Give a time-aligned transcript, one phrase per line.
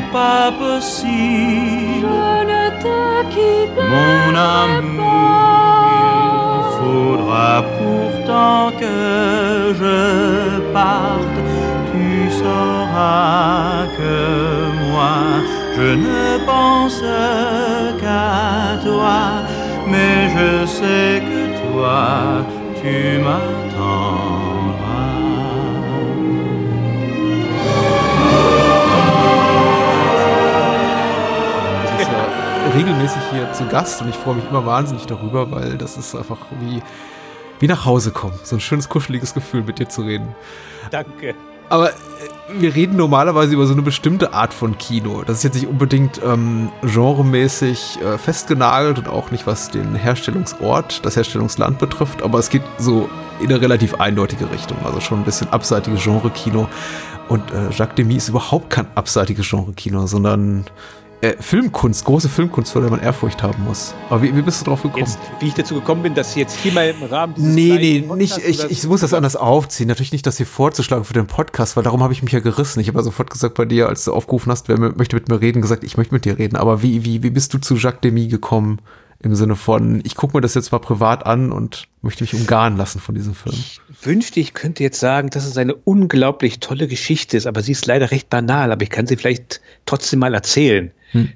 [0.00, 2.06] n'est pas possible.
[2.06, 5.86] Je ne te quitte Mon amour,
[6.52, 11.38] il faudra pourtant que je parte.
[11.92, 14.16] Tu sauras que
[14.90, 15.16] moi,
[15.76, 17.02] je ne pense
[18.00, 19.20] qu'à toi,
[19.86, 22.44] mais je sais que toi,
[22.80, 23.59] tu m'attendras.
[32.74, 36.38] Regelmäßig hier zu Gast und ich freue mich immer wahnsinnig darüber, weil das ist einfach
[36.60, 36.82] wie,
[37.58, 38.38] wie nach Hause kommen.
[38.42, 40.34] So ein schönes, kuscheliges Gefühl, mit dir zu reden.
[40.90, 41.34] Danke.
[41.68, 41.92] Aber äh,
[42.58, 45.22] wir reden normalerweise über so eine bestimmte Art von Kino.
[45.24, 51.04] Das ist jetzt nicht unbedingt ähm, genremäßig äh, festgenagelt und auch nicht, was den Herstellungsort,
[51.04, 53.08] das Herstellungsland betrifft, aber es geht so
[53.40, 54.76] in eine relativ eindeutige Richtung.
[54.84, 56.68] Also schon ein bisschen abseitiges Genre-Kino.
[57.28, 60.66] Und äh, Jacques Demy ist überhaupt kein abseitiges Genre-Kino, sondern
[61.22, 63.94] äh, Filmkunst, große Filmkunst, vor der man Ehrfurcht haben muss.
[64.08, 65.04] Aber wie, wie bist du drauf gekommen?
[65.04, 68.00] Jetzt, wie ich dazu gekommen bin, dass jetzt hier mal im Rahmen dieses Nee, nee,
[68.00, 69.88] Podcasts nicht, ich, ich muss das anders aufziehen.
[69.88, 72.80] Natürlich nicht, das hier vorzuschlagen für den Podcast, weil darum habe ich mich ja gerissen.
[72.80, 75.40] Ich habe ja sofort gesagt bei dir, als du aufgerufen hast, wer möchte mit mir
[75.40, 76.56] reden, gesagt, ich möchte mit dir reden.
[76.56, 78.80] Aber wie, wie, wie bist du zu Jacques Demy gekommen?
[79.22, 82.78] Im Sinne von, ich gucke mir das jetzt mal privat an und möchte mich umgarnen
[82.78, 83.54] lassen von diesem Film.
[84.00, 87.84] wünschte, ich könnte jetzt sagen, dass es eine unglaublich tolle Geschichte ist, aber sie ist
[87.84, 90.90] leider recht banal, aber ich kann sie vielleicht trotzdem mal erzählen.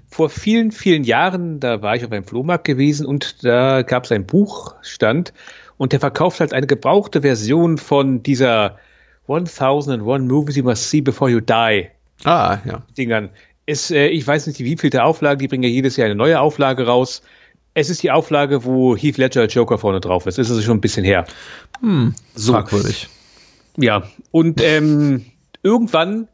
[0.08, 4.12] Vor vielen, vielen Jahren, da war ich auf einem Flohmarkt gewesen und da gab es
[4.12, 5.32] einen Buchstand
[5.76, 8.78] und der verkauft halt eine gebrauchte Version von dieser
[9.28, 11.88] 1001 Movies You Must See Before You Die
[12.24, 12.82] Ah, ja.
[12.96, 13.30] Dingern.
[13.66, 16.14] Es, äh, ich weiß nicht, wie viel der Auflage, die bringen ja jedes Jahr eine
[16.14, 17.22] neue Auflage raus.
[17.72, 20.38] Es ist die Auflage, wo Heath Ledger Joker vorne drauf ist.
[20.38, 21.24] Das ist also schon ein bisschen her.
[22.34, 22.52] So.
[22.52, 23.08] Fragwürdig.
[23.76, 25.24] Ja, und ähm,
[25.62, 26.28] irgendwann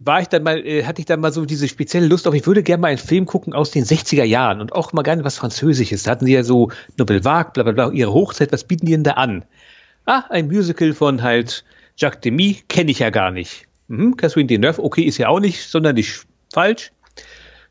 [0.00, 2.46] war ich dann mal, äh, hatte ich dann mal so diese spezielle Lust auf, ich
[2.46, 5.36] würde gerne mal einen Film gucken aus den 60er Jahren und auch mal gerne was
[5.36, 6.02] Französisches.
[6.02, 8.92] Da hatten sie ja so Nouvelle Vague, bla bla bla, ihre Hochzeit, was bieten die
[8.92, 9.44] denn da an?
[10.06, 11.64] Ah, ein Musical von halt
[11.96, 13.66] Jacques Demy, kenne ich ja gar nicht.
[13.88, 16.20] Mhm, Catherine Deneuve, okay, ist ja auch nicht sonderlich
[16.52, 16.92] falsch.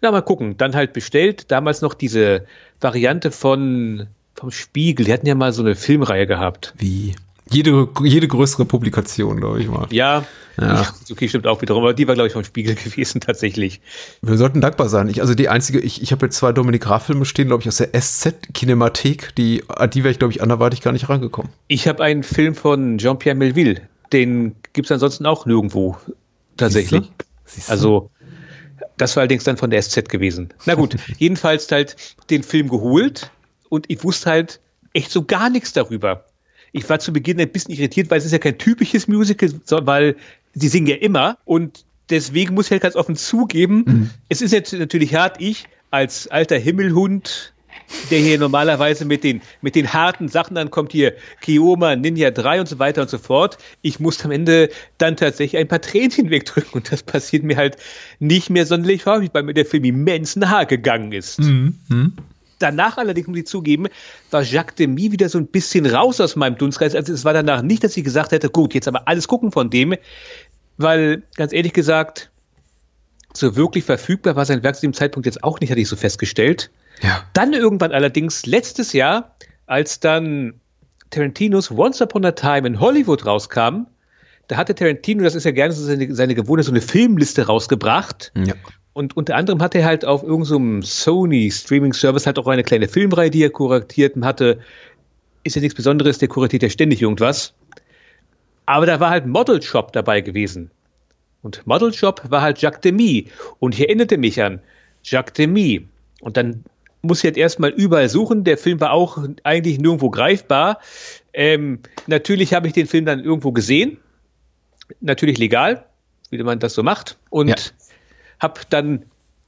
[0.01, 0.55] Na, mal gucken.
[0.57, 1.51] Dann halt bestellt.
[1.51, 2.45] Damals noch diese
[2.79, 5.05] Variante von vom Spiegel.
[5.05, 6.73] Die hatten ja mal so eine Filmreihe gehabt.
[6.77, 7.15] Wie?
[7.51, 9.87] Jede, jede größere Publikation, glaube ich mal.
[9.91, 10.25] Ja,
[10.59, 10.93] Ja.
[11.09, 13.81] okay, stimmt auch wiederum, aber die war, glaube ich, vom Spiegel gewesen tatsächlich.
[14.21, 15.07] Wir sollten dankbar sein.
[15.07, 17.77] Ich, also die einzige, ich, ich habe jetzt zwei Dominik Graf-Filme stehen, glaube ich, aus
[17.77, 19.35] der SZ-Kinemathek.
[19.35, 21.51] Die, die wäre ich, glaube ich, anderweitig gar nicht rangekommen.
[21.67, 25.97] Ich habe einen Film von Jean-Pierre Melville, den gibt's ansonsten auch nirgendwo
[26.57, 27.01] tatsächlich.
[27.01, 27.25] Siehst du?
[27.45, 27.71] Siehst du?
[27.71, 28.11] Also,
[28.97, 30.49] das war allerdings dann von der SZ gewesen.
[30.65, 31.95] Na gut, jedenfalls halt
[32.29, 33.31] den Film geholt
[33.69, 34.59] und ich wusste halt
[34.93, 36.25] echt so gar nichts darüber.
[36.71, 39.49] Ich war zu Beginn ein bisschen irritiert, weil es ist ja kein typisches Musical,
[39.85, 40.15] weil
[40.53, 44.73] sie singen ja immer und deswegen muss ich halt ganz offen zugeben, es ist jetzt
[44.73, 47.53] natürlich hart, ich als alter Himmelhund,
[48.11, 52.69] der hier normalerweise mit den, mit den harten Sachen ankommt, hier Kioma, Ninja 3 und
[52.69, 53.57] so weiter und so fort.
[53.81, 54.69] Ich musste am Ende
[54.99, 57.77] dann tatsächlich ein paar Tränchen wegdrücken und das passiert mir halt
[58.19, 61.39] nicht mehr sonderlich häufig, weil mir der Film immens nahe gegangen ist.
[62.59, 63.87] Danach allerdings, muss ich zugeben,
[64.31, 66.93] war Jacques Demy wieder so ein bisschen raus aus meinem Dunstkreis.
[66.95, 69.69] Also es war danach nicht, dass ich gesagt hätte, gut, jetzt aber alles gucken von
[69.69, 69.95] dem,
[70.77, 72.29] weil ganz ehrlich gesagt,
[73.33, 75.95] so wirklich verfügbar war sein Werk zu dem Zeitpunkt jetzt auch nicht, hatte ich so
[75.95, 76.71] festgestellt.
[77.01, 77.23] Ja.
[77.33, 80.59] Dann irgendwann allerdings letztes Jahr, als dann
[81.09, 83.87] Tarantinos Once Upon a Time in Hollywood rauskam,
[84.47, 88.31] da hatte Tarantino, das ist ja gerne so seine, seine Gewohnheit, so eine Filmliste rausgebracht.
[88.35, 88.55] Ja.
[88.99, 92.89] Und unter anderem hat er halt auf irgendeinem Sony Streaming Service halt auch eine kleine
[92.89, 94.59] Filmreihe, die er kuratiert hatte.
[95.45, 97.53] Ist ja nichts Besonderes, der kuratiert ja ständig irgendwas.
[98.65, 100.69] Aber da war halt Model Shop dabei gewesen.
[101.41, 103.31] Und Model Shop war halt Jacques Demy.
[103.59, 104.59] Und ich erinnerte mich an
[105.01, 105.87] Jacques Demy.
[106.19, 106.65] Und dann
[107.01, 108.43] muss ich halt erstmal überall suchen.
[108.43, 110.81] Der Film war auch eigentlich nirgendwo greifbar.
[111.31, 113.95] Ähm, natürlich habe ich den Film dann irgendwo gesehen.
[114.99, 115.85] Natürlich legal,
[116.31, 117.17] wie man das so macht.
[117.29, 117.55] Und Ja.
[118.39, 119.05] Habe dann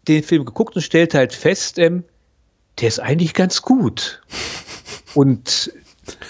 [0.07, 2.03] den Film geguckt und stellte halt fest, ähm,
[2.79, 4.21] der ist eigentlich ganz gut.
[5.13, 5.71] Und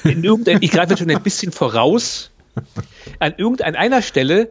[0.03, 2.31] in irgendein, ich greife schon ein bisschen voraus.
[3.19, 4.49] An irgendeiner Stelle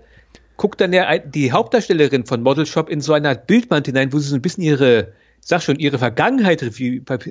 [0.57, 4.19] guckt dann ja die Hauptdarstellerin von Model Shop in so eine Art Bildband hinein, wo
[4.19, 6.65] sie so ein bisschen ihre, sag schon, ihre Vergangenheit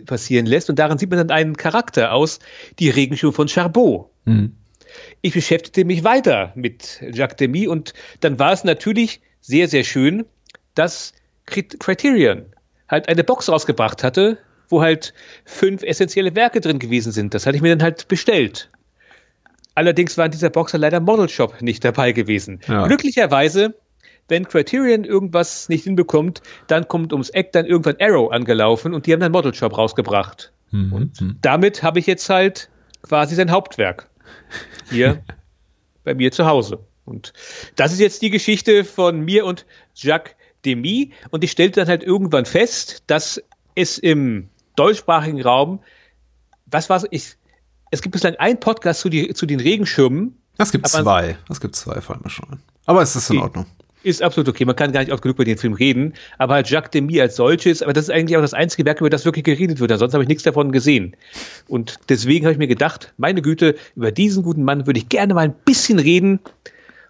[0.06, 0.70] passieren lässt.
[0.70, 2.40] Und daran sieht man dann einen Charakter aus,
[2.80, 4.10] die Regenschuhe von Charbot.
[5.22, 10.26] Ich beschäftigte mich weiter mit Jacques Demy und dann war es natürlich sehr, sehr schön,
[10.76, 11.14] dass
[11.46, 12.46] Crit- Criterion
[12.88, 14.38] halt eine Box rausgebracht hatte,
[14.68, 15.14] wo halt
[15.46, 17.34] fünf essentielle Werke drin gewesen sind.
[17.34, 18.70] Das hatte ich mir dann halt bestellt.
[19.76, 22.60] Allerdings war in dieser Box dann leider Model Shop nicht dabei gewesen.
[22.68, 22.86] Ja.
[22.88, 23.76] Glücklicherweise
[24.30, 29.14] wenn Criterion irgendwas nicht hinbekommt, dann kommt ums Eck dann irgendwann Arrow angelaufen und die
[29.14, 30.54] haben dann Model Shop rausgebracht.
[30.72, 30.94] Mhm.
[30.94, 32.70] Und damit habe ich jetzt halt
[33.02, 34.08] quasi sein Hauptwerk
[34.90, 35.24] hier
[36.04, 36.80] bei mir zu Hause.
[37.06, 37.34] Und
[37.76, 39.66] das ist jetzt die Geschichte von mir und
[39.96, 40.36] Jacques
[40.66, 41.12] Demy.
[41.30, 43.42] Und ich stellte dann halt irgendwann fest, dass
[43.76, 45.80] es im deutschsprachigen Raum,
[46.66, 47.36] was war ich,
[47.92, 50.38] es gibt bislang einen Podcast zu, die, zu den Regenschirmen.
[50.58, 51.38] Es gibt zwei.
[51.50, 52.60] Es gibt zwei, fallen mir schon.
[52.86, 53.66] Aber es ist in Ordnung.
[54.02, 54.64] Ist absolut okay.
[54.64, 56.14] Man kann gar nicht oft genug über den Film reden.
[56.38, 59.10] Aber halt Jacques Demy als solches, aber das ist eigentlich auch das einzige Werk, über
[59.10, 59.92] das wirklich geredet wird.
[59.92, 61.16] Ansonsten habe ich nichts davon gesehen.
[61.68, 65.34] Und deswegen habe ich mir gedacht, meine Güte, über diesen guten Mann würde ich gerne
[65.34, 66.40] mal ein bisschen reden.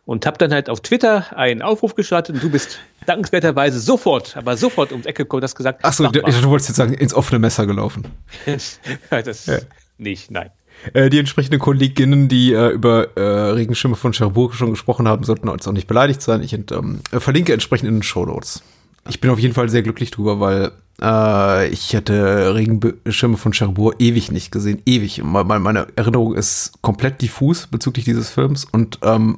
[0.09, 4.57] Und habe dann halt auf Twitter einen Aufruf gestartet und du bist dankenswerterweise sofort, aber
[4.57, 5.85] sofort ums Ecke gekommen und hast gesagt.
[5.85, 8.07] Achso, du, du wolltest jetzt sagen, ins offene Messer gelaufen.
[8.45, 9.59] das ja.
[9.99, 10.49] nicht, nein.
[10.93, 15.47] Äh, die entsprechenden Kolleginnen, die äh, über äh, Regenschirme von Cherbourg schon gesprochen haben, sollten
[15.47, 16.41] uns auch nicht beleidigt sein.
[16.41, 18.63] Ich ähm, äh, verlinke entsprechend in den Show Notes.
[19.07, 23.93] Ich bin auf jeden Fall sehr glücklich drüber, weil äh, ich hatte Regenschirme von Cherbourg
[23.99, 24.81] ewig nicht gesehen.
[24.87, 25.23] Ewig.
[25.23, 28.65] Meine Erinnerung ist komplett diffus bezüglich dieses Films.
[28.65, 29.37] Und ähm,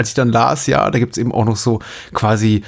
[0.00, 1.80] als ich dann las, ja, da gibt es eben auch noch so
[2.14, 2.62] quasi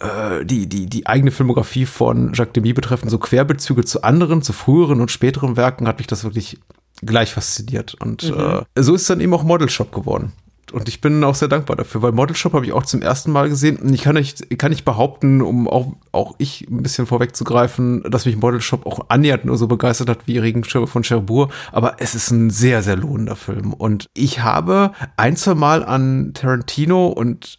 [0.00, 4.52] äh, die, die, die eigene Filmografie von Jacques Demy betreffend, so Querbezüge zu anderen, zu
[4.52, 6.58] früheren und späteren Werken, hat mich das wirklich
[7.00, 7.94] gleich fasziniert.
[7.94, 8.64] Und mhm.
[8.74, 10.32] äh, so ist dann eben auch Model Shop geworden.
[10.72, 13.30] Und ich bin auch sehr dankbar dafür, weil Model Shop habe ich auch zum ersten
[13.30, 13.76] Mal gesehen.
[13.76, 18.26] Und ich kann nicht, kann nicht behaupten, um auch, auch ich ein bisschen vorwegzugreifen, dass
[18.26, 21.52] mich Model Shop auch annähernd nur so begeistert hat wie Regenschirme von Cherbourg.
[21.72, 23.72] Aber es ist ein sehr, sehr lohnender Film.
[23.72, 27.58] Und ich habe ein, zwei Mal an Tarantino und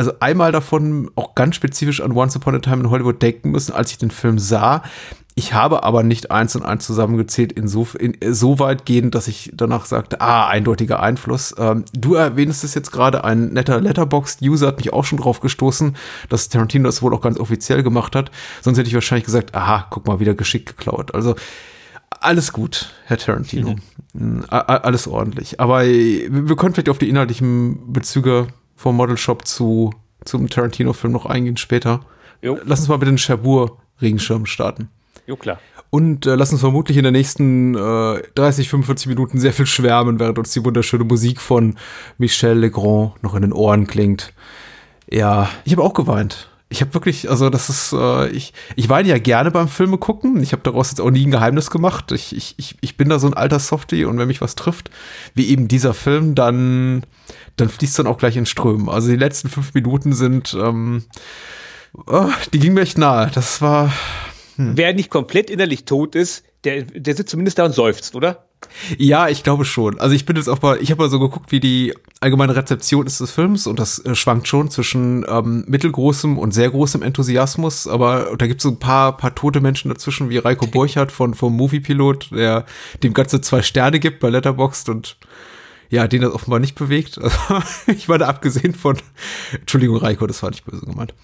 [0.00, 3.74] also einmal davon auch ganz spezifisch an Once Upon a Time in Hollywood denken müssen,
[3.74, 4.82] als ich den Film sah.
[5.34, 9.86] Ich habe aber nicht eins und eins zusammengezählt, in, so weit gehend, dass ich danach
[9.86, 11.54] sagte, ah, eindeutiger Einfluss.
[11.56, 15.96] Ähm, du erwähnst es jetzt gerade, ein netter Letterboxd-User hat mich auch schon drauf gestoßen,
[16.28, 18.30] dass Tarantino das wohl auch ganz offiziell gemacht hat.
[18.60, 21.14] Sonst hätte ich wahrscheinlich gesagt, aha, guck mal, wieder geschickt geklaut.
[21.14, 21.36] Also
[22.20, 23.76] alles gut, Herr Tarantino.
[24.12, 24.44] Mhm.
[24.48, 25.60] Alles ordentlich.
[25.60, 29.94] Aber wir können vielleicht auf die inhaltlichen Bezüge vom Model Shop zu,
[30.24, 32.00] zum Tarantino-Film noch eingehen später.
[32.42, 32.58] Jo.
[32.64, 34.88] Lass uns mal mit den Cherbourg-Regenschirmen starten.
[35.30, 35.60] Jo, klar.
[35.90, 40.18] Und äh, lass uns vermutlich in den nächsten äh, 30, 45 Minuten sehr viel schwärmen,
[40.18, 41.76] während uns die wunderschöne Musik von
[42.18, 44.32] Michel Legrand noch in den Ohren klingt.
[45.08, 46.48] Ja, ich habe auch geweint.
[46.68, 50.42] Ich habe wirklich, also das ist, äh, ich, ich weine ja gerne beim Filme gucken.
[50.42, 52.10] Ich habe daraus jetzt auch nie ein Geheimnis gemacht.
[52.10, 54.90] Ich, ich, ich, bin da so ein alter Softie und wenn mich was trifft,
[55.34, 57.06] wie eben dieser Film, dann,
[57.54, 58.88] dann fließt dann auch gleich in Strömen.
[58.88, 61.04] Also die letzten fünf Minuten sind, ähm,
[62.08, 63.30] oh, die gingen mir echt nahe.
[63.32, 63.92] Das war,
[64.56, 64.76] hm.
[64.76, 68.44] Wer nicht komplett innerlich tot ist, der, der sitzt zumindest da und seufzt, oder?
[68.98, 69.98] Ja, ich glaube schon.
[69.98, 73.06] Also ich bin jetzt auch mal, ich habe mal so geguckt, wie die allgemeine Rezeption
[73.06, 77.88] ist des Films und das äh, schwankt schon zwischen ähm, mittelgroßem und sehr großem Enthusiasmus,
[77.88, 81.32] aber da gibt es so ein paar, paar tote Menschen dazwischen, wie Reiko Burchardt von
[81.32, 82.66] vom Moviepilot, der
[83.02, 85.16] dem Ganze zwei Sterne gibt bei Letterboxd und
[85.88, 87.18] ja, den das offenbar nicht bewegt.
[87.48, 88.96] Also, ich war da abgesehen von,
[89.52, 91.14] Entschuldigung, Reiko, das war nicht böse gemeint.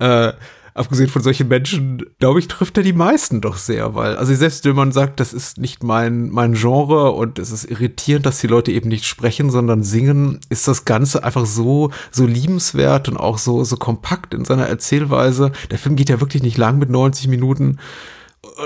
[0.00, 0.32] Äh,
[0.78, 4.64] abgesehen von solchen Menschen, glaube ich, trifft er die meisten doch sehr, weil, also selbst
[4.64, 8.46] wenn man sagt, das ist nicht mein, mein Genre und es ist irritierend, dass die
[8.46, 13.38] Leute eben nicht sprechen, sondern singen, ist das Ganze einfach so, so liebenswert und auch
[13.38, 15.52] so, so kompakt in seiner Erzählweise.
[15.70, 17.78] Der Film geht ja wirklich nicht lang mit 90 Minuten.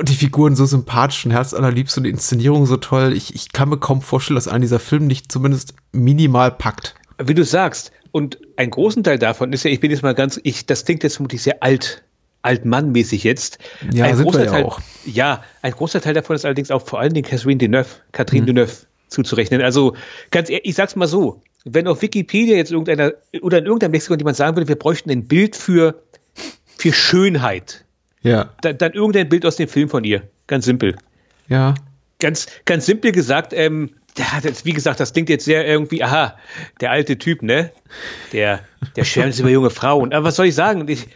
[0.02, 3.12] Die Figuren so sympathisch und herzallerliebst und die Inszenierung so toll.
[3.14, 6.94] Ich, ich kann mir kaum vorstellen, dass ein dieser Film nicht zumindest minimal packt.
[7.18, 10.38] Wie du sagst, und ein großen Teil davon ist ja, ich bin jetzt mal ganz,
[10.44, 12.02] ich, das klingt jetzt vermutlich sehr alt,
[12.42, 13.58] altmannmäßig jetzt.
[13.90, 14.80] Ja, ein sind großer wir ja Teil, auch.
[15.06, 18.46] Ja, ein großer Teil davon ist allerdings auch vor allen Dingen Catherine Deneuve, Catherine mhm.
[18.46, 18.72] Deneuve
[19.08, 19.62] zuzurechnen.
[19.62, 19.96] Also
[20.30, 24.18] ganz ehrlich, ich sag's mal so, wenn auf Wikipedia jetzt irgendeiner oder in irgendeinem Lexikon
[24.18, 26.02] jemand sagen würde, wir bräuchten ein Bild für,
[26.78, 27.84] für Schönheit,
[28.22, 28.50] ja.
[28.60, 30.22] dann, dann irgendein Bild aus dem Film von ihr.
[30.48, 30.96] Ganz simpel.
[31.48, 31.74] Ja.
[32.18, 36.36] Ganz, ganz simpel gesagt, ähm, das, wie gesagt, das klingt jetzt sehr irgendwie, aha,
[36.80, 37.72] der alte Typ, ne?
[38.32, 38.60] Der,
[38.96, 40.12] der schwärmt über junge Frauen.
[40.12, 40.86] Aber was soll ich sagen?
[40.88, 41.06] Ich,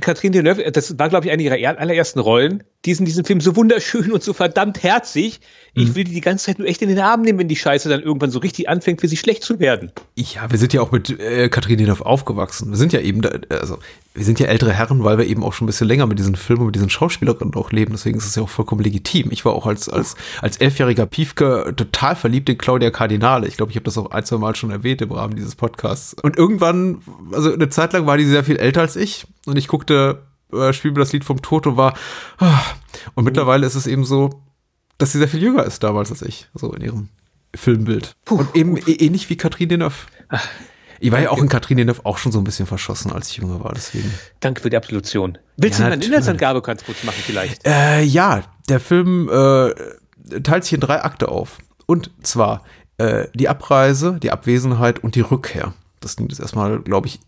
[0.00, 2.62] Catherine Deneuve, das war, glaube ich, eine ihrer allerersten Rollen.
[2.84, 5.40] Die ist in diesem Film so wunderschön und so verdammt herzig.
[5.74, 5.94] Ich mhm.
[5.96, 8.00] will die die ganze Zeit nur echt in den Arm nehmen, wenn die Scheiße dann
[8.00, 9.90] irgendwann so richtig anfängt, für sie schlecht zu werden.
[10.14, 12.70] Ja, wir sind ja auch mit äh, Katrin Deneuve aufgewachsen.
[12.70, 13.78] Wir sind ja eben, da, also
[14.14, 16.36] wir sind ja ältere Herren, weil wir eben auch schon ein bisschen länger mit diesen
[16.36, 17.92] Filmen und mit diesen Schauspielerinnen auch leben.
[17.92, 19.32] Deswegen ist es ja auch vollkommen legitim.
[19.32, 23.48] Ich war auch als, als, als elfjähriger Piefke total verliebt in Claudia Cardinale.
[23.48, 26.14] Ich glaube, ich habe das auch ein, zwei Mal schon erwähnt im Rahmen dieses Podcasts.
[26.22, 26.98] Und irgendwann,
[27.32, 30.72] also eine Zeit lang war die sehr viel älter als ich und ich guckte äh,
[30.72, 31.94] Spiel mir das Lied vom Toto war.
[32.38, 32.60] Ah.
[33.14, 34.43] Und mittlerweile ist es eben so,
[34.98, 37.08] dass sie sehr viel jünger ist damals als ich, so in ihrem
[37.54, 38.14] Filmbild.
[38.24, 38.90] Puh, und eben puh.
[38.90, 40.06] ähnlich wie Katrin Deneuve.
[41.00, 43.36] Ich war ja auch in Katrin Deneuve auch schon so ein bisschen verschossen, als ich
[43.38, 44.12] jünger war, deswegen.
[44.40, 45.38] Danke für die Absolution.
[45.56, 46.04] Willst Ja, du eine.
[46.04, 47.66] Inhaltsangabe ganz kurz machen vielleicht?
[47.66, 51.58] Äh, ja, der Film äh, teilt sich in drei Akte auf.
[51.86, 52.64] Und zwar
[52.98, 55.74] äh, die Abreise, die Abwesenheit und die Rückkehr.
[56.00, 57.20] Das klingt jetzt erstmal, glaube ich,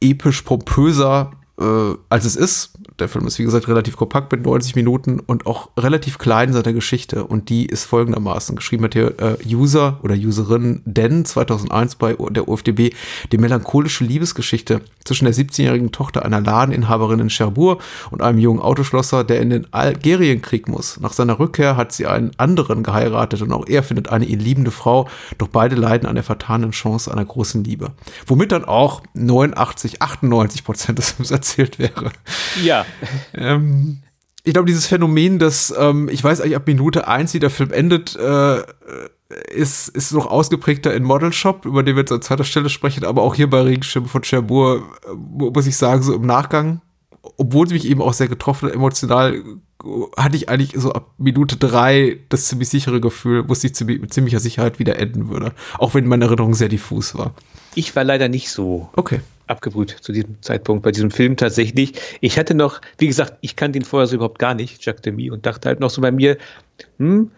[0.00, 2.78] episch pompöser, äh, als es ist.
[3.00, 6.54] Der Film ist, wie gesagt, relativ kompakt mit 90 Minuten und auch relativ klein in
[6.54, 7.24] seiner Geschichte.
[7.24, 8.56] Und die ist folgendermaßen.
[8.56, 12.90] Geschrieben hat hier äh, User oder Userin Den 2001 bei der UFDB
[13.32, 19.24] die melancholische Liebesgeschichte zwischen der 17-jährigen Tochter einer Ladeninhaberin in Cherbourg und einem jungen Autoschlosser,
[19.24, 21.00] der in den Algerienkrieg muss.
[21.00, 24.70] Nach seiner Rückkehr hat sie einen anderen geheiratet und auch er findet eine ihn liebende
[24.70, 27.92] Frau, doch beide leiden an der vertanen Chance einer großen Liebe.
[28.26, 32.10] Womit dann auch 89, 98 Prozent des Films erzählt wäre.
[32.62, 32.84] Ja,
[33.34, 34.02] Ähm,
[34.44, 37.72] ich glaube, dieses Phänomen, dass ähm, ich weiß eigentlich ab Minute eins, wie der Film
[37.72, 38.62] endet, äh,
[39.54, 43.04] ist, ist noch ausgeprägter in Model Shop, über den wir jetzt an zweiter Stelle sprechen,
[43.04, 46.80] aber auch hier bei Regenschirm von Cherbourg, äh, muss ich sagen, so im Nachgang,
[47.36, 49.42] obwohl sie mich eben auch sehr getroffen hat, emotional, äh,
[50.16, 54.12] hatte ich eigentlich so ab Minute drei das ziemlich sichere Gefühl, wusste ich ziemlich, mit
[54.12, 55.52] ziemlicher Sicherheit, wie der enden würde.
[55.78, 57.34] Auch wenn meine Erinnerung sehr diffus war.
[57.74, 59.20] ich war leider nicht so Okay.
[59.50, 61.92] Abgebrüht zu diesem Zeitpunkt bei diesem Film tatsächlich.
[62.20, 65.30] Ich hatte noch, wie gesagt, ich kannte ihn vorher so überhaupt gar nicht, Jacques Demy,
[65.30, 66.38] und dachte halt noch so bei mir,
[66.98, 67.30] hm,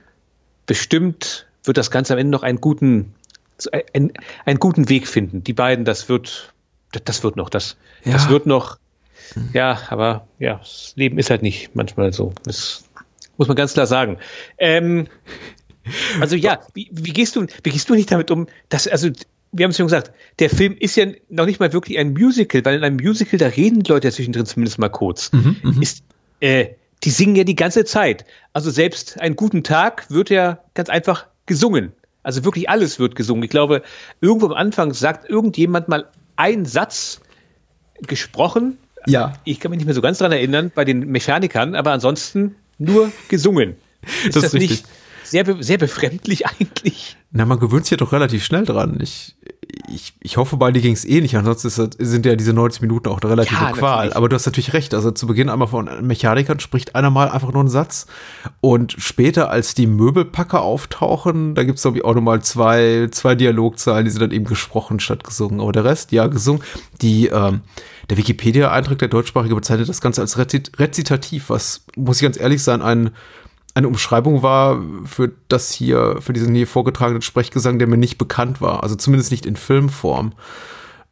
[0.67, 3.15] bestimmt wird das Ganze am Ende noch einen guten,
[3.95, 4.13] einen,
[4.45, 5.43] einen guten Weg finden.
[5.45, 6.53] Die beiden, das wird,
[7.05, 8.13] das, wird noch, das, Ja.
[8.13, 8.79] das wird noch,
[9.53, 12.33] ja, aber ja, das Leben ist halt nicht manchmal so.
[12.45, 12.85] Das
[13.39, 14.19] muss man ganz klar sagen.
[14.59, 15.09] Ähm,
[16.21, 19.09] also ja, wie, wie gehst du, wie gehst du nicht damit um, dass, also,
[19.53, 22.65] wir haben es schon gesagt, der Film ist ja noch nicht mal wirklich ein Musical,
[22.65, 25.31] weil in einem Musical, da reden die Leute ja zwischendrin zumindest mal kurz.
[25.81, 26.03] ist,
[26.41, 26.69] äh,
[27.05, 28.25] die singen ja die ganze Zeit.
[28.53, 31.93] Also selbst einen guten Tag wird ja ganz einfach gesungen.
[32.23, 33.43] Also wirklich alles wird gesungen.
[33.43, 33.83] Ich glaube,
[34.21, 37.21] irgendwo am Anfang sagt irgendjemand mal einen Satz
[38.01, 38.79] gesprochen.
[39.07, 39.35] Ja.
[39.45, 43.13] Ich kann mich nicht mehr so ganz dran erinnern bei den Mechanikern, aber ansonsten nur
[43.29, 43.77] gesungen.
[44.25, 44.91] Ist Das das, ist nicht richtig.
[45.33, 47.17] Sehr, sehr befremdlich eigentlich?
[47.33, 48.99] Na, man gewöhnt sich ja doch relativ schnell dran.
[49.01, 49.35] Ich,
[49.89, 51.35] ich, ich hoffe, bei dir ging es eh nicht.
[51.35, 53.97] Ansonsten sind ja diese 90 Minuten auch eine relative Ja, Qual.
[53.97, 54.17] natürlich.
[54.17, 54.93] Aber du hast natürlich recht.
[54.93, 58.07] Also zu Beginn einmal von Mechanikern spricht einer mal einfach nur einen Satz.
[58.61, 63.35] Und später, als die Möbelpacker auftauchen, da gibt es, glaube ich, auch nochmal zwei, zwei
[63.35, 65.63] Dialogzeilen, die sind dann eben gesprochen statt gesungen.
[65.63, 66.63] Aber der Rest, ja, gesungen.
[67.01, 67.63] Die, ähm,
[68.11, 72.63] der Wikipedia-Eintrag, der deutschsprachige, bezeichnet das Ganze als Rezit Rezitativ, was, muss ich ganz ehrlich
[72.63, 73.11] sein, ein
[73.75, 78.61] eine Umschreibung war für das hier, für diesen hier vorgetragenen Sprechgesang, der mir nicht bekannt
[78.61, 78.83] war.
[78.83, 80.33] Also zumindest nicht in Filmform.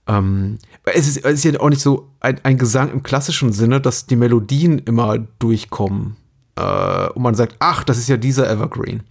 [0.06, 3.80] Ähm, es, ist, es ist ja auch nicht so ein, ein Gesang im klassischen Sinne,
[3.80, 6.16] dass die Melodien immer durchkommen.
[6.56, 9.04] Äh, und man sagt, ach, das ist ja dieser Evergreen.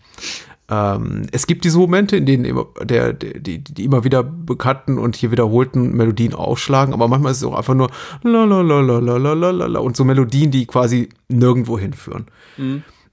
[0.69, 4.99] Ähm, es gibt diese Momente, in denen immer der, der, die, die immer wieder bekannten
[4.99, 7.89] und hier wiederholten Melodien aufschlagen, aber manchmal ist es auch einfach nur
[8.21, 12.27] la la la la la la la la und so Melodien, die quasi nirgendwo hinführen.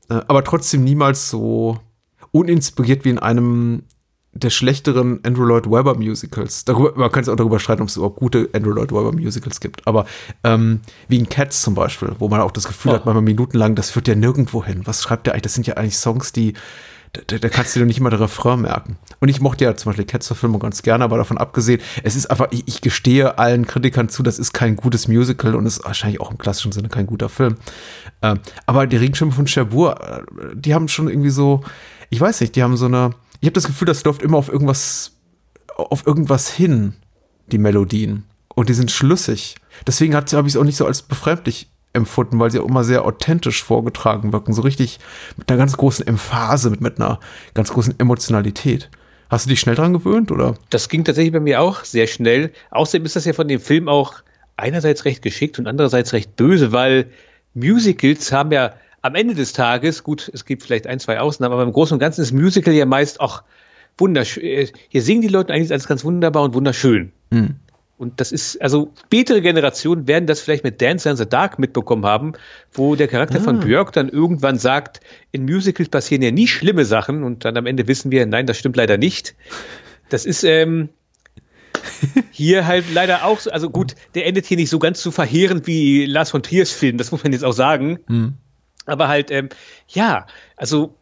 [0.09, 1.79] Äh, aber trotzdem niemals so
[2.33, 3.83] uninspiriert wie in einem
[4.33, 6.65] der schlechteren Andrew Lloyd Webber Musicals.
[6.65, 9.61] Darüber, man kann es auch darüber streiten, ob es überhaupt gute Andrew Lloyd Webber Musicals
[9.61, 9.87] gibt.
[9.87, 10.07] Aber
[10.45, 13.91] ähm, wie in Cats zum Beispiel, wo man auch das Gefühl hat, manchmal minutenlang, das
[13.91, 14.83] führt ja nirgendwo hin.
[14.85, 15.43] Was schreibt der eigentlich?
[15.43, 16.55] Das sind ja eigentlich Songs, die
[17.27, 18.99] da, da kannst du dir nicht mal der Refrain merken.
[19.21, 22.49] Und ich mochte ja zum Beispiel Cats-Verfilmung ganz gerne, aber davon abgesehen, es ist einfach,
[22.51, 26.31] ich, ich gestehe allen Kritikern zu, das ist kein gutes Musical und ist wahrscheinlich auch
[26.31, 27.57] im klassischen Sinne kein guter Film.
[28.23, 30.23] Ähm, aber die Regenschirme von Cherbourg, äh,
[30.55, 31.63] die haben schon irgendwie so,
[32.11, 34.49] ich weiß nicht, die haben so eine, ich habe das Gefühl, das läuft immer auf
[34.49, 35.13] irgendwas,
[35.77, 36.95] auf irgendwas hin,
[37.53, 38.25] die Melodien.
[38.55, 39.57] Und die sind schlüssig.
[39.87, 43.05] Deswegen habe ich es auch nicht so als befremdlich empfunden, weil sie auch immer sehr
[43.05, 44.53] authentisch vorgetragen wirken.
[44.53, 44.99] So richtig
[45.37, 47.19] mit einer ganz großen Emphase, mit, mit einer
[47.55, 48.91] ganz großen Emotionalität.
[49.29, 50.55] Hast du dich schnell dran gewöhnt, oder?
[50.71, 52.53] Das ging tatsächlich bei mir auch sehr schnell.
[52.71, 54.15] Außerdem ist das ja von dem Film auch
[54.57, 57.11] einerseits recht geschickt und andererseits recht böse, weil
[57.55, 61.63] Musicals haben ja am Ende des Tages, gut, es gibt vielleicht ein, zwei Ausnahmen, aber
[61.63, 63.43] im Großen und Ganzen ist Musical ja meist auch
[63.99, 64.45] wunderschön.
[64.45, 67.13] äh, Hier singen die Leute eigentlich alles ganz wunderbar und wunderschön.
[67.99, 72.05] Und das ist, also spätere Generationen werden das vielleicht mit Dance in the Dark mitbekommen
[72.05, 72.35] haben,
[72.73, 75.01] wo der Charakter von Björk dann irgendwann sagt,
[75.33, 78.59] in Musicals passieren ja nie schlimme Sachen und dann am Ende wissen wir, nein, das
[78.59, 79.35] stimmt leider nicht.
[80.11, 80.91] Das ist ähm,
[82.31, 85.67] hier halt leider auch so, also gut, der endet hier nicht so ganz so verheerend
[85.67, 88.01] wie Lars von Triers Film, das muss man jetzt auch sagen.
[88.85, 89.49] Aber halt, ähm,
[89.89, 90.27] ja,
[90.57, 90.95] also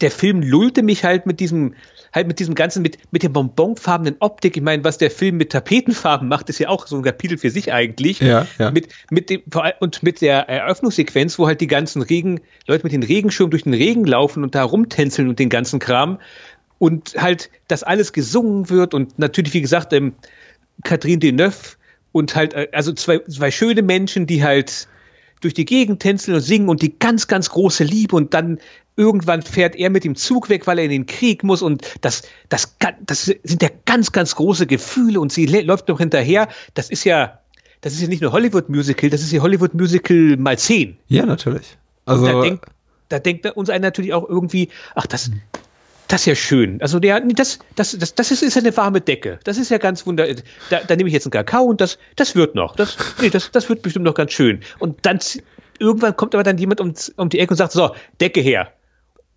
[0.00, 1.74] der Film lullte mich halt mit diesem,
[2.12, 4.56] halt mit diesem ganzen, mit, mit der bonbonfarbenen Optik.
[4.56, 7.50] Ich meine, was der Film mit Tapetenfarben macht, ist ja auch so ein Kapitel für
[7.50, 8.20] sich eigentlich.
[8.20, 8.70] Ja, ja.
[8.70, 12.92] Mit, mit dem, vor und mit der Eröffnungssequenz, wo halt die ganzen Regen, Leute mit
[12.92, 16.18] den Regenschirmen durch den Regen laufen und da rumtänzeln und den ganzen Kram.
[16.78, 20.14] Und halt, dass alles gesungen wird und natürlich, wie gesagt, ähm,
[20.82, 21.76] Catherine Deneuve
[22.10, 24.88] und halt, äh, also zwei, zwei schöne Menschen, die halt
[25.42, 28.58] durch die Gegend tänzeln und singen und die ganz, ganz große Liebe und dann
[28.96, 32.22] irgendwann fährt er mit dem Zug weg, weil er in den Krieg muss und das,
[32.48, 36.48] das, das sind ja ganz, ganz große Gefühle und sie läuft noch hinterher.
[36.74, 37.40] Das ist ja,
[37.80, 40.96] das ist ja nicht nur Hollywood-Musical, das ist ja Hollywood-Musical mal zehn.
[41.08, 41.76] Ja, natürlich.
[42.04, 42.66] Also, da denkt,
[43.08, 45.30] da denkt uns einer natürlich auch irgendwie, ach, das,
[46.12, 46.82] das ist ja schön.
[46.82, 49.38] Also der, das, das, das, das ist, ist eine warme Decke.
[49.44, 50.34] Das ist ja ganz wunderbar.
[50.68, 52.76] Da, da nehme ich jetzt einen Kakao und das, das wird noch.
[52.76, 54.60] Das, nee, das, das wird bestimmt noch ganz schön.
[54.78, 55.20] Und dann
[55.78, 58.74] irgendwann kommt aber dann jemand um, um die Ecke und sagt, so, Decke her.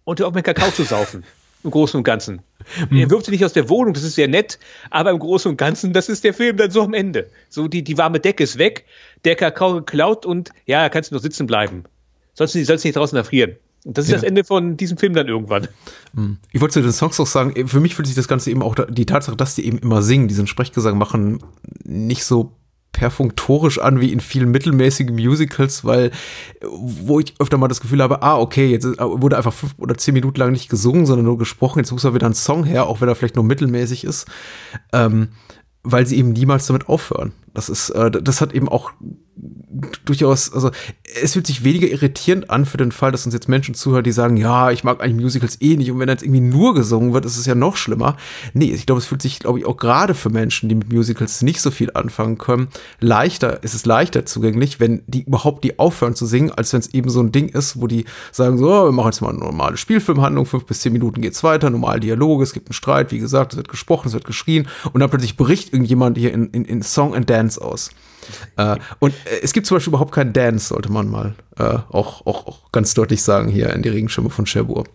[0.03, 1.23] Und hör auf, meinen Kakao zu saufen.
[1.63, 2.41] Im Großen und Ganzen.
[2.89, 2.97] Mhm.
[2.97, 5.55] Er wirft sie nicht aus der Wohnung, das ist sehr nett, aber im Großen und
[5.55, 7.29] Ganzen, das ist der Film dann so am Ende.
[7.47, 8.83] So, die, die warme Decke ist weg,
[9.23, 11.85] der Kakao geklaut und ja, kannst du noch sitzen bleiben.
[12.33, 13.55] Sonst sollst du nicht draußen erfrieren.
[13.85, 14.17] Und das ist ja.
[14.17, 15.67] das Ende von diesem Film dann irgendwann.
[16.13, 16.39] Mhm.
[16.51, 18.75] Ich wollte zu den Songs auch sagen, für mich fühlt sich das Ganze eben auch,
[18.89, 21.39] die Tatsache, dass die eben immer singen, diesen Sprechgesang machen,
[21.83, 22.53] nicht so
[22.93, 26.11] perfunktorisch an wie in vielen mittelmäßigen Musicals, weil
[26.63, 30.13] wo ich öfter mal das Gefühl habe, ah, okay, jetzt wurde einfach fünf oder zehn
[30.13, 33.01] Minuten lang nicht gesungen, sondern nur gesprochen, jetzt muss er wieder ein Song her, auch
[33.01, 34.25] wenn er vielleicht nur mittelmäßig ist,
[34.93, 35.27] ähm,
[35.83, 37.33] weil sie eben niemals damit aufhören.
[37.53, 38.93] Das ist, äh, das hat eben auch
[40.05, 40.71] durchaus, also
[41.21, 44.11] es fühlt sich weniger irritierend an für den Fall, dass uns jetzt Menschen zuhören, die
[44.11, 47.25] sagen, ja, ich mag eigentlich Musicals eh nicht und wenn jetzt irgendwie nur gesungen wird,
[47.25, 48.15] ist es ja noch schlimmer.
[48.53, 51.41] Nee, ich glaube, es fühlt sich, glaube ich, auch gerade für Menschen, die mit Musicals
[51.41, 56.15] nicht so viel anfangen können, leichter, ist es leichter zugänglich, wenn die überhaupt die aufhören
[56.15, 58.91] zu singen, als wenn es eben so ein Ding ist, wo die sagen so, wir
[58.91, 62.53] machen jetzt mal eine normale Spielfilmhandlung, fünf bis zehn Minuten geht's weiter, normal Dialoge, es
[62.53, 65.73] gibt einen Streit, wie gesagt, es wird gesprochen, es wird geschrien und dann plötzlich bricht
[65.73, 67.89] irgendjemand hier in, in, in Song and Dance aus.
[68.57, 72.25] Äh, und äh, es gibt zum Beispiel überhaupt keinen Dance, sollte man mal äh, auch,
[72.25, 74.87] auch, auch ganz deutlich sagen hier in die Regenschirme von Cherbourg.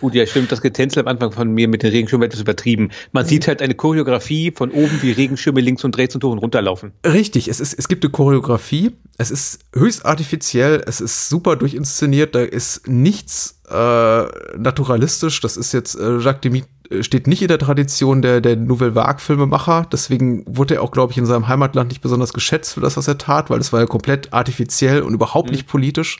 [0.00, 0.50] Gut, ja, stimmt.
[0.50, 2.90] Das Getänzel am Anfang von mir mit den Regenschirmen etwas übertrieben.
[3.12, 6.38] Man sieht halt eine Choreografie von oben, wie Regenschirme links und rechts und hoch und
[6.38, 6.92] runter laufen.
[7.06, 8.92] Richtig, es, ist, es gibt eine Choreografie.
[9.16, 10.82] Es ist höchst artifiziell.
[10.86, 12.34] Es ist super durchinszeniert.
[12.34, 14.24] Da ist nichts äh,
[14.58, 15.40] naturalistisch.
[15.40, 16.64] Das ist jetzt äh, Jacques Demy
[17.00, 19.86] steht nicht in der Tradition der, der Nouvelle Vague-Filmemacher.
[19.92, 23.06] Deswegen wurde er auch, glaube ich, in seinem Heimatland nicht besonders geschätzt für das, was
[23.06, 25.52] er tat, weil es war ja komplett artifiziell und überhaupt mhm.
[25.52, 26.18] nicht politisch.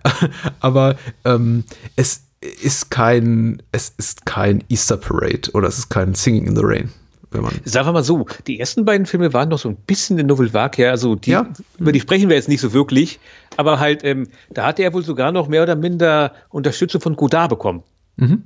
[0.60, 1.64] Aber ähm,
[1.96, 6.62] es ist kein, es ist kein Easter Parade oder es ist kein Singing in the
[6.62, 6.90] Rain.
[7.30, 10.18] Wenn man Sagen wir mal so, die ersten beiden Filme waren noch so ein bisschen
[10.18, 11.48] in Nouvelle Vague, ja, also die, ja.
[11.78, 13.18] über die sprechen wir jetzt nicht so wirklich,
[13.56, 17.48] aber halt, ähm, da hatte er wohl sogar noch mehr oder minder Unterstützung von Godard
[17.48, 17.82] bekommen.
[18.16, 18.44] Mhm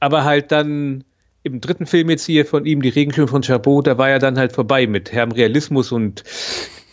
[0.00, 1.04] aber halt dann
[1.42, 4.38] im dritten Film jetzt hier von ihm, die Regenschirme von Chabot, da war er dann
[4.38, 6.24] halt vorbei mit Herrn Realismus und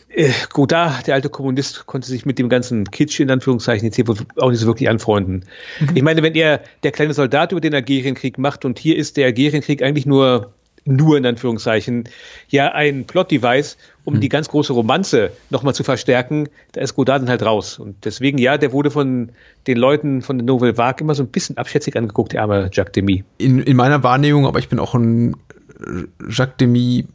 [0.10, 4.06] äh, Godard, der alte Kommunist, konnte sich mit dem ganzen Kitsch in Anführungszeichen jetzt hier
[4.38, 5.46] auch nicht so wirklich anfreunden.
[5.80, 5.90] Mhm.
[5.96, 9.26] Ich meine, wenn er der kleine Soldat über den Algerienkrieg macht und hier ist der
[9.26, 10.54] Algerienkrieg eigentlich nur
[10.88, 12.10] nur in Anführungszeichen,
[12.50, 14.22] ja ein Plot-Device, um hm.
[14.22, 17.80] die ganz große Romanze nochmal zu verstärken, da ist Godard dann halt raus.
[17.80, 19.32] Und deswegen, ja, der wurde von
[19.68, 22.94] den Leuten von der Nouvelle Vague immer so ein bisschen abschätzig angeguckt, der arme Jacques
[22.94, 23.24] Demy.
[23.38, 25.36] In, in meiner Wahrnehmung, aber ich bin auch ein
[26.28, 27.06] Jacques Demy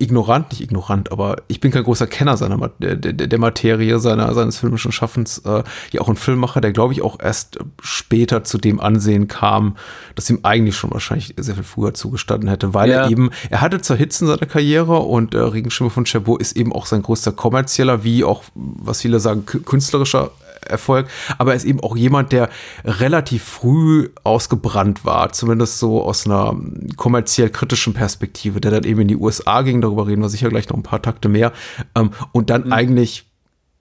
[0.00, 4.58] ignorant, nicht ignorant, aber ich bin kein großer Kenner seiner der, der, Materie, seiner, seines
[4.58, 5.38] filmischen Schaffens.
[5.38, 9.76] Äh, ja, auch ein Filmmacher, der, glaube ich, auch erst später zu dem Ansehen kam,
[10.14, 13.04] das ihm eigentlich schon wahrscheinlich sehr viel früher zugestanden hätte, weil ja.
[13.04, 16.56] er eben, er hatte zwar Hits in seiner Karriere und äh, Regenschirme von Chabot ist
[16.56, 20.30] eben auch sein größter kommerzieller, wie auch, was viele sagen, künstlerischer
[20.66, 22.48] Erfolg, aber er ist eben auch jemand, der
[22.84, 26.56] relativ früh ausgebrannt war, zumindest so aus einer
[26.96, 30.68] kommerziell kritischen Perspektive, der dann eben in die USA ging, darüber reden wir sicher gleich
[30.68, 31.52] noch ein paar Takte mehr,
[31.94, 32.72] ähm, und dann mhm.
[32.72, 33.26] eigentlich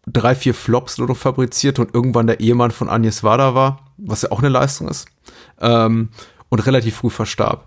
[0.07, 4.23] drei, vier Flops nur noch fabriziert und irgendwann der Ehemann von Agnes Wada war, was
[4.23, 5.07] ja auch eine Leistung ist,
[5.61, 6.09] ähm,
[6.49, 7.65] und relativ früh verstarb.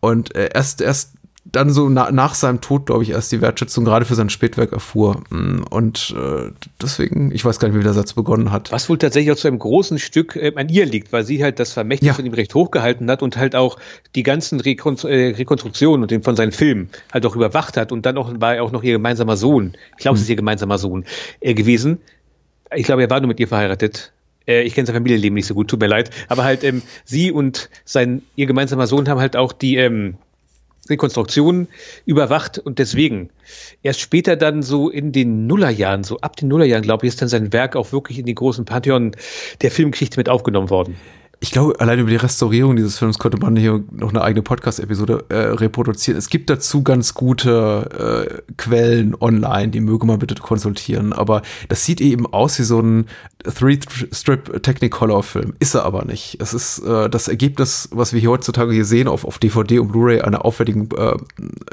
[0.00, 1.14] Und äh, erst, erst
[1.52, 4.72] dann so na, nach seinem Tod, glaube ich, erst die Wertschätzung gerade für sein Spätwerk
[4.72, 5.22] erfuhr.
[5.30, 8.72] Mm, und äh, deswegen, ich weiß gar nicht, wie der Satz begonnen hat.
[8.72, 11.58] Was wohl tatsächlich auch zu einem großen Stück äh, an ihr liegt, weil sie halt
[11.58, 12.14] das Vermächtnis ja.
[12.14, 13.78] von ihm recht hochgehalten hat und halt auch
[14.14, 17.92] die ganzen Rekon äh, Rekonstruktionen und den von seinen Filmen halt auch überwacht hat.
[17.92, 19.72] Und dann auch, war er auch noch ihr gemeinsamer Sohn.
[19.96, 20.16] Ich glaube, hm.
[20.16, 21.04] es ist ihr gemeinsamer Sohn
[21.40, 21.98] äh, gewesen.
[22.74, 24.12] Ich glaube, er war nur mit ihr verheiratet
[24.48, 27.32] äh, ich kenne sein Familienleben nicht so gut, tut mir leid, aber halt ähm, sie
[27.32, 30.18] und sein ihr gemeinsamer Sohn haben halt auch die ähm,
[30.88, 31.68] Rekonstruktionen
[32.04, 33.30] überwacht und deswegen
[33.82, 37.28] erst später dann so in den Nullerjahren, so ab den Nullerjahren, glaube ich, ist dann
[37.28, 39.12] sein Werk auch wirklich in den großen Pantheon
[39.62, 40.96] der Filmgeschichte mit aufgenommen worden.
[41.38, 45.26] Ich glaube, allein über die Restaurierung dieses Films könnte man hier noch eine eigene Podcast-Episode
[45.28, 46.16] äh, reproduzieren.
[46.16, 51.12] Es gibt dazu ganz gute äh, Quellen online, die möge man bitte konsultieren.
[51.12, 53.06] Aber das sieht eben aus wie so ein
[53.44, 55.52] Three-Strip Technicolor-Film.
[55.58, 56.38] Ist er aber nicht.
[56.40, 59.88] Es ist äh, das Ergebnis, was wir hier heutzutage hier sehen, auf, auf DVD und
[59.88, 61.16] Blu-ray einer aufwendigen äh,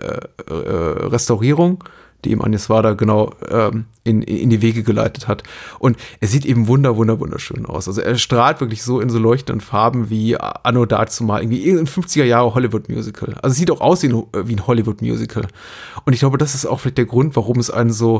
[0.01, 1.83] äh, äh, Restaurierung
[2.25, 5.43] die ihm Agnes Wada genau ähm, in, in die Wege geleitet hat.
[5.79, 7.87] Und er sieht eben wunder, wunder, wunderschön aus.
[7.87, 11.87] Also er strahlt wirklich so in so leuchtenden Farben wie Anno dazu mal irgendwie in
[11.87, 13.35] 50er Jahre Hollywood-Musical.
[13.41, 15.47] Also es sieht auch aus wie ein, wie ein Hollywood-Musical.
[16.05, 18.19] Und ich glaube, das ist auch vielleicht der Grund, warum es einen so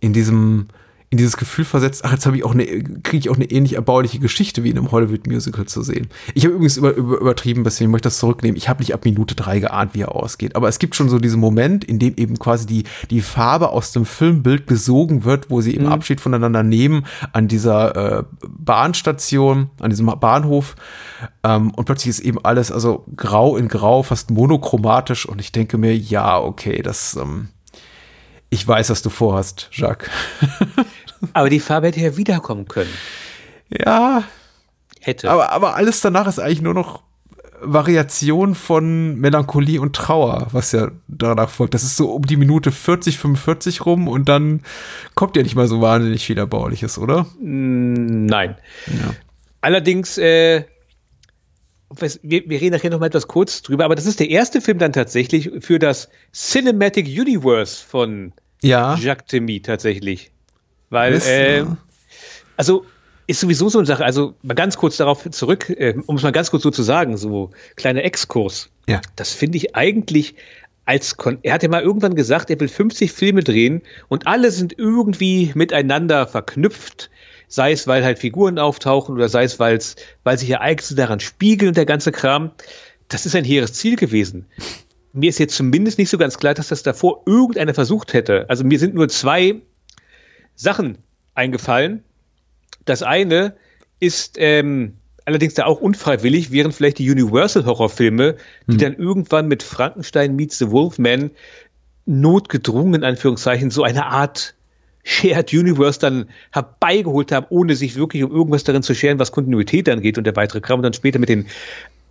[0.00, 0.68] in diesem
[1.12, 3.74] in dieses Gefühl versetzt, ach, jetzt habe ich auch eine, kriege ich auch eine ähnlich
[3.74, 6.06] erbauliche Geschichte wie in einem Hollywood-Musical zu sehen.
[6.34, 8.56] Ich habe übrigens über, über, übertrieben ein bisschen, ich möchte das zurücknehmen.
[8.56, 10.54] Ich habe nicht ab Minute drei geahnt, wie er ausgeht.
[10.54, 13.90] Aber es gibt schon so diesen Moment, in dem eben quasi die, die Farbe aus
[13.90, 15.92] dem Filmbild gesogen wird, wo sie eben mhm.
[15.92, 20.76] Abschied voneinander nehmen an dieser äh, Bahnstation, an diesem Bahnhof.
[21.42, 25.26] Ähm, und plötzlich ist eben alles also grau in grau, fast monochromatisch.
[25.26, 27.48] Und ich denke mir, ja, okay, das, ähm,
[28.48, 30.10] ich weiß, was du vorhast, Jacques.
[31.32, 32.92] Aber die Farbe hätte ja wiederkommen können.
[33.68, 34.24] Ja.
[35.00, 35.30] Hätte.
[35.30, 37.02] Aber, aber alles danach ist eigentlich nur noch
[37.62, 41.74] Variation von Melancholie und Trauer, was ja danach folgt.
[41.74, 44.62] Das ist so um die Minute 40, 45 rum und dann
[45.14, 47.26] kommt ja nicht mal so wahnsinnig viel Erbauliches, oder?
[47.40, 48.56] Mm, nein.
[48.86, 49.14] Ja.
[49.60, 50.64] Allerdings, äh,
[52.22, 54.78] wir, wir, reden nachher noch mal etwas kurz drüber, aber das ist der erste Film
[54.78, 58.96] dann tatsächlich für das Cinematic Universe von ja.
[58.96, 60.30] Jacques Demy tatsächlich.
[60.90, 61.64] Weil, äh,
[62.56, 62.84] also
[63.26, 66.32] ist sowieso so eine Sache, also mal ganz kurz darauf zurück, äh, um es mal
[66.32, 68.70] ganz kurz so zu sagen, so kleiner Exkurs.
[68.88, 69.00] Ja.
[69.14, 70.34] Das finde ich eigentlich
[70.84, 74.50] als Kon er hat ja mal irgendwann gesagt, er will 50 Filme drehen und alle
[74.50, 77.10] sind irgendwie miteinander verknüpft,
[77.46, 81.68] sei es weil halt Figuren auftauchen oder sei es weil's, weil sich Ereignisse daran spiegeln
[81.68, 82.50] und der ganze Kram.
[83.06, 84.46] Das ist ein hehres Ziel gewesen.
[85.12, 88.46] Mir ist jetzt zumindest nicht so ganz klar, dass das davor irgendeiner versucht hätte.
[88.48, 89.60] Also mir sind nur zwei
[90.60, 90.98] Sachen
[91.34, 92.04] eingefallen.
[92.84, 93.54] Das eine
[93.98, 94.94] ist ähm,
[95.24, 98.78] allerdings da auch unfreiwillig, wären vielleicht die Universal-Horrorfilme, die hm.
[98.78, 101.30] dann irgendwann mit Frankenstein meets the Wolfman
[102.06, 104.54] notgedrungen, in Anführungszeichen, so eine Art
[105.02, 109.88] Shared Universe dann herbeigeholt haben, ohne sich wirklich um irgendwas darin zu scheren, was Kontinuität
[109.88, 110.80] angeht und der weitere Kram.
[110.80, 111.46] Und dann später mit den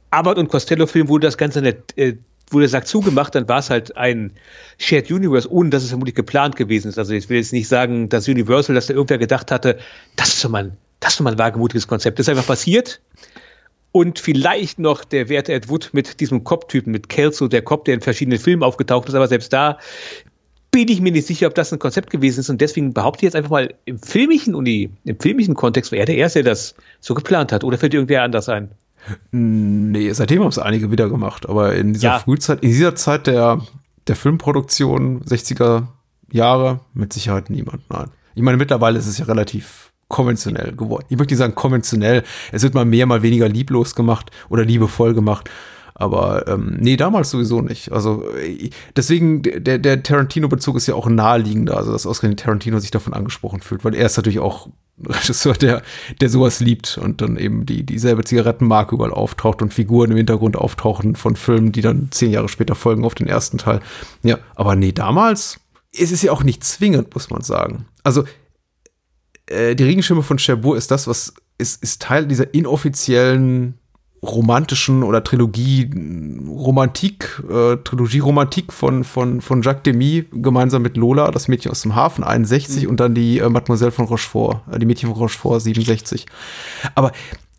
[0.09, 2.17] Abbott und Costello-Filmen wurde das Ganze nicht, äh,
[2.51, 4.31] wurde der Sack zugemacht, dann war es halt ein
[4.77, 6.97] Shared Universe, ohne dass es vermutlich geplant gewesen ist.
[6.97, 9.77] Also ich will jetzt nicht sagen, dass Universal, dass da irgendwer gedacht hatte,
[10.15, 12.19] das ist so mal, das ist so mal ein wagemutiges Konzept.
[12.19, 13.01] Das ist einfach passiert.
[13.91, 17.95] Und vielleicht noch der werte Ed Wood mit diesem Cop-Typen, mit Kelso, der Cop, der
[17.95, 19.79] in verschiedenen Filmen aufgetaucht ist, aber selbst da
[20.71, 22.49] bin ich mir nicht sicher, ob das ein Konzept gewesen ist.
[22.49, 26.05] Und deswegen behaupte ich jetzt einfach mal, im filmischen Uni, im filmischen Kontext war er
[26.05, 27.63] der Erste, der das so geplant hat.
[27.63, 28.69] Oder fällt irgendwer anders ein?
[29.31, 32.19] Nee, seitdem haben es einige wieder gemacht, aber in dieser ja.
[32.19, 33.61] Frühzeit, in dieser Zeit der,
[34.07, 35.87] der Filmproduktion, 60er
[36.31, 38.09] Jahre, mit Sicherheit niemand, nein.
[38.35, 41.05] Ich meine, mittlerweile ist es ja relativ konventionell geworden.
[41.09, 45.13] Ich möchte nicht sagen konventionell, es wird mal mehr, mal weniger lieblos gemacht oder liebevoll
[45.13, 45.49] gemacht.
[45.99, 47.91] Aber ähm, nee, damals sowieso nicht.
[47.91, 52.89] Also äh, deswegen, der, der Tarantino-Bezug ist ja auch naheliegender, also dass ausgerechnet Tarantino sich
[52.89, 54.69] davon angesprochen fühlt, weil er ist natürlich auch
[55.05, 55.81] Regisseur, der,
[56.21, 60.55] der sowas liebt und dann eben die, dieselbe Zigarettenmarke überall auftaucht und Figuren im Hintergrund
[60.55, 63.81] auftauchen von Filmen, die dann zehn Jahre später folgen auf den ersten Teil.
[64.23, 65.59] Ja, aber nee, damals
[65.91, 67.87] ist es ja auch nicht zwingend, muss man sagen.
[68.03, 68.23] Also,
[69.47, 73.78] äh, die Regenschirme von Cherbourg ist das, was ist, ist Teil dieser inoffiziellen
[74.21, 75.89] romantischen oder Trilogie
[76.47, 81.81] Romantik, äh, Trilogie Romantik von, von, von Jacques Demy gemeinsam mit Lola, das Mädchen aus
[81.81, 82.89] dem Hafen 61 mhm.
[82.89, 86.25] und dann die äh, Mademoiselle von Rochefort, äh, die Mädchen von Rochefort 67.
[86.95, 87.11] Aber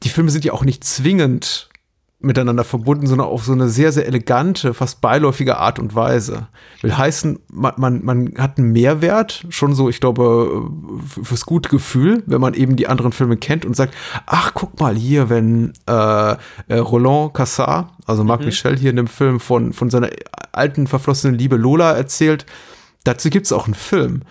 [0.03, 1.70] die Filme sind ja auch nicht zwingend
[2.21, 6.49] miteinander verbunden, sondern auf so eine sehr, sehr elegante, fast beiläufige Art und Weise.
[6.83, 10.71] Will heißen, man, man, man hat einen Mehrwert, schon so, ich glaube,
[11.23, 13.95] fürs gute Gefühl, wenn man eben die anderen Filme kennt und sagt,
[14.27, 16.37] ach, guck mal hier, wenn äh,
[16.69, 18.47] äh Roland Cassard, also Marc mhm.
[18.47, 20.11] Michel hier in dem Film von, von seiner
[20.53, 22.45] alten, verflossenen Liebe Lola erzählt,
[23.05, 24.23] dazu gibt's auch einen Film.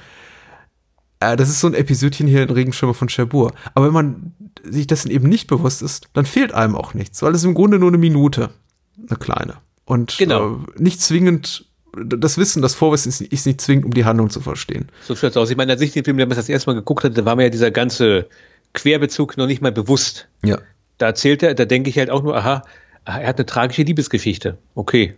[1.20, 3.54] Äh, das ist so ein Episodchen hier in Regenschirme von Cherbourg.
[3.74, 4.34] Aber wenn man
[4.64, 7.80] sich dessen eben nicht bewusst ist, dann fehlt einem auch nichts, weil es im Grunde
[7.80, 8.50] nur eine Minute,
[8.98, 9.56] eine kleine.
[9.86, 10.56] Und genau.
[10.56, 14.42] äh, nicht zwingend, das Wissen, das Vorwissen ist, ist, nicht zwingend, um die Handlung zu
[14.42, 14.90] verstehen.
[15.04, 15.50] So schaut's aus.
[15.50, 17.44] Ich meine, als ich den Film damals das erste Mal geguckt hatte, da war mir
[17.44, 18.28] ja dieser ganze
[18.74, 20.28] Querbezug noch nicht mal bewusst.
[20.44, 20.60] Ja.
[21.00, 22.64] Da erzählt er, da denke ich halt auch nur, aha,
[23.06, 24.58] er hat eine tragische Liebesgeschichte.
[24.76, 25.16] Okay.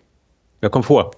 [0.61, 1.11] Ja, kommt vor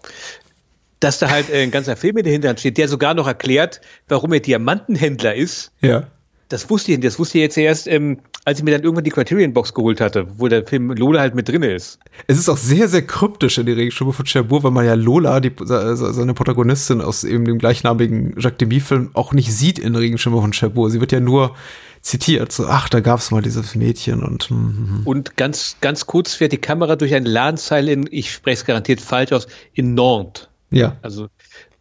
[1.03, 4.31] dass da halt ein ganzer Film in der Hinterhand steht, der sogar noch erklärt, warum
[4.31, 5.71] er Diamantenhändler ist.
[5.81, 6.07] Ja.
[6.53, 9.09] Das wusste ich, das wusste ich jetzt erst, ähm, als ich mir dann irgendwann die
[9.09, 11.97] Criterion-Box geholt hatte, wo der Film Lola halt mit drin ist.
[12.27, 15.39] Es ist auch sehr, sehr kryptisch in die Regenschirme von Cherbourg, weil man ja Lola,
[15.39, 20.51] die, seine Protagonistin aus eben dem gleichnamigen Jacques Demy-Film, auch nicht sieht in Regenschirme von
[20.51, 20.91] Cherbourg.
[20.91, 21.55] Sie wird ja nur
[22.01, 24.51] zitiert, so, ach, da gab es mal dieses Mädchen und.
[24.51, 28.65] Mm, und ganz, ganz kurz fährt die Kamera durch ein Ladenzeil in, ich spreche es
[28.65, 30.49] garantiert falsch aus, in Nantes.
[30.69, 30.97] Ja.
[31.01, 31.29] Also,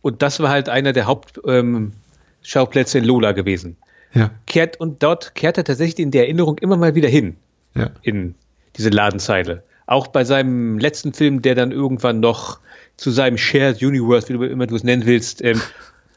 [0.01, 3.77] und das war halt einer der Hauptschauplätze ähm, in Lola gewesen.
[4.15, 4.31] Ja.
[4.47, 7.37] Kehrt, und dort kehrt er tatsächlich in der Erinnerung immer mal wieder hin.
[7.75, 7.91] Ja.
[8.03, 8.35] In
[8.77, 9.63] diese Ladenzeile.
[9.87, 12.61] Auch bei seinem letzten Film, der dann irgendwann noch
[12.97, 15.61] zu seinem Shared Universe, wie du immer du es nennen willst, ähm,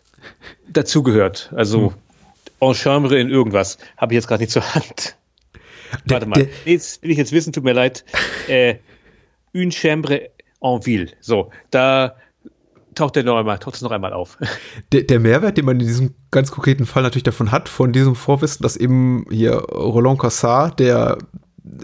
[0.68, 1.52] dazugehört.
[1.56, 1.96] Also hm.
[2.60, 3.78] Ensemble in irgendwas.
[3.98, 5.16] Habe ich jetzt gerade nicht zur Hand.
[6.06, 6.48] Warte mal.
[6.66, 8.04] Jetzt will ich jetzt wissen, tut mir leid.
[8.48, 8.76] Äh,
[9.54, 10.30] une chambre
[10.62, 11.12] en ville.
[11.22, 12.16] So, da
[12.96, 14.38] taucht der noch einmal, taucht es noch einmal auf.
[14.92, 18.16] Der, der, Mehrwert, den man in diesem ganz konkreten Fall natürlich davon hat, von diesem
[18.16, 21.18] Vorwissen, dass eben hier Roland Cassard, der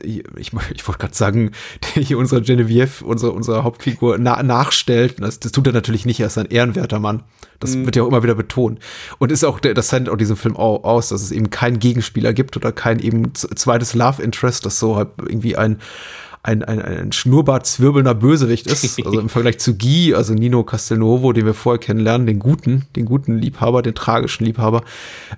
[0.04, 1.52] ich, ich wollte gerade sagen,
[1.96, 5.16] der hier unsere Genevieve, unsere, unsere Hauptfigur, na, nachstellt.
[5.20, 7.24] Das, das tut er natürlich nicht, er ist ein ehrenwerter Mann.
[7.60, 7.86] Das mhm.
[7.86, 8.80] wird ja auch immer wieder betont.
[9.18, 12.56] Und ist auch, das zeichnet auch diesem Film aus, dass es eben keinen Gegenspieler gibt
[12.58, 15.80] oder kein eben zweites Love Interest, das so halt irgendwie ein,
[16.44, 18.82] ein, ein, ein Schnurrbart zwirbelnder Bösewicht ist.
[19.12, 23.06] Also im Vergleich zu Guy, also Nino Castelnuovo, den wir vorher kennenlernen, den guten, den
[23.06, 24.84] guten Liebhaber, den tragischen Liebhaber.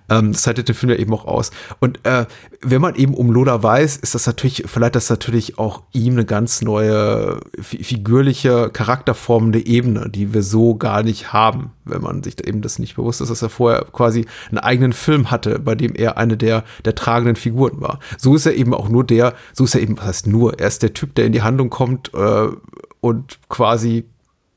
[0.09, 1.51] Ähm, das zeitet den Film ja eben auch aus.
[1.79, 2.25] Und äh,
[2.61, 6.25] wenn man eben um Lola weiß, ist das natürlich, verleiht das natürlich auch ihm eine
[6.25, 12.61] ganz neue figürliche, charakterformende Ebene, die wir so gar nicht haben, wenn man sich eben
[12.61, 16.17] das nicht bewusst ist, dass er vorher quasi einen eigenen Film hatte, bei dem er
[16.17, 17.99] eine der, der tragenden Figuren war.
[18.17, 20.67] So ist er eben auch nur der, so ist er eben, was heißt nur, er
[20.67, 22.47] ist der Typ, der in die Handlung kommt äh,
[23.01, 24.05] und quasi,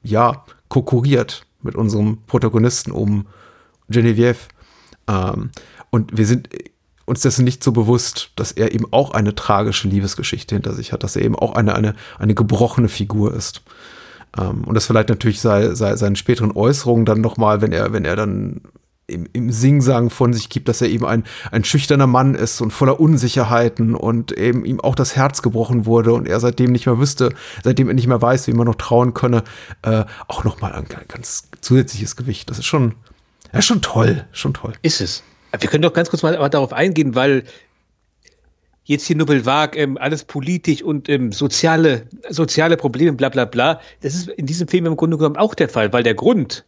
[0.02, 3.26] ja, konkurriert mit unserem Protagonisten um
[3.88, 4.48] Genevieve.
[5.08, 5.50] Ähm,
[5.90, 6.48] und wir sind
[7.06, 11.04] uns dessen nicht so bewusst, dass er eben auch eine tragische Liebesgeschichte hinter sich hat,
[11.04, 13.62] dass er eben auch eine, eine, eine gebrochene Figur ist.
[14.36, 18.04] Ähm, und das vielleicht natürlich sei, sei, seinen späteren Äußerungen dann nochmal, wenn er, wenn
[18.04, 18.60] er dann
[19.06, 22.72] im, im Singsang von sich gibt, dass er eben ein, ein schüchterner Mann ist und
[22.72, 26.98] voller Unsicherheiten und eben ihm auch das Herz gebrochen wurde und er seitdem nicht mehr
[26.98, 29.44] wüsste, seitdem er nicht mehr weiß, wie man noch trauen könne,
[29.82, 32.50] äh, auch nochmal ein ganz zusätzliches Gewicht.
[32.50, 32.94] Das ist schon,
[33.52, 34.72] ja, schon toll, schon toll.
[34.82, 35.22] Ist es.
[35.58, 37.44] Wir können doch ganz kurz mal darauf eingehen, weil
[38.84, 43.80] jetzt hier Nobel Wag, ähm, alles politisch und ähm, soziale, soziale Probleme, bla bla bla.
[44.00, 46.64] Das ist in diesem Film im Grunde genommen auch der Fall, weil der Grund,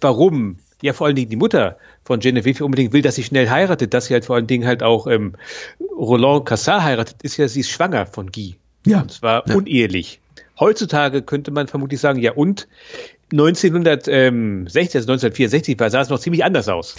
[0.00, 3.94] warum ja vor allen Dingen die Mutter von Genevieve unbedingt will, dass sie schnell heiratet,
[3.94, 5.34] dass sie halt vor allen Dingen halt auch ähm,
[5.80, 8.56] Roland Cassar heiratet, ist ja, sie ist schwanger von Guy.
[8.86, 9.02] Ja.
[9.02, 9.54] Und zwar ja.
[9.54, 10.20] unehelich.
[10.58, 12.68] Heutzutage könnte man vermutlich sagen, ja und
[13.30, 16.94] 1960, also 1964 sah es noch ziemlich anders aus.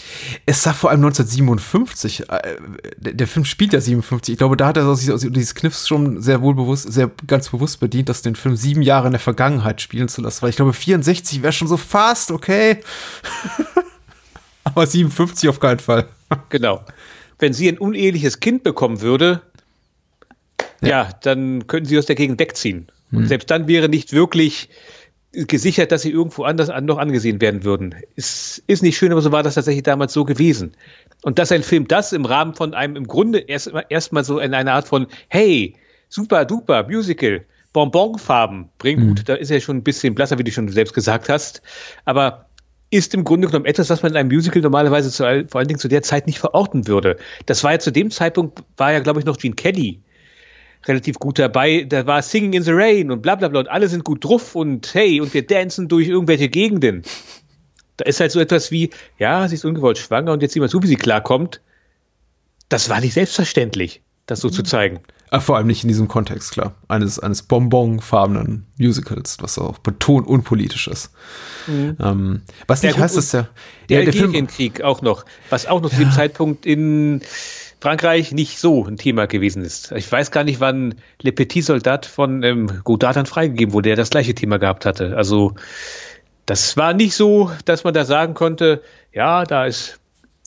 [0.46, 2.58] Es sah vor allem 1957, äh,
[2.98, 6.42] der Film spielt ja 57, ich glaube, da hat er sich dieses Kniffs schon sehr
[6.42, 10.22] wohlbewusst, sehr ganz bewusst bedient, dass den Film sieben Jahre in der Vergangenheit spielen zu
[10.22, 12.78] lassen, weil ich glaube, 64 wäre schon so fast okay.
[14.64, 16.08] Aber 57 auf keinen Fall.
[16.50, 16.86] genau.
[17.40, 19.42] Wenn sie ein uneheliches Kind bekommen würde,
[20.82, 22.92] ja, ja dann könnten sie aus der Gegend wegziehen.
[23.12, 23.28] Und hm.
[23.28, 24.70] selbst dann wäre nicht wirklich
[25.32, 27.96] gesichert, dass sie irgendwo anders an, noch angesehen werden würden.
[28.16, 30.72] Ist, ist nicht schön, aber so war das tatsächlich damals so gewesen.
[31.22, 34.54] Und dass ein Film das im Rahmen von einem im Grunde erst erstmal so in
[34.54, 35.76] einer Art von Hey,
[36.08, 39.08] super duper Musical, Bonbonfarben bringt, mhm.
[39.10, 41.62] gut, da ist er schon ein bisschen blasser, wie du schon selbst gesagt hast,
[42.06, 42.48] aber
[42.90, 45.80] ist im Grunde genommen etwas, was man in einem Musical normalerweise zu, vor allen Dingen
[45.80, 47.18] zu der Zeit nicht verorten würde.
[47.46, 50.02] Das war ja zu dem Zeitpunkt, war ja, glaube ich, noch Gene Kelly
[50.86, 51.86] relativ gut dabei.
[51.88, 54.56] Da war Singing in the Rain und bla bla bla und alle sind gut drauf
[54.56, 57.04] und hey, und wir dancen durch irgendwelche Gegenden.
[57.98, 60.70] Da ist halt so etwas wie, ja, sie ist ungewollt schwanger und jetzt sieh mal
[60.70, 61.62] zu, wie sie klarkommt.
[62.70, 65.02] Das war nicht selbstverständlich, das so zu zeigen.
[65.32, 66.76] Ach, vor allem nicht in diesem Kontext, klar.
[66.88, 71.12] Eines, eines bonbonfarbenen Musicals, was auch betont unpolitisch ist.
[71.68, 71.98] Mhm.
[72.00, 73.50] Ähm, was nicht ja, heißt, dass der,
[73.90, 75.98] der, der, der Algerienkrieg auch noch, was auch noch ja.
[75.98, 77.22] zu dem Zeitpunkt in
[77.82, 79.92] Frankreich nicht so ein Thema gewesen ist.
[79.94, 84.10] Ich weiß gar nicht, wann Le Petit Soldat von ähm, Godard freigegeben wurde, der das
[84.10, 85.16] gleiche Thema gehabt hatte.
[85.16, 85.56] Also
[86.46, 88.82] das war nicht so, dass man da sagen konnte,
[89.14, 90.00] ja, da ist,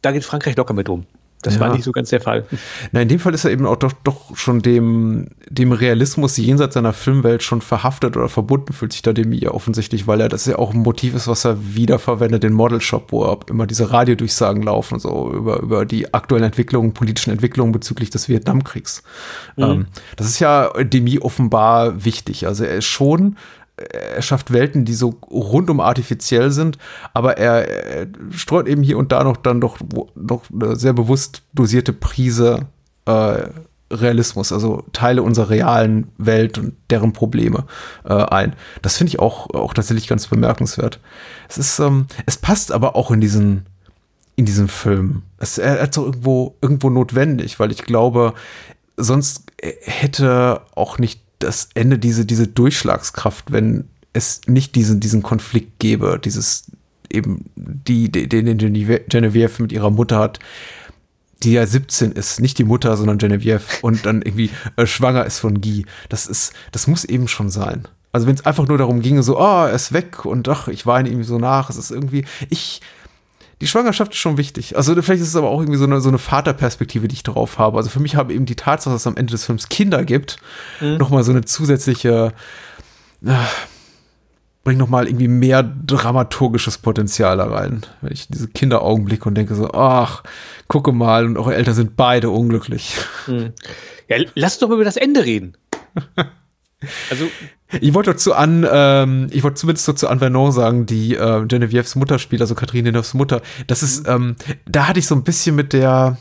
[0.03, 1.07] da geht Frankreich locker mit um.
[1.43, 1.61] Das ja.
[1.61, 2.47] war nicht so ganz der Fall.
[2.93, 6.75] Na, in dem Fall ist er eben auch doch, doch schon dem, dem Realismus jenseits
[6.75, 10.47] seiner Filmwelt schon verhaftet oder verbunden fühlt sich da dem ja offensichtlich, weil er das
[10.47, 13.91] ja auch ein Motiv ist, was er wiederverwendet, den Model Shop, wo er immer diese
[13.91, 19.03] Radiodurchsagen laufen, so über, über die aktuellen Entwicklungen, politischen Entwicklungen bezüglich des Vietnamkriegs.
[19.57, 19.65] Mhm.
[19.65, 22.47] Ähm, das ist ja Demi offenbar wichtig.
[22.47, 23.37] Also er ist schon
[23.91, 26.79] er schafft Welten, die so rundum artifiziell sind,
[27.15, 29.79] aber er, er streut eben hier und da noch dann doch
[30.15, 32.67] noch eine sehr bewusst dosierte Prise
[33.07, 33.45] äh,
[33.93, 37.65] Realismus, also Teile unserer realen Welt und deren Probleme
[38.05, 38.57] äh, ein.
[38.81, 40.99] Das finde ich auch, auch tatsächlich ganz bemerkenswert.
[41.49, 43.67] Es ist, ähm, es passt aber auch in diesen,
[44.37, 45.23] in diesen Film.
[45.39, 48.33] Es ist irgendwo, irgendwo notwendig, weil ich glaube,
[48.97, 55.79] sonst hätte auch nicht das Ende diese, diese Durchschlagskraft, wenn es nicht diesen, diesen Konflikt
[55.79, 56.71] gäbe, dieses
[57.11, 60.39] eben, die, den Genevieve mit ihrer Mutter hat,
[61.43, 65.39] die ja 17 ist, nicht die Mutter, sondern Genevieve und dann irgendwie äh, schwanger ist
[65.39, 65.87] von Guy.
[66.09, 67.89] Das ist, das muss eben schon sein.
[68.13, 70.87] Also wenn es einfach nur darum ginge, so, oh, er ist weg und ach, ich
[70.87, 72.83] weine ihm so nach, es ist irgendwie, ich,
[73.63, 74.77] die Schwangerschaft ist schon wichtig.
[74.77, 77.61] Also vielleicht ist es aber auch irgendwie so eine, so eine Vaterperspektive, die ich drauf
[77.61, 77.77] habe.
[77.77, 80.39] Also für mich haben eben die Tatsache, dass es am Ende des Films Kinder gibt,
[80.81, 80.97] mhm.
[80.97, 82.33] nochmal so eine zusätzliche,
[83.25, 83.35] äh,
[84.65, 87.83] bringt nochmal irgendwie mehr dramaturgisches Potenzial da rein.
[88.01, 90.25] Wenn ich diese Kinderaugenblicke und denke so, ach,
[90.67, 92.97] gucke mal, und eure Eltern sind beide unglücklich.
[93.27, 93.53] Hm.
[94.09, 95.57] Ja, lass doch mal über das Ende reden.
[97.11, 97.29] Also
[97.81, 101.97] ich wollte dazu an, ähm, ich wollte zumindest dazu an Vernon sagen, die äh, Genevieves
[101.97, 103.43] Mutter spielt, also Katharine Deneuves Mutter.
[103.67, 104.13] Das ist, mhm.
[104.13, 106.19] ähm, da hatte ich so ein bisschen mit der,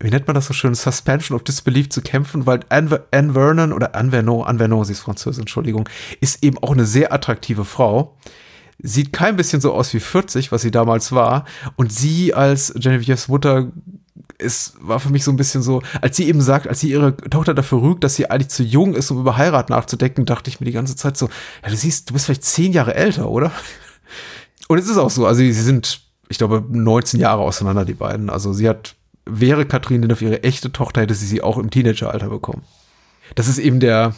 [0.00, 3.72] wie nennt man das so schön, Suspension of Disbelief zu kämpfen, weil Anne, Anne Vernon
[3.72, 5.88] oder Anne Vernon, Anne Vernon, sie ist Französin, Entschuldigung,
[6.20, 8.16] ist eben auch eine sehr attraktive Frau.
[8.78, 11.44] Sieht kein bisschen so aus wie 40, was sie damals war.
[11.76, 13.70] Und sie als Genevieves Mutter
[14.38, 17.16] es war für mich so ein bisschen so, als sie eben sagt, als sie ihre
[17.16, 20.60] Tochter dafür rügt, dass sie eigentlich zu jung ist, um über Heirat nachzudenken, dachte ich
[20.60, 21.28] mir die ganze Zeit so,
[21.62, 23.50] ja, du siehst, du bist vielleicht zehn Jahre älter, oder?
[24.68, 28.30] Und es ist auch so, also sie sind, ich glaube, 19 Jahre auseinander, die beiden.
[28.30, 28.94] Also sie hat
[29.26, 32.62] wäre Katrin denn auf ihre echte Tochter, hätte sie sie auch im Teenageralter bekommen.
[33.34, 34.14] Das ist eben der,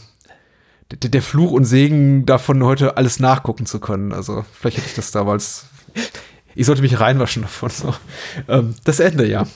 [0.91, 4.13] der, der Fluch und Segen davon, heute alles nachgucken zu können.
[4.13, 5.67] Also vielleicht hätte ich das damals.
[6.55, 7.71] Ich sollte mich reinwaschen davon.
[7.71, 7.95] So.
[8.49, 9.47] Ähm, das Ende, ja.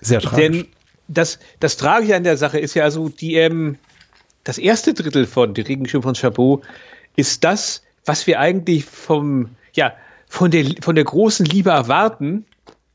[0.00, 0.38] Sehr tragisch.
[0.38, 0.66] Denn
[1.08, 3.78] das, das Tragische an der Sache ist ja also, die, ähm,
[4.42, 6.62] das erste Drittel von Die Regenschirm von Chabot
[7.16, 9.94] ist das, was wir eigentlich vom, ja,
[10.28, 12.46] von der, von der großen Liebe erwarten,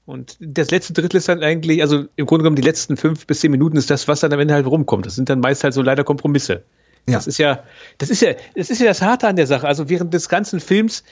[0.09, 3.41] und das letzte Drittel ist dann eigentlich, also im Grunde genommen die letzten fünf bis
[3.41, 5.05] zehn Minuten ist das, was dann am Ende halt rumkommt.
[5.05, 6.63] Das sind dann meist halt so leider Kompromisse.
[7.05, 7.13] Ja.
[7.13, 7.63] Das ist ja,
[7.99, 9.67] das ist ja, das ist ja das Harte an der Sache.
[9.67, 11.03] Also während des ganzen Films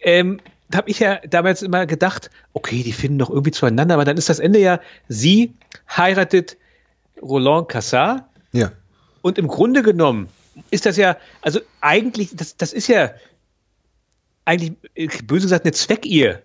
[0.00, 0.40] ähm,
[0.74, 4.28] habe ich ja damals immer gedacht, okay, die finden doch irgendwie zueinander, aber dann ist
[4.28, 5.54] das Ende ja, sie
[5.90, 6.56] heiratet
[7.22, 8.24] Roland Cassard.
[8.52, 8.72] Ja.
[9.22, 10.28] Und im Grunde genommen
[10.70, 13.12] ist das ja, also eigentlich, das, das ist ja
[14.44, 14.72] eigentlich,
[15.26, 16.42] böse gesagt, eine Zweckehe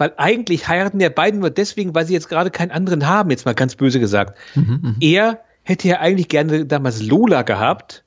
[0.00, 3.44] weil eigentlich heiraten ja beiden nur deswegen, weil sie jetzt gerade keinen anderen haben, jetzt
[3.44, 4.38] mal ganz böse gesagt.
[4.54, 8.02] Mhm, mhm, er hätte ja eigentlich gerne damals Lola gehabt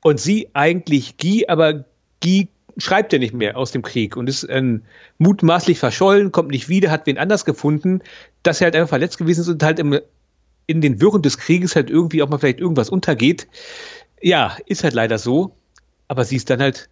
[0.00, 1.86] und sie eigentlich Guy, aber
[2.22, 4.82] Guy schreibt ja nicht mehr aus dem Krieg und ist ähm,
[5.18, 8.00] mutmaßlich verschollen, kommt nicht wieder, hat wen anders gefunden,
[8.42, 9.98] dass er halt einfach verletzt gewesen ist und halt im,
[10.66, 13.48] in den Wirren des Krieges halt irgendwie auch mal vielleicht irgendwas untergeht.
[14.20, 15.54] Ja, ist halt leider so,
[16.08, 16.88] aber sie ist dann halt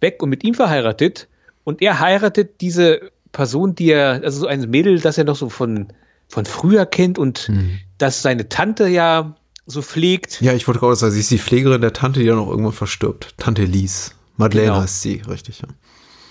[0.00, 1.28] weg und mit ihm verheiratet
[1.64, 5.48] und er heiratet diese Person, die er, also so ein Mädel, das er noch so
[5.48, 5.88] von,
[6.28, 7.78] von früher kennt und mhm.
[7.98, 10.40] dass seine Tante ja so pflegt.
[10.40, 12.72] Ja, ich wollte gerade sagen, sie ist die Pflegerin der Tante, die ja noch irgendwann
[12.72, 13.34] verstirbt.
[13.36, 14.14] Tante Lies.
[14.40, 14.82] Madeleine genau.
[14.82, 15.60] heißt sie, richtig.
[15.60, 15.68] Ja.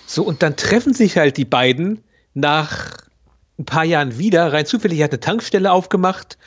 [0.06, 2.98] So, und dann treffen sich halt die beiden nach
[3.58, 4.52] ein paar Jahren wieder.
[4.52, 6.38] Rein zufällig hat eine Tankstelle aufgemacht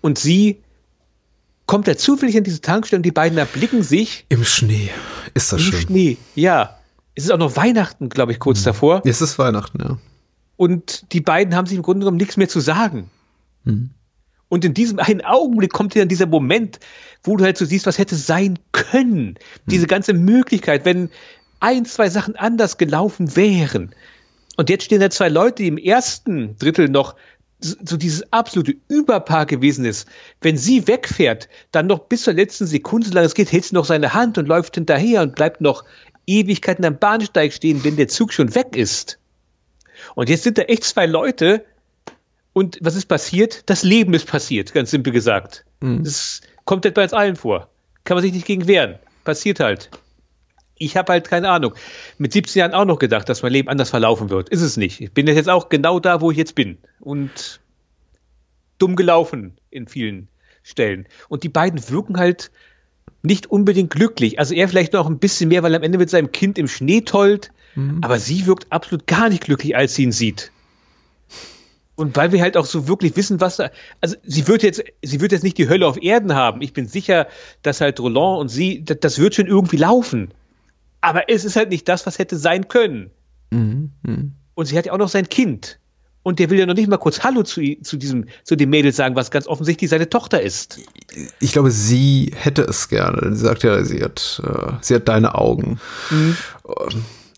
[0.00, 0.62] und sie
[1.66, 4.24] kommt da zufällig an diese Tankstelle und die beiden erblicken sich.
[4.28, 4.90] Im Schnee.
[5.34, 5.80] Ist das Im schön?
[5.80, 6.78] Im Schnee, ja
[7.18, 8.66] es ist auch noch Weihnachten, glaube ich, kurz mhm.
[8.66, 9.02] davor.
[9.04, 9.98] Es ist Weihnachten, ja.
[10.56, 13.10] Und die beiden haben sich im Grunde genommen nichts mehr zu sagen.
[13.64, 13.90] Mhm.
[14.48, 16.80] Und in diesem einen Augenblick kommt dann dieser Moment,
[17.22, 19.26] wo du halt so siehst, was hätte sein können.
[19.26, 19.36] Mhm.
[19.70, 21.10] Diese ganze Möglichkeit, wenn
[21.60, 23.94] ein, zwei Sachen anders gelaufen wären.
[24.56, 27.14] Und jetzt stehen da zwei Leute, die im ersten Drittel noch
[27.60, 30.06] so dieses absolute Überpaar gewesen ist.
[30.40, 33.84] Wenn sie wegfährt, dann noch bis zur letzten Sekunde, solange es geht, hält sie noch
[33.84, 35.84] seine Hand und läuft hinterher und bleibt noch
[36.26, 39.18] Ewigkeiten am Bahnsteig stehen, wenn der Zug schon weg ist.
[40.14, 41.64] Und jetzt sind da echt zwei Leute
[42.58, 43.62] und was ist passiert?
[43.70, 45.64] Das Leben ist passiert, ganz simpel gesagt.
[45.80, 46.02] Mhm.
[46.02, 47.68] Das kommt etwa jetzt allen vor.
[48.02, 48.96] Kann man sich nicht gegen wehren.
[49.22, 49.90] Passiert halt.
[50.76, 51.74] Ich habe halt keine Ahnung.
[52.18, 54.48] Mit 17 Jahren auch noch gedacht, dass mein Leben anders verlaufen wird.
[54.48, 55.00] Ist es nicht.
[55.00, 56.78] Ich bin jetzt auch genau da, wo ich jetzt bin.
[56.98, 57.60] Und
[58.78, 60.28] dumm gelaufen in vielen
[60.62, 61.06] Stellen.
[61.28, 62.50] Und die beiden wirken halt
[63.22, 64.38] nicht unbedingt glücklich.
[64.38, 66.66] Also er vielleicht noch ein bisschen mehr, weil er am Ende mit seinem Kind im
[66.66, 67.98] Schnee tollt, mhm.
[68.02, 70.50] aber sie wirkt absolut gar nicht glücklich, als sie ihn sieht.
[71.98, 73.70] Und weil wir halt auch so wirklich wissen, was da,
[74.00, 76.62] also sie wird jetzt, sie wird jetzt nicht die Hölle auf Erden haben.
[76.62, 77.26] Ich bin sicher,
[77.62, 80.32] dass halt Roland und sie, das, das wird schon irgendwie laufen.
[81.00, 83.10] Aber es ist halt nicht das, was hätte sein können.
[83.50, 83.90] Mhm.
[84.04, 84.32] Mhm.
[84.54, 85.80] Und sie hat ja auch noch sein Kind.
[86.22, 88.92] und der will ja noch nicht mal kurz Hallo zu, zu diesem, zu dem Mädel
[88.92, 90.78] sagen, was ganz offensichtlich seine Tochter ist.
[91.40, 93.34] Ich glaube, sie hätte es gerne.
[93.34, 95.80] Sie sagt ja, sie hat, äh, sie hat deine Augen.
[96.10, 96.36] Mhm.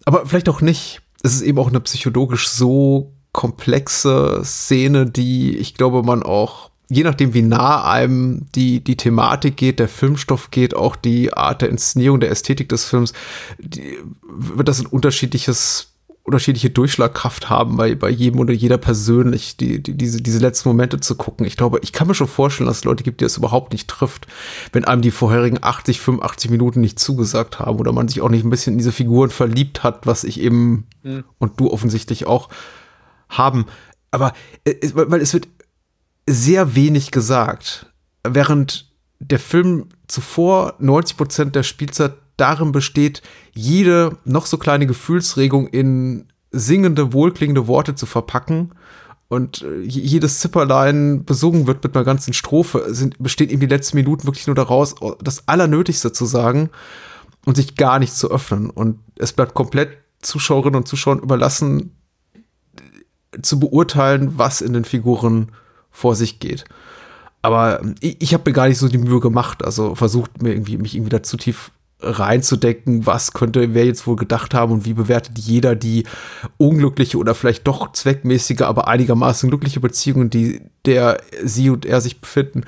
[0.04, 1.00] Aber vielleicht auch nicht.
[1.22, 7.04] Es ist eben auch eine psychologisch so komplexe Szene, die ich glaube, man auch je
[7.04, 11.70] nachdem, wie nah einem die, die Thematik geht, der Filmstoff geht, auch die Art der
[11.70, 13.12] Inszenierung, der Ästhetik des Films,
[13.58, 15.86] die, wird das ein unterschiedliches
[16.22, 21.00] unterschiedliche Durchschlagkraft haben bei, bei jedem oder jeder persönlich, die, die, diese, diese letzten Momente
[21.00, 21.46] zu gucken.
[21.46, 23.88] Ich glaube, ich kann mir schon vorstellen, dass es Leute gibt, die es überhaupt nicht
[23.88, 24.26] trifft,
[24.72, 28.44] wenn einem die vorherigen 80, 85 Minuten nicht zugesagt haben oder man sich auch nicht
[28.44, 31.24] ein bisschen in diese Figuren verliebt hat, was ich eben mhm.
[31.38, 32.48] und du offensichtlich auch
[33.30, 33.66] haben.
[34.10, 34.32] Aber
[34.64, 35.48] äh, weil es wird
[36.28, 37.86] sehr wenig gesagt,
[38.26, 43.22] während der Film zuvor 90 Prozent der Spielzeit darin besteht,
[43.52, 48.72] jede noch so kleine Gefühlsregung in singende, wohlklingende Worte zu verpacken
[49.28, 53.96] und äh, jedes Zipperlein besungen wird mit einer ganzen Strophe, sind, besteht eben die letzten
[53.96, 56.70] Minuten wirklich nur daraus, das Allernötigste zu sagen
[57.44, 58.70] und sich gar nicht zu öffnen.
[58.70, 61.94] Und es bleibt komplett Zuschauerinnen und Zuschauern überlassen,
[63.42, 65.52] zu beurteilen, was in den Figuren
[65.90, 66.64] vor sich geht.
[67.42, 70.76] Aber ich, ich habe mir gar nicht so die Mühe gemacht, also versucht mir irgendwie
[70.76, 71.70] mich irgendwie da zu tief
[72.02, 76.04] reinzudenken, was könnte wer jetzt wohl gedacht haben und wie bewertet jeder die
[76.56, 82.20] unglückliche oder vielleicht doch zweckmäßige, aber einigermaßen glückliche Beziehung, die der sie und er sich
[82.20, 82.64] befinden.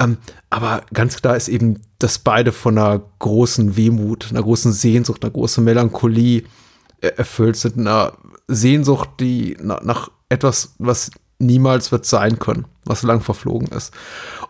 [0.00, 0.18] Ähm,
[0.50, 5.32] aber ganz klar ist eben, dass beide von einer großen Wehmut, einer großen Sehnsucht, einer
[5.32, 6.44] großen Melancholie
[7.00, 8.12] erfüllt sind, einer
[8.48, 13.92] Sehnsucht, die nach etwas, was niemals wird sein können, was lang verflogen ist.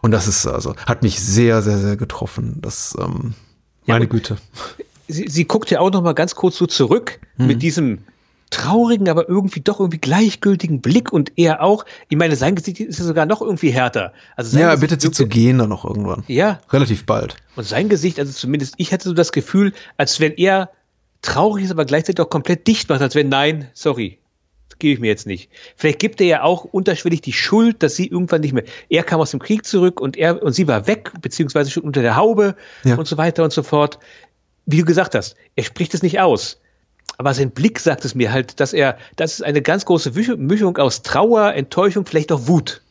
[0.02, 2.58] Und das ist also, hat mich sehr, sehr, sehr getroffen.
[2.60, 3.34] Das, ähm,
[3.86, 4.36] meine ja, Güte.
[5.08, 7.46] Sie, sie, guckt ja auch noch mal ganz kurz so zurück hm.
[7.46, 7.98] mit diesem
[8.50, 11.84] traurigen, aber irgendwie doch irgendwie gleichgültigen Blick und er auch.
[12.08, 14.12] Ich meine, sein Gesicht ist ja sogar noch irgendwie härter.
[14.36, 16.22] Also ja, er bittet sie zu gehen dann noch irgendwann.
[16.28, 16.60] Ja.
[16.70, 17.36] Relativ bald.
[17.56, 20.70] Und sein Gesicht, also zumindest ich hatte so das Gefühl, als wenn er
[21.22, 24.18] traurig ist, aber gleichzeitig auch komplett dicht macht, als wenn nein, sorry,
[24.78, 25.50] gebe ich mir jetzt nicht.
[25.76, 28.64] Vielleicht gibt er ja auch unterschwellig die Schuld, dass sie irgendwann nicht mehr.
[28.88, 32.02] Er kam aus dem Krieg zurück und er und sie war weg, beziehungsweise schon unter
[32.02, 32.96] der Haube ja.
[32.96, 33.98] und so weiter und so fort.
[34.66, 36.60] Wie du gesagt hast, er spricht es nicht aus.
[37.18, 40.76] Aber sein Blick sagt es mir halt, dass er, das ist eine ganz große Mischung
[40.76, 42.82] aus Trauer, Enttäuschung, vielleicht auch Wut.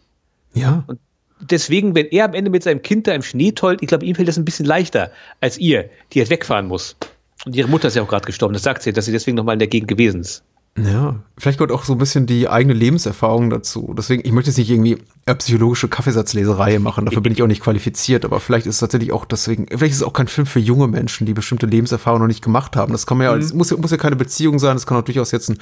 [0.54, 0.84] Ja.
[0.88, 1.00] Und
[1.40, 4.16] deswegen, wenn er am Ende mit seinem Kind da im Schnee tollt, ich glaube, ihm
[4.16, 5.12] fällt das ein bisschen leichter
[5.42, 6.96] als ihr, die jetzt wegfahren muss.
[7.44, 8.54] Und ihre Mutter ist ja auch gerade gestorben.
[8.54, 10.44] Das sagt sie, dass sie deswegen nochmal in der Gegend gewesen ist.
[10.78, 13.94] Ja, vielleicht gehört auch so ein bisschen die eigene Lebenserfahrung dazu.
[13.98, 17.64] Deswegen, ich möchte jetzt nicht irgendwie eine psychologische Kaffeesatzleserei machen, dafür bin ich auch nicht
[17.64, 20.60] qualifiziert, aber vielleicht ist es tatsächlich auch deswegen, vielleicht ist es auch kein Film für
[20.60, 22.92] junge Menschen, die bestimmte Lebenserfahrungen noch nicht gemacht haben.
[22.92, 23.58] Das kann man ja, mhm.
[23.58, 25.58] muss, ja muss ja keine Beziehung sein, das kann auch durchaus jetzt ein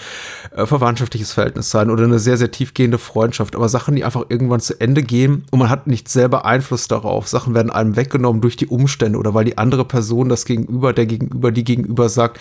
[0.55, 4.61] äh, verwandtschaftliches Verhältnis sein oder eine sehr, sehr tiefgehende Freundschaft, aber Sachen, die einfach irgendwann
[4.61, 7.27] zu Ende gehen und man hat nicht selber Einfluss darauf.
[7.27, 11.05] Sachen werden einem weggenommen durch die Umstände oder weil die andere Person das Gegenüber, der
[11.05, 12.39] Gegenüber, die Gegenüber sagt,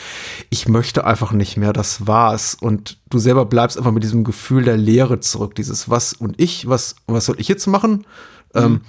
[0.49, 4.65] ich möchte einfach nicht mehr, das war's und du selber bleibst einfach mit diesem Gefühl
[4.65, 8.07] der Leere zurück, dieses was und ich, was, was soll ich jetzt machen?
[8.55, 8.63] Mhm.
[8.63, 8.81] Ähm,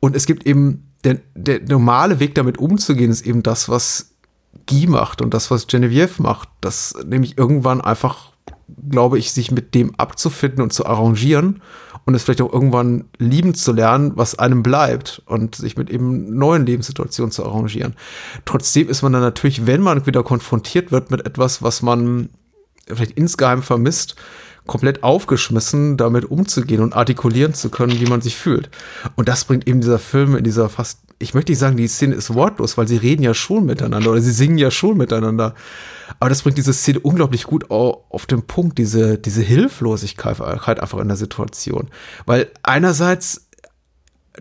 [0.00, 4.14] und es gibt eben, der, der normale Weg damit umzugehen, ist eben das, was
[4.68, 8.32] Guy macht und das, was Genevieve macht, das nämlich irgendwann einfach,
[8.88, 11.62] glaube ich, sich mit dem abzufinden und zu arrangieren
[12.04, 16.36] und es vielleicht auch irgendwann lieben zu lernen, was einem bleibt und sich mit eben
[16.36, 17.94] neuen Lebenssituationen zu arrangieren.
[18.44, 22.30] Trotzdem ist man dann natürlich, wenn man wieder konfrontiert wird mit etwas, was man
[22.94, 24.16] vielleicht insgeheim vermisst,
[24.66, 28.70] komplett aufgeschmissen, damit umzugehen und artikulieren zu können, wie man sich fühlt.
[29.16, 32.14] Und das bringt eben dieser Film in dieser fast, ich möchte nicht sagen, die Szene
[32.14, 35.54] ist wortlos, weil sie reden ja schon miteinander oder sie singen ja schon miteinander.
[36.18, 41.08] Aber das bringt diese Szene unglaublich gut auf den Punkt, diese, diese Hilflosigkeit einfach in
[41.08, 41.88] der Situation.
[42.26, 43.48] Weil einerseits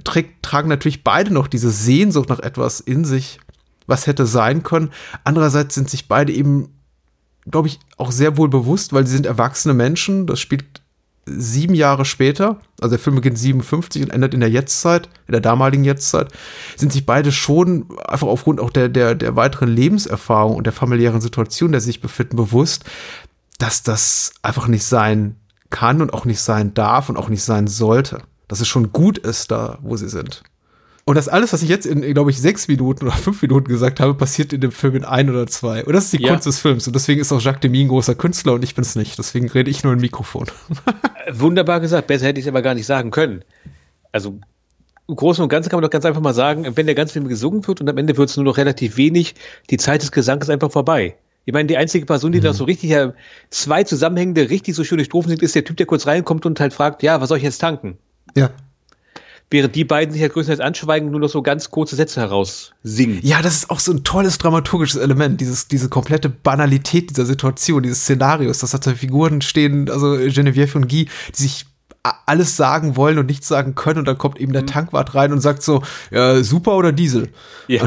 [0.04, 3.40] trägt, tragen natürlich beide noch diese Sehnsucht nach etwas in sich,
[3.88, 4.92] was hätte sein können.
[5.24, 6.79] Andererseits sind sich beide eben
[7.52, 10.28] glaube ich, auch sehr wohl bewusst, weil sie sind erwachsene Menschen.
[10.28, 10.82] Das spielt
[11.26, 15.42] sieben Jahre später, also der Film beginnt 57 und endet in der Jetztzeit, in der
[15.42, 16.32] damaligen Jetztzeit,
[16.76, 21.22] sind sich beide schon einfach aufgrund auch der, der, der weiteren Lebenserfahrung und der familiären
[21.22, 22.86] Situation, der sie sich befinden, bewusst,
[23.58, 25.36] dass das einfach nicht sein
[25.70, 28.22] kann und auch nicht sein darf und auch nicht sein sollte.
[28.48, 30.44] Dass es schon gut ist da, wo sie sind.
[31.10, 34.00] Und das alles, was ich jetzt in, glaube ich, sechs Minuten oder fünf Minuten gesagt
[34.00, 35.84] habe, passiert in dem Film in ein oder zwei.
[35.84, 36.30] Und das ist die ja.
[36.30, 36.86] Kunst des Films.
[36.86, 39.18] Und deswegen ist auch Jacques Demy ein großer Künstler und ich bin es nicht.
[39.18, 40.46] Deswegen rede ich nur im Mikrofon.
[41.32, 42.06] Wunderbar gesagt.
[42.06, 43.44] Besser hätte ich es aber gar nicht sagen können.
[44.12, 44.38] Also
[45.08, 47.28] im Großen und Ganzen kann man doch ganz einfach mal sagen, wenn der ganze Film
[47.28, 49.34] gesungen wird und am Ende wird es nur noch relativ wenig,
[49.72, 51.16] die Zeit des Gesangs ist einfach vorbei.
[51.46, 52.44] Ich meine, die einzige Person, die mhm.
[52.44, 53.14] da so richtig ja,
[53.50, 56.72] zwei zusammenhängende, richtig so schöne Strophen sind, ist der Typ, der kurz reinkommt und halt
[56.72, 57.98] fragt, ja, was soll ich jetzt tanken?
[58.36, 58.52] Ja.
[59.52, 62.74] Während die beiden sich ja halt größtenteils anschweigen, nur noch so ganz kurze Sätze heraus
[62.84, 63.20] singen.
[63.24, 67.82] Ja, das ist auch so ein tolles dramaturgisches Element, dieses, diese komplette Banalität dieser Situation,
[67.82, 71.66] dieses Szenarios, dass da zwei Figuren stehen, also Genevieve und Guy, die sich
[72.04, 74.68] alles sagen wollen und nichts sagen können und dann kommt eben der mhm.
[74.68, 75.82] Tankwart rein und sagt so,
[76.12, 77.30] ja, super oder Diesel?
[77.68, 77.86] Ja.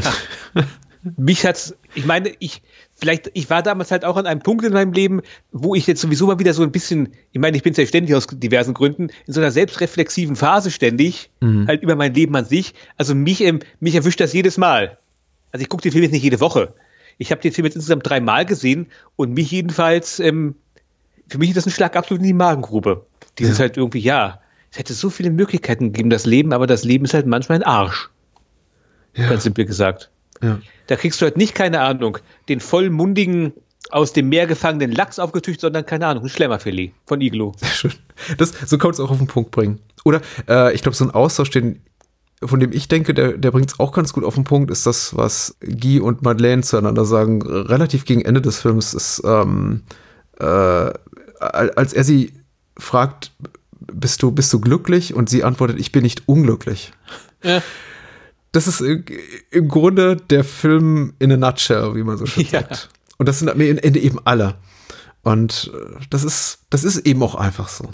[1.17, 2.61] Mich hat's, ich meine, ich,
[3.03, 5.99] vielleicht, ich war damals halt auch an einem Punkt in meinem Leben, wo ich jetzt
[5.99, 9.09] sowieso mal wieder so ein bisschen, ich meine, ich bin ja ständig aus diversen Gründen,
[9.27, 11.67] in so einer selbstreflexiven Phase ständig, mhm.
[11.67, 12.75] halt über mein Leben an sich.
[12.95, 14.99] Also mich, ähm, mich erwischt das jedes Mal.
[15.51, 16.75] Also ich gucke den Film jetzt nicht jede Woche.
[17.17, 18.87] Ich habe den Film jetzt insgesamt dreimal gesehen
[19.17, 20.55] und mich jedenfalls, ähm,
[21.27, 23.05] für mich ist das ein Schlag absolut in die Magengrube.
[23.37, 23.63] Dieses ja.
[23.63, 24.39] halt irgendwie, ja,
[24.71, 27.63] es hätte so viele Möglichkeiten gegeben, das Leben, aber das Leben ist halt manchmal ein
[27.63, 28.11] Arsch.
[29.13, 29.27] Ja.
[29.27, 30.09] Ganz simpel gesagt.
[30.43, 30.59] Ja.
[30.87, 32.17] Da kriegst du halt nicht, keine Ahnung,
[32.49, 33.53] den vollmundigen,
[33.91, 37.53] aus dem Meer gefangenen Lachs aufgetücht, sondern, keine Ahnung, ein Schlemmerfilet von Iglo.
[37.57, 37.93] Sehr schön.
[38.37, 39.79] Das, so kann man es auch auf den Punkt bringen.
[40.03, 41.81] Oder, äh, ich glaube, so ein Austausch, den,
[42.43, 44.85] von dem ich denke, der, der bringt es auch ganz gut auf den Punkt, ist
[44.85, 47.41] das, was Guy und Madeleine zueinander sagen.
[47.41, 49.83] Relativ gegen Ende des Films ist, ähm,
[50.39, 50.91] äh,
[51.39, 52.33] als er sie
[52.77, 53.31] fragt,
[53.79, 55.13] bist du, bist du glücklich?
[55.13, 56.93] Und sie antwortet, ich bin nicht unglücklich.
[57.43, 57.61] Ja.
[58.53, 62.61] Das ist im Grunde der Film in a nutshell, wie man so schön ja.
[62.61, 62.89] sagt.
[63.17, 64.55] Und das sind am Ende eben alle.
[65.23, 67.89] Und äh, das ist, das ist eben auch einfach so.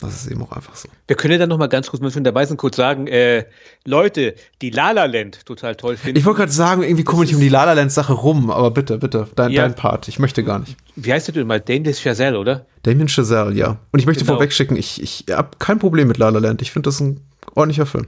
[0.00, 0.88] Das ist eben auch einfach so.
[1.08, 3.46] Wir können ja dann noch mal ganz kurz, wenn wir dabei sind, kurz sagen, äh,
[3.84, 6.16] Leute, die Lala Land total toll finden.
[6.16, 8.98] Ich wollte gerade sagen, irgendwie komme ich um die Lala Land Sache rum, aber bitte,
[8.98, 9.62] bitte, dein, ja.
[9.62, 10.06] dein Part.
[10.06, 10.76] Ich möchte gar nicht.
[10.94, 11.58] Wie heißt der denn mal?
[11.58, 12.66] Damien Chazelle, oder?
[12.84, 13.78] Damien Chazelle, ja.
[13.90, 14.34] Und ich möchte genau.
[14.34, 16.62] vorwegschicken, ich, ich habe kein Problem mit Lala Land.
[16.62, 17.20] Ich finde das ein
[17.56, 18.06] ordentlicher Film.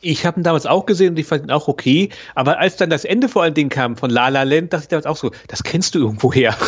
[0.00, 2.10] Ich habe ihn damals auch gesehen und ich fand ihn auch okay.
[2.34, 4.88] Aber als dann das Ende vor allen Dingen kam von La La Land, dachte ich
[4.88, 6.56] damals auch so, das kennst du irgendwo her.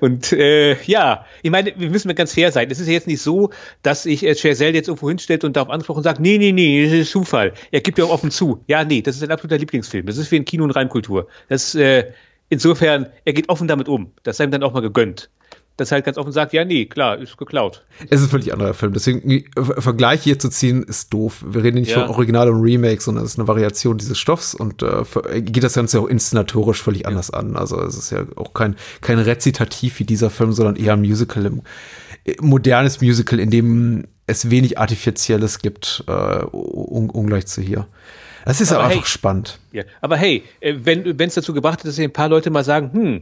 [0.00, 2.70] Und äh, ja, ich meine, wir müssen mal ganz fair sein.
[2.70, 3.50] Es ist ja jetzt nicht so,
[3.82, 6.84] dass ich äh, Chazelle jetzt irgendwo hinstellt und darauf anspricht und sagt, nee, nee, nee,
[6.84, 7.54] das ist Zufall.
[7.70, 8.62] Er gibt ja auch offen zu.
[8.66, 10.06] Ja, nee, das ist ein absoluter Lieblingsfilm.
[10.06, 11.28] Das ist wie ein Kino- und Reimkultur.
[11.48, 12.12] Das, äh,
[12.50, 14.12] insofern, er geht offen damit um.
[14.22, 15.30] Das sei ihm dann auch mal gegönnt
[15.76, 17.84] das halt ganz offen sagt, ja, nee, klar, ist geklaut.
[18.08, 18.92] Es ist ein völlig anderer Film.
[18.92, 21.44] Deswegen, äh, Vergleich hier zu ziehen, ist doof.
[21.46, 22.00] Wir reden nicht ja.
[22.00, 25.74] von Original und Remake, sondern es ist eine Variation dieses Stoffs und äh, geht das
[25.74, 27.08] Ganze auch inszenatorisch völlig ja.
[27.08, 27.56] anders an.
[27.56, 31.46] Also es ist ja auch kein, kein Rezitativ wie dieser Film, sondern eher ein Musical,
[31.46, 31.62] im,
[32.24, 36.12] äh, modernes Musical, in dem es wenig Artifizielles gibt, äh,
[36.52, 37.86] un ungleich zu hier.
[38.44, 39.58] Das ist aber, aber einfach hey, spannend.
[39.72, 42.92] Ja, aber hey, äh, wenn es dazu gebracht hat, dass ein paar Leute mal sagen,
[42.92, 43.20] hm,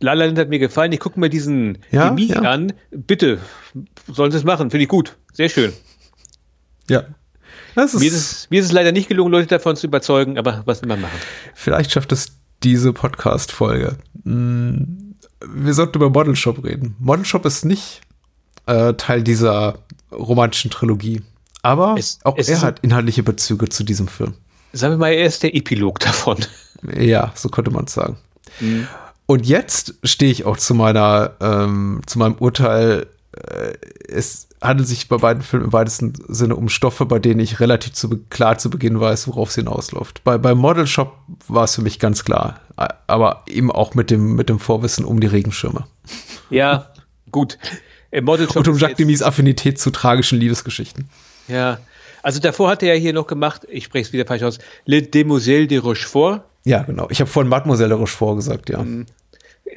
[0.00, 0.92] La La Land hat mir gefallen.
[0.92, 2.40] Ich gucke mir diesen ja, Chemie ja.
[2.40, 2.72] an.
[2.90, 3.38] Bitte,
[4.10, 4.70] sollen Sie es machen.
[4.70, 5.16] Finde ich gut.
[5.32, 5.72] Sehr schön.
[6.88, 7.04] Ja.
[7.76, 10.62] Ist mir, ist es, mir ist es leider nicht gelungen, Leute davon zu überzeugen, aber
[10.64, 11.18] was will man machen?
[11.54, 12.32] Vielleicht schafft es
[12.62, 13.96] diese Podcast-Folge.
[14.24, 15.14] Hm,
[15.46, 16.96] wir sollten über Model Shop reden.
[16.98, 18.00] Model Shop ist nicht
[18.66, 19.78] äh, Teil dieser
[20.10, 21.22] romantischen Trilogie.
[21.62, 24.34] Aber es, auch es er hat inhaltliche Bezüge zu diesem Film.
[24.72, 26.38] Sagen wir mal, er ist der Epilog davon.
[26.96, 28.16] Ja, so könnte man es sagen.
[28.60, 28.88] Mhm.
[29.30, 33.06] Und jetzt stehe ich auch zu meiner, ähm, zu meinem Urteil.
[33.30, 33.74] Äh,
[34.08, 37.92] es handelt sich bei beiden Filmen im weitesten Sinne um Stoffe, bei denen ich relativ
[37.92, 40.24] zu, klar zu Beginn weiß, worauf es hinausläuft.
[40.24, 41.16] Bei, bei Model Shop
[41.46, 42.58] war es für mich ganz klar,
[43.06, 45.86] aber eben auch mit dem, mit dem Vorwissen um die Regenschirme.
[46.50, 46.90] Ja,
[47.30, 47.56] gut.
[48.10, 51.08] Im Model Shop Und um Jacques Demis Affinität zu tragischen Liebesgeschichten.
[51.46, 51.78] Ja,
[52.24, 55.02] also davor hat er ja hier noch gemacht, ich spreche es wieder falsch aus, Le
[55.02, 56.42] Demoiselle de Rochefort.
[56.64, 57.06] Ja, genau.
[57.10, 58.84] Ich habe vorhin Mademoiselle de Rochefort gesagt, ja.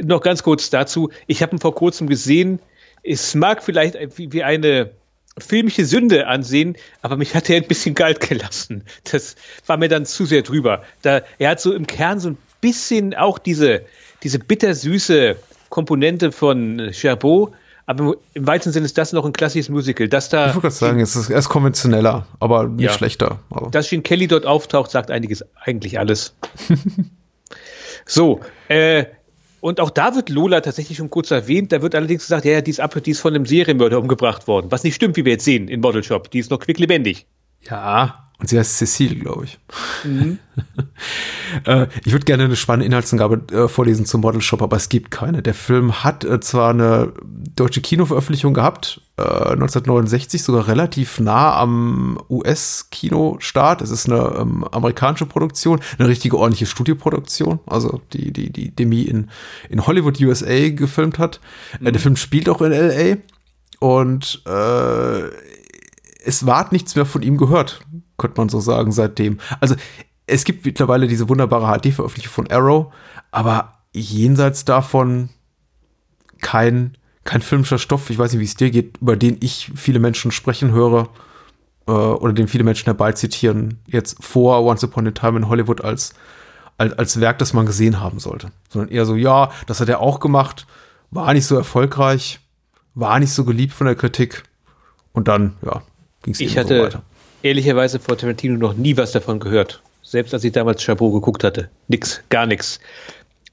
[0.01, 1.09] Noch ganz kurz dazu.
[1.27, 2.59] Ich habe ihn vor kurzem gesehen.
[3.03, 4.91] Es mag vielleicht wie eine
[5.37, 8.83] filmische Sünde ansehen, aber mich hat er ein bisschen kalt gelassen.
[9.11, 9.35] Das
[9.65, 10.83] war mir dann zu sehr drüber.
[11.01, 13.81] Da, er hat so im Kern so ein bisschen auch diese,
[14.21, 15.35] diese bittersüße
[15.69, 17.53] Komponente von Cherbourg,
[17.85, 20.07] aber im weitesten Sinne ist das noch ein klassisches Musical.
[20.07, 23.39] Dass da ich würde gerade sagen, es ist erst konventioneller, aber nicht ja, schlechter.
[23.49, 23.71] Aber.
[23.71, 26.35] Dass Gene Kelly dort auftaucht, sagt einiges, eigentlich alles.
[28.05, 28.39] so,
[28.69, 29.05] äh,
[29.64, 31.72] und auch da wird Lola tatsächlich schon kurz erwähnt.
[31.72, 34.45] Da wird allerdings gesagt, ja, ja, die ist, ab, die ist von einem Serienmörder umgebracht
[34.45, 34.70] worden.
[34.72, 36.30] Was nicht stimmt, wie wir jetzt sehen in Model Shop.
[36.30, 37.28] Die ist noch quicklebendig.
[37.70, 39.57] Ja, und sie heißt Cecile, glaube ich.
[40.03, 40.38] Mhm.
[41.66, 45.11] äh, ich würde gerne eine spannende Inhaltsangabe äh, vorlesen zum Model Shop, aber es gibt
[45.11, 45.41] keine.
[45.41, 47.14] Der Film hat äh, zwar eine
[47.55, 53.82] deutsche Kinoveröffentlichung gehabt, 1969, äh, sogar relativ nah am US-Kinostart.
[53.82, 59.03] Es ist eine ähm, amerikanische Produktion, eine richtige ordentliche Studioproduktion, also die, die, die Demi
[59.03, 59.30] in,
[59.70, 61.39] in Hollywood, USA gefilmt hat.
[61.76, 61.93] Äh, mhm.
[61.93, 63.18] der Film spielt auch in LA
[63.80, 65.30] und äh,
[66.26, 67.82] es ward nichts mehr von ihm gehört,
[68.17, 69.39] könnte man so sagen, seitdem.
[69.59, 69.76] Also
[70.26, 72.93] es gibt mittlerweile diese wunderbare HD-Veröffentlichung von Arrow,
[73.32, 75.30] aber jenseits davon
[76.41, 79.99] kein, kein filmischer Stoff, ich weiß nicht, wie es dir geht, über den ich viele
[79.99, 81.09] Menschen sprechen höre
[81.88, 86.13] äh, oder den viele Menschen herbeizitieren, jetzt vor Once Upon a Time in Hollywood als,
[86.78, 88.51] als, als Werk, das man gesehen haben sollte.
[88.69, 90.67] Sondern eher so, ja, das hat er auch gemacht,
[91.11, 92.39] war nicht so erfolgreich,
[92.95, 94.43] war nicht so geliebt von der Kritik
[95.11, 95.82] und dann, ja,
[96.24, 97.03] ging es Ich hatte so weiter.
[97.43, 99.82] ehrlicherweise vor Tarantino noch nie was davon gehört.
[100.01, 101.69] Selbst als ich damals Chabot geguckt hatte.
[101.88, 102.80] Nix, gar nichts.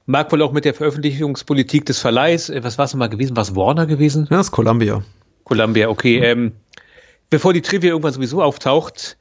[0.05, 3.35] Mag wohl auch mit der Veröffentlichungspolitik des Verleihs, äh, was war es mal gewesen?
[3.35, 4.27] War es Warner gewesen?
[4.29, 5.03] Ja, das ist Columbia.
[5.43, 6.17] Columbia, okay.
[6.17, 6.23] Mhm.
[6.23, 6.51] Ähm,
[7.29, 9.17] bevor die Trivia irgendwann sowieso auftaucht,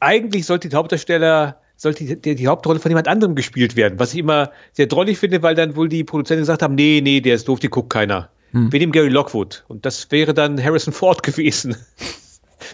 [0.00, 4.12] eigentlich sollte die Hauptdarsteller, sollte die, die, die, Hauptrolle von jemand anderem gespielt werden, was
[4.12, 7.34] ich immer sehr drollig finde, weil dann wohl die Produzenten gesagt haben, nee, nee, der
[7.34, 8.30] ist doof, die guckt keiner.
[8.52, 8.72] Hm.
[8.72, 9.64] Wir nehmen Gary Lockwood.
[9.68, 11.76] Und das wäre dann Harrison Ford gewesen.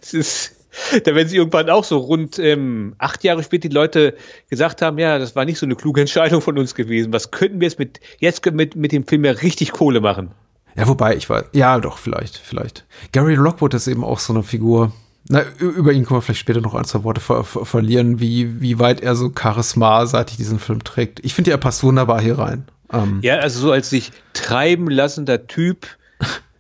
[0.01, 0.57] das ist,
[1.05, 4.15] da werden sie irgendwann auch so rund ähm, acht Jahre später die Leute
[4.51, 7.13] gesagt haben, ja, das war nicht so eine kluge Entscheidung von uns gewesen.
[7.13, 10.31] Was könnten wir jetzt mit, jetzt mit, mit dem Film ja richtig Kohle machen?
[10.77, 12.85] Ja, wobei, ich weiß, ja, doch, vielleicht, vielleicht.
[13.13, 14.93] Gary Lockwood ist eben auch so eine Figur.
[15.29, 18.61] Na, über ihn können wir vielleicht später noch ein, zwei Worte ver ver verlieren, wie,
[18.61, 21.25] wie weit er so charismaseitig diesen Film trägt.
[21.25, 22.67] Ich finde, er passt wunderbar hier rein.
[22.95, 25.87] Ähm, ja, also so als sich treiben lassender Typ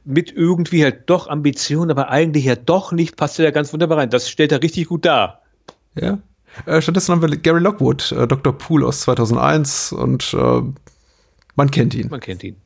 [0.04, 3.98] mit irgendwie halt doch Ambitionen, aber eigentlich ja doch nicht, passt er da ganz wunderbar
[3.98, 4.10] rein.
[4.10, 5.42] Das stellt er richtig gut dar.
[5.94, 6.18] Ja.
[6.66, 8.56] Äh, stattdessen haben wir Gary Lockwood, äh, Dr.
[8.56, 10.62] Poole aus 2001 und äh,
[11.56, 12.08] man kennt ihn.
[12.08, 12.56] Man kennt ihn.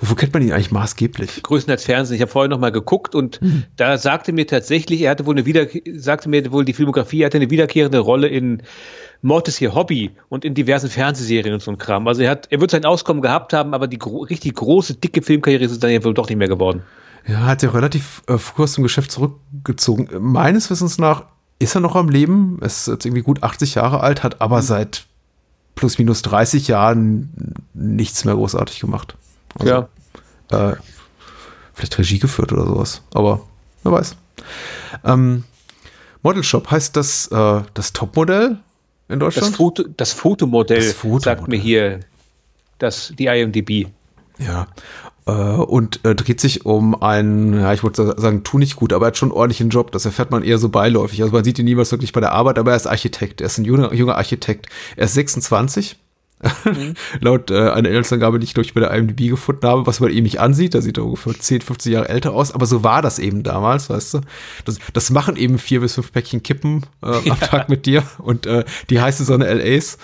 [0.00, 1.42] Wofür kennt man ihn eigentlich maßgeblich?
[1.42, 2.16] Größtenteils Fernsehen.
[2.16, 3.64] Ich habe vorher noch mal geguckt und mhm.
[3.76, 7.26] da sagte mir tatsächlich, er hatte wohl eine wieder sagte mir wohl die Filmografie, er
[7.26, 8.62] hatte eine wiederkehrende Rolle in
[9.22, 12.06] Mord ist hier Hobby und in diversen Fernsehserien und so ein Kram.
[12.06, 15.22] Also er hat, er wird sein Auskommen gehabt haben, aber die gro richtig große, dicke
[15.22, 16.82] Filmkarriere ist dann ja wohl doch nicht mehr geworden.
[17.26, 20.08] Ja, hat er relativ äh, früh aus dem Geschäft zurückgezogen.
[20.20, 21.24] Meines Wissens nach
[21.58, 24.62] ist er noch am Leben, ist jetzt irgendwie gut 80 Jahre alt, hat aber mhm.
[24.62, 25.06] seit
[25.74, 29.16] plus minus 30 Jahren nichts mehr großartig gemacht.
[29.58, 29.86] Also,
[30.50, 30.70] ja.
[30.70, 30.76] Äh,
[31.74, 33.42] vielleicht Regie geführt oder sowas, aber
[33.82, 34.16] wer weiß.
[35.04, 35.44] Ähm,
[36.22, 38.58] Model Shop heißt das äh, das Topmodell
[39.08, 39.48] in Deutschland?
[39.48, 42.00] Das, Foto, das Fotomodell, das Fotomodell sagt mir hier
[42.78, 43.88] das, die IMDb.
[44.38, 44.68] Ja.
[45.26, 49.06] Äh, und äh, dreht sich um einen, ja, ich wollte sagen, tu nicht gut, aber
[49.06, 49.92] er hat schon einen ordentlichen Job.
[49.92, 51.22] Das erfährt man eher so beiläufig.
[51.22, 53.40] Also man sieht ihn niemals wirklich bei der Arbeit, aber er ist Architekt.
[53.40, 54.66] Er ist ein junger, junger Architekt.
[54.96, 55.96] Er ist 26
[56.64, 56.94] Mhm.
[57.20, 60.24] Laut äh, einer Inhaltsangabe, die ich durch bei der IMDb gefunden habe, was man ihm
[60.24, 63.18] nicht ansieht, da sieht er ungefähr 10, 15 Jahre älter aus, aber so war das
[63.18, 64.20] eben damals, weißt du.
[64.64, 67.32] Das, das machen eben vier bis fünf Päckchen Kippen äh, ja.
[67.32, 69.98] am Tag mit dir und äh, die heiße Sonne LAs.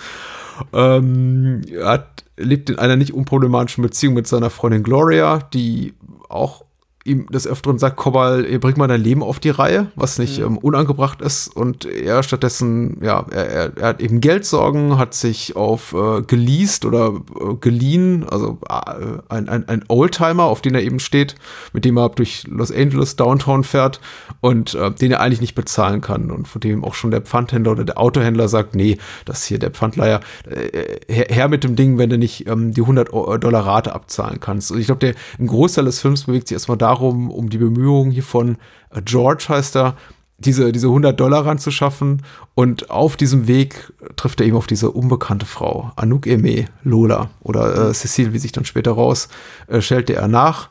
[0.71, 5.93] Ähm, hat, lebt in einer nicht unproblematischen Beziehung mit seiner Freundin Gloria, die
[6.29, 6.64] auch
[7.05, 10.39] ihm des Öfteren sagt, komm mal, bring mal dein Leben auf die Reihe, was nicht
[10.39, 10.45] mhm.
[10.45, 11.55] ähm, unangebracht ist.
[11.55, 16.83] Und er stattdessen, ja, er, er, er, hat eben Geldsorgen, hat sich auf äh, geleast
[16.83, 21.35] oder äh, geliehen, also äh, ein, ein, ein Oldtimer, auf den er eben steht,
[21.73, 24.01] mit dem er durch Los Angeles Downtown fährt
[24.41, 26.31] und äh, den er eigentlich nicht bezahlen kann.
[26.31, 29.69] Und von dem auch schon der Pfandhändler oder der Autohändler sagt, nee, das hier der
[29.69, 33.09] Pfandleiher, äh, her, her, mit dem Ding, wenn du nicht ähm, die 100
[33.43, 34.71] Dollar Rate abzahlen kannst.
[34.71, 37.57] Und ich glaube, der ein Großteil des Films bewegt sich erstmal darum, darum, um die
[37.57, 38.57] Bemühungen hier von
[38.91, 39.95] äh, George heißt er,
[40.37, 42.23] diese, diese 100 Dollar ranzuschaffen.
[42.55, 47.89] Und auf diesem Weg trifft er eben auf diese unbekannte Frau, Anouk Aimé, Lola oder
[47.89, 49.29] äh, Cecile, wie sich dann später raus,
[49.67, 50.69] äh, stellte er nach.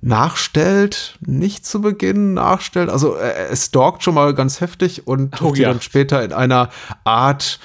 [0.00, 5.50] Nachstellt, nicht zu Beginn nachstellt, also äh, es stalkt schon mal ganz heftig und trifft
[5.50, 5.70] oh, ja.
[5.70, 6.70] dann später in einer
[7.02, 7.58] Art,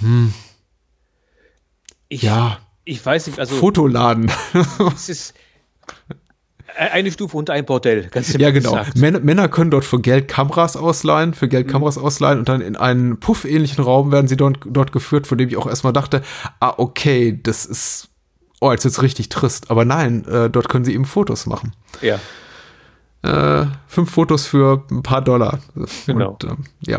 [0.00, 0.34] hm,
[2.08, 4.28] ich, ja, ich weiß nicht, also Fotoladen.
[4.96, 5.34] es ist,
[6.78, 8.80] eine Stufe unter ein Bordell, ganz Ja, genau.
[8.94, 11.72] Männer, Männer, können dort für Geld Kameras ausleihen, für Geld mhm.
[11.72, 15.48] Kameras ausleihen und dann in einen Puff-ähnlichen Raum werden sie dort, dort geführt, von dem
[15.48, 16.22] ich auch erstmal dachte,
[16.60, 18.08] ah, okay, das ist,
[18.60, 19.70] oh, jetzt wird's richtig trist.
[19.70, 21.72] Aber nein, äh, dort können sie eben Fotos machen.
[22.00, 22.18] Ja.
[23.22, 25.58] Äh, fünf Fotos für ein paar Dollar.
[26.06, 26.30] Genau.
[26.30, 26.98] Und, ähm, ja.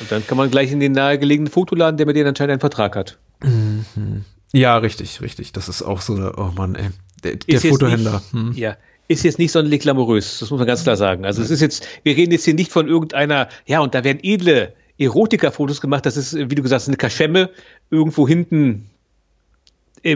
[0.00, 2.96] Und dann kann man gleich in den nahegelegenen Fotoladen, der mit denen anscheinend einen Vertrag
[2.96, 3.18] hat.
[3.42, 4.24] Mhm.
[4.52, 5.52] Ja, richtig, richtig.
[5.52, 6.90] Das ist auch so eine, oh Mann, ey.
[7.24, 8.22] Der, der Fotohändler.
[8.32, 8.52] Nicht, hm.
[8.52, 8.76] Ja,
[9.08, 11.24] ist jetzt nicht sonderlich glamourös, das muss man ganz klar sagen.
[11.24, 14.20] Also es ist jetzt, wir reden jetzt hier nicht von irgendeiner, ja, und da werden
[14.22, 17.50] edle Erotika-Fotos gemacht, das ist, wie du gesagt hast, eine Kaschemme
[17.90, 18.90] irgendwo hinten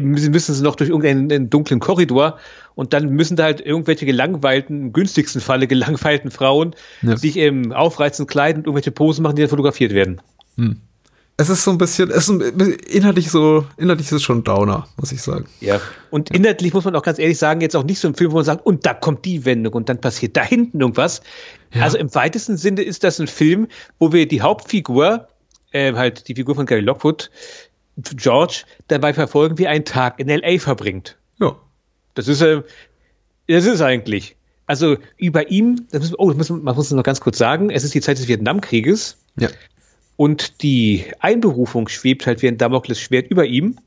[0.01, 2.39] müssen sie noch durch irgendeinen dunklen Korridor
[2.75, 7.17] und dann müssen da halt irgendwelche gelangweilten, im günstigsten Falle gelangweilten Frauen ja.
[7.17, 10.21] sich ähm, aufreizend kleiden und irgendwelche Posen machen, die dann fotografiert werden.
[10.57, 10.83] Hm
[11.41, 12.43] es ist so ein bisschen, es ist
[12.89, 15.47] inhaltlich so, inhaltlich ist es schon Downer, muss ich sagen.
[15.61, 15.81] Ja.
[16.11, 18.37] Und inhaltlich muss man auch ganz ehrlich sagen, jetzt auch nicht so ein Film, wo
[18.37, 21.23] man sagt, und da kommt die Wendung und dann passiert da hinten irgendwas.
[21.73, 21.83] Ja.
[21.83, 23.69] Also im weitesten Sinne ist das ein Film,
[24.01, 25.29] wo wir die Hauptfigur,
[25.71, 27.31] äh, halt die Figur von Gary Lockwood,
[27.97, 30.59] George dabei verfolgen, wie er einen Tag in L.A.
[30.59, 31.19] verbringt.
[31.39, 31.55] Ja.
[32.15, 32.63] Das ist, äh,
[33.47, 34.35] das ist eigentlich.
[34.67, 37.71] Also über ihm, das müssen, oh, das müssen, man muss es noch ganz kurz sagen,
[37.71, 39.49] es ist die Zeit des Vietnamkrieges Ja.
[40.19, 43.79] Und die Einberufung schwebt halt wie ein Damoklesschwert über ihm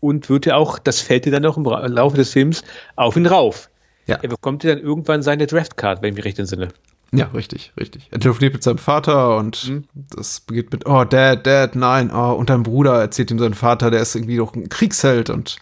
[0.00, 2.64] und wird ja auch, das fällt dir dann auch im Laufe des Films
[2.96, 3.68] auf ihn rauf.
[4.06, 4.18] Ja.
[4.22, 6.68] Er bekommt ja dann irgendwann seine Draftcard, wenn ich mich recht entsinne.
[7.12, 8.08] Ja, richtig, richtig.
[8.10, 9.84] Er telefoniert mit seinem Vater und Mhm.
[10.16, 13.90] das beginnt mit, oh, Dad, Dad, nein, oh, und dein Bruder erzählt ihm sein Vater,
[13.90, 15.56] der ist irgendwie doch ein Kriegsheld und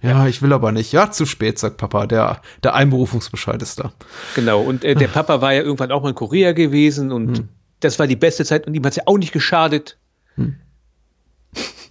[0.00, 0.92] ja, ich will aber nicht.
[0.92, 3.92] Ja, zu spät, sagt Papa, der, der Einberufungsbescheid ist da.
[4.34, 7.48] Genau, und äh, der Papa war ja irgendwann auch mal in Korea gewesen und Hm.
[7.82, 9.98] Das war die beste Zeit und ihm hat es ja auch nicht geschadet.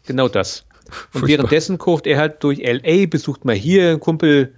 [0.07, 0.65] Genau das.
[1.13, 1.27] Und Furchtbar.
[1.29, 4.55] währenddessen kurft er halt durch L.A., besucht mal hier einen Kumpel,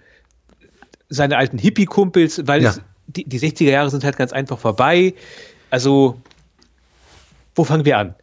[1.10, 2.70] seine alten Hippie-Kumpels, weil Ja.
[2.72, 5.14] es, die, die 60er Jahre sind halt ganz einfach vorbei.
[5.70, 6.20] Also,
[7.56, 8.16] wo fangen wir an?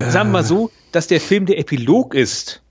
[0.00, 2.62] Sagen wir mal so, dass der Film der Epilog ist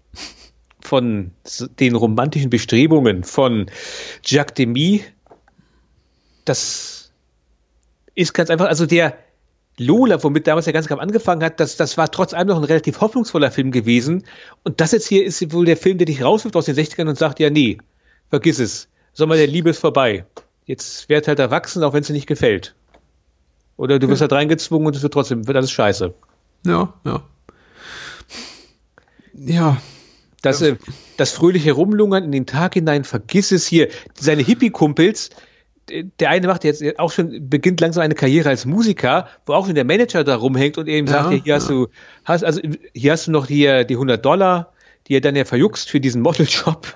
[0.81, 1.31] von
[1.79, 3.67] den romantischen Bestrebungen von
[4.25, 5.05] Jacques Demy.
[6.45, 7.11] Das
[8.15, 9.15] ist ganz einfach, also der
[9.77, 12.63] Lola, womit damals der ganze Kampf angefangen hat, das, das war trotz allem noch ein
[12.63, 14.23] relativ hoffnungsvoller Film gewesen.
[14.63, 17.17] Und das jetzt hier ist wohl der Film, der dich rauswirft aus den 60ern und
[17.17, 17.79] sagt, ja, nee,
[18.29, 18.87] vergiss es.
[19.13, 20.25] Sommer der Liebe ist vorbei.
[20.65, 22.75] Jetzt werd halt erwachsen, auch wenn es dir nicht gefällt.
[23.75, 26.13] Oder du wirst halt reingezwungen und es wird trotzdem, wird alles scheiße.
[26.65, 27.23] Ja, ja.
[29.33, 29.81] Ja,
[30.43, 30.75] Das, äh,
[31.17, 33.87] das fröhliche Rumlungern in den Tag hinein, vergiss es hier.
[34.13, 35.31] Seine Hippie-Kumpels,
[35.89, 39.75] der eine macht jetzt auch schon, beginnt langsam eine Karriere als Musiker, wo auch schon
[39.75, 41.75] der Manager da rumhängt und eben sagt, ja, hier hast ja.
[41.75, 41.87] du,
[42.25, 42.61] hast, also
[42.93, 44.73] hier hast du noch hier die 100 Dollar,
[45.07, 46.95] die er dann ja verjuckst für diesen Modeljob.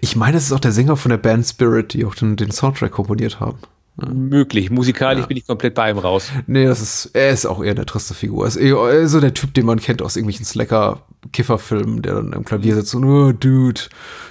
[0.00, 2.50] ich meine, es ist auch der Sänger von der Band Spirit, die auch den, den
[2.50, 3.58] Soundtrack komponiert haben.
[3.96, 4.70] Möglich.
[4.70, 6.32] Musikalisch bin ich komplett bei ihm raus.
[6.46, 8.44] Nee, das ist, er ist auch eher eine triste Figur.
[8.44, 12.44] Er ist eher so der Typ, den man kennt aus irgendwelchen Slacker-Kifferfilmen, der dann im
[12.44, 13.82] Klavier sitzt und, oh, Dude,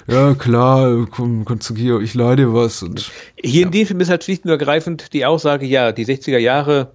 [0.08, 2.82] ja, klar, komm, komm zu hier, ich leih dir was.
[2.82, 6.40] Und Hier in dem Film ist halt schlicht und ergreifend die Aussage, ja, die 60er
[6.40, 6.94] Jahre,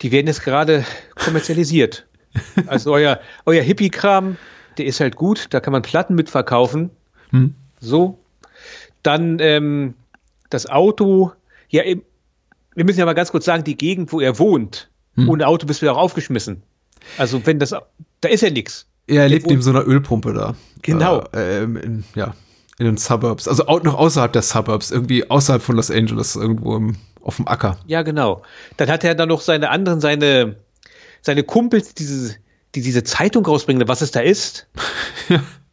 [0.00, 0.84] die werden jetzt gerade
[1.14, 2.06] kommerzialisiert.
[2.66, 4.36] Also euer, euer Hippie-Kram,
[4.76, 6.90] der ist halt gut, da kann man Platten mitverkaufen.
[7.30, 7.54] Hm.
[7.80, 8.18] So.
[9.02, 9.94] Dann ähm,
[10.50, 11.32] das Auto,
[11.68, 15.28] ja, wir müssen ja mal ganz kurz sagen, die Gegend, wo er wohnt, Hm.
[15.30, 16.62] ohne Auto bist du ja auch aufgeschmissen.
[17.16, 17.70] Also wenn das,
[18.20, 18.86] da ist ja nichts.
[19.06, 20.54] er Der lebt neben so einer Ölpumpe da.
[20.82, 21.24] Genau.
[21.34, 22.34] Äh, in, ja,
[22.78, 23.48] in den Suburbs.
[23.48, 27.48] Also au- noch außerhalb der Suburbs, irgendwie außerhalb von Los Angeles, irgendwo im, auf dem
[27.48, 27.78] Acker.
[27.86, 28.42] Ja, genau.
[28.76, 30.56] Dann hat er dann noch seine anderen, seine,
[31.22, 32.36] seine Kumpels, die diese,
[32.74, 34.66] die diese Zeitung rausbringen, was es da ist.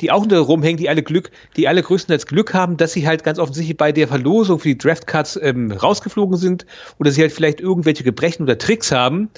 [0.00, 3.24] Die auch da rumhängen, die alle Glück, die alle größtenteils Glück haben, dass sie halt
[3.24, 6.66] ganz offensichtlich bei der Verlosung für die Draftcards ähm, rausgeflogen sind
[6.98, 9.30] oder sie halt vielleicht irgendwelche Gebrechen oder Tricks haben.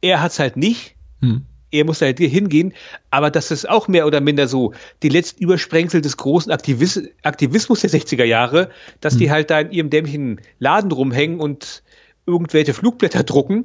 [0.00, 0.96] Er hat's halt nicht.
[1.20, 1.42] Hm.
[1.70, 2.72] Er muss halt hier hingehen,
[3.10, 7.80] aber das ist auch mehr oder minder so die letzten Übersprengsel des großen Aktivis Aktivismus
[7.80, 8.70] der 60er Jahre,
[9.00, 11.82] dass die halt da in ihrem dämlichen Laden rumhängen und
[12.26, 13.64] irgendwelche Flugblätter drucken,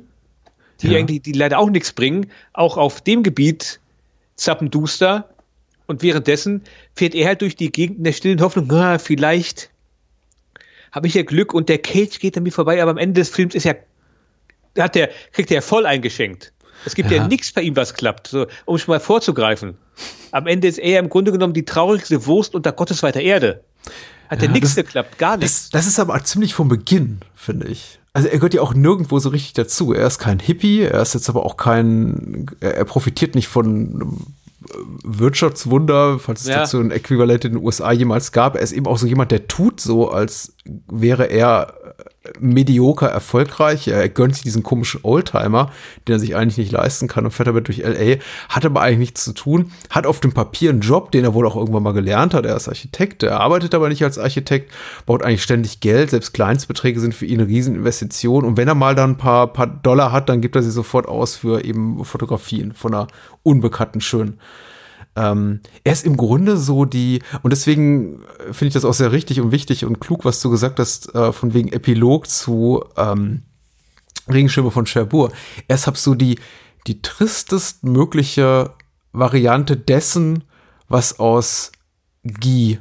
[0.82, 0.98] die Ja.
[0.98, 3.80] eigentlich, die leider auch nichts bringen, auch auf dem Gebiet
[4.36, 5.30] zappenduster.
[5.90, 6.62] Und währenddessen
[6.94, 9.72] fährt er halt durch die Gegend in der stillen Hoffnung, na, vielleicht
[10.92, 13.30] habe ich ja Glück und der Cage geht an mir vorbei, aber am Ende des
[13.30, 13.74] Films ist ja,
[14.78, 16.54] hat der, kriegt er ja voll eingeschenkt.
[16.86, 17.28] Es gibt ja, Ja.
[17.28, 19.80] nichts bei ihm, was klappt, so, um schon mal vorzugreifen.
[20.30, 23.64] Am Ende ist er im Grunde genommen die traurigste Wurst unter Gottes weiter Erde.
[24.30, 25.72] Hat ja, Ja, nichts geklappt, gar nichts.
[25.72, 28.00] Das, das ist aber ziemlich vom Beginn, finde ich.
[28.14, 29.94] Also er gehört ja auch nirgendwo so richtig dazu.
[29.94, 34.26] Er ist kein Hippie, er ist jetzt aber auch kein, er, er profitiert nicht von
[35.04, 36.60] Wirtschaftswunder, falls es Ja.
[36.60, 38.56] dazu ein Äquivalent in den USA jemals gab.
[38.56, 40.54] Er ist eben auch so jemand, der tut so, als
[40.88, 41.74] wäre er
[42.24, 43.88] äh, medioker erfolgreich.
[43.88, 45.72] Er gönnt sich diesen komischen Oldtimer,
[46.08, 48.18] den er sich eigentlich nicht leisten kann und fährt damit durch LA,
[48.50, 51.48] hat aber eigentlich nichts zu tun, hat auf dem Papier einen Job, den er wohl
[51.48, 52.46] auch irgendwann mal gelernt hat.
[52.46, 54.72] Er ist Architekt, er arbeitet aber nicht als Architekt,
[55.06, 58.96] baut eigentlich ständig Geld, selbst Kleinstbeträge sind für ihn eine Rieseninvestition und wenn er mal
[58.96, 62.74] dann ein paar, paar Dollar hat, dann gibt er sie sofort aus für eben Fotografien
[62.74, 63.08] von einer
[63.44, 64.40] unbekannten schönen.
[65.20, 69.12] Ähm, er ist im Grunde so die, und deswegen äh, finde ich das auch sehr
[69.12, 73.44] richtig und wichtig und klug, was du gesagt hast, äh, von wegen Epilog zu ähm,
[74.30, 75.34] Regenschirme von Cherbourg.
[75.68, 76.40] Er ist halt so die,
[76.88, 78.72] die tristest mögliche
[79.12, 80.46] Variante dessen,
[80.88, 81.74] was aus
[82.24, 82.80] Guy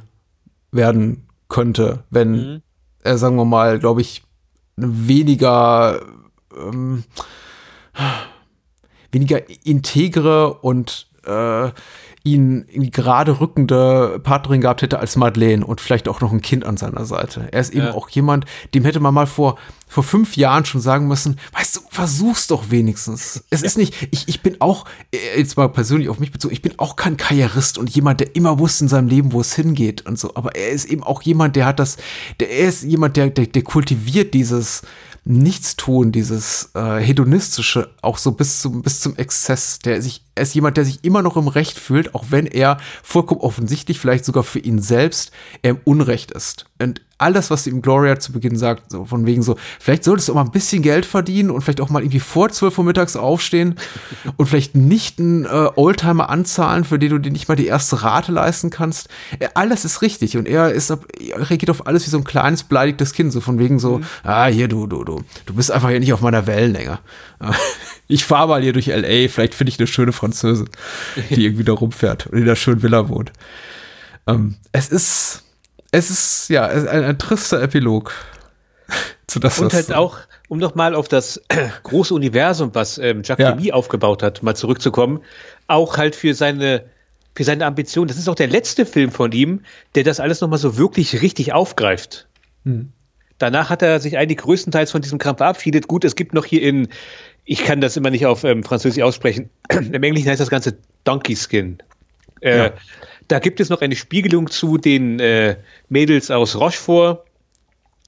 [0.71, 2.61] werden könnte, wenn
[3.03, 4.23] er, sagen wir mal, glaube ich,
[4.77, 5.99] weniger
[6.55, 7.03] ähm,
[9.11, 11.71] weniger integre und äh,
[12.33, 16.77] ihn gerade rückende Partnerin gehabt hätte als Madeleine und vielleicht auch noch ein Kind an
[16.77, 17.47] seiner Seite.
[17.51, 17.93] Er ist eben Ja.
[17.93, 19.57] auch jemand, dem hätte man mal vor,
[19.87, 23.43] vor fünf Jahren schon sagen müssen, weißt du, versuch's doch wenigstens.
[23.49, 24.85] Es ist nicht, ich, ich bin auch,
[25.35, 28.59] jetzt mal persönlich auf mich bezogen, ich bin auch kein Karrierist und jemand, der immer
[28.59, 30.31] wusste in seinem Leben, wo es hingeht und so.
[30.35, 31.97] Aber er ist eben auch jemand, der hat das,
[32.39, 34.83] der er ist jemand, der, der, der kultiviert dieses,
[35.29, 39.77] Nichtstun, dieses äh, hedonistische, auch so bis zum, bis zum Exzess.
[39.77, 42.77] Der sich, er ist jemand, der sich immer noch im Recht fühlt, auch wenn er
[43.03, 46.65] vollkommen offensichtlich, vielleicht sogar für ihn selbst, er im Unrecht ist.
[46.81, 50.31] Und alles, was ihm Gloria zu Beginn sagt, so von wegen so, vielleicht solltest du
[50.31, 53.15] auch mal ein bisschen Geld verdienen und vielleicht auch mal irgendwie vor 12 Uhr mittags
[53.15, 53.75] aufstehen
[54.37, 58.01] und vielleicht nicht einen äh, Oldtimer anzahlen, für den du dir nicht mal die erste
[58.03, 59.09] Rate leisten kannst.
[59.39, 62.63] Äh, alles ist richtig und er ist, er reagiert auf alles wie so ein kleines
[62.63, 65.99] beleidigtes Kind, so von wegen so, ah, hier, du, du, du, du bist einfach hier
[65.99, 66.99] nicht auf meiner Wellenlänge.
[68.11, 70.67] Ich fahre mal hier durch L.A., vielleicht finde ich eine schöne Französin,
[71.29, 73.31] die irgendwie da rumfährt und in der schönen Villa wohnt.
[74.25, 75.43] Ähm, es ist,
[75.91, 78.13] es ist, ja, ein, ein trister Epilog.
[79.27, 80.17] zu das, Und halt auch,
[80.47, 81.41] um nochmal auf das
[81.83, 83.51] große Universum, was ähm, Jacques Ja.
[83.51, 85.21] Demy aufgebaut hat, mal zurückzukommen,
[85.67, 86.85] auch halt für seine,
[87.35, 88.07] für seine Ambition.
[88.07, 89.61] Das ist auch der letzte Film von ihm,
[89.95, 92.27] der das alles nochmal so wirklich richtig aufgreift.
[92.65, 92.91] Hm.
[93.37, 95.87] Danach hat er sich eigentlich größtenteils von diesem Kram verabschiedet.
[95.87, 96.89] Gut, es gibt noch hier in,
[97.45, 101.35] ich kann das immer nicht auf ähm, Französisch aussprechen, im Englischen heißt das Ganze Donkey
[101.35, 101.77] Skin.
[102.41, 102.73] Äh, Ja.
[103.27, 107.25] Da gibt es noch eine Spiegelung zu den äh, Mädels aus Rochefort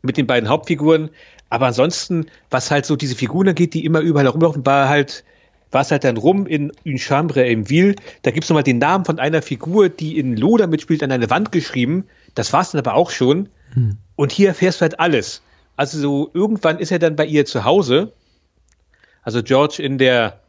[0.01, 1.11] mit den beiden Hauptfiguren.
[1.49, 5.23] Aber ansonsten, was halt so diese Figuren angeht, die immer überall herumlaufen, war halt,
[5.69, 7.95] war es halt dann rum in Une Chambre in Ville.
[8.23, 11.29] Da gibt es nochmal den Namen von einer Figur, die in Loda mitspielt, an eine
[11.29, 12.05] Wand geschrieben.
[12.33, 13.47] Das war es dann aber auch schon.
[14.15, 15.43] Und hier erfährst du halt alles.
[15.75, 18.11] Also so irgendwann ist er dann bei ihr zu Hause.
[19.21, 20.40] Also George in der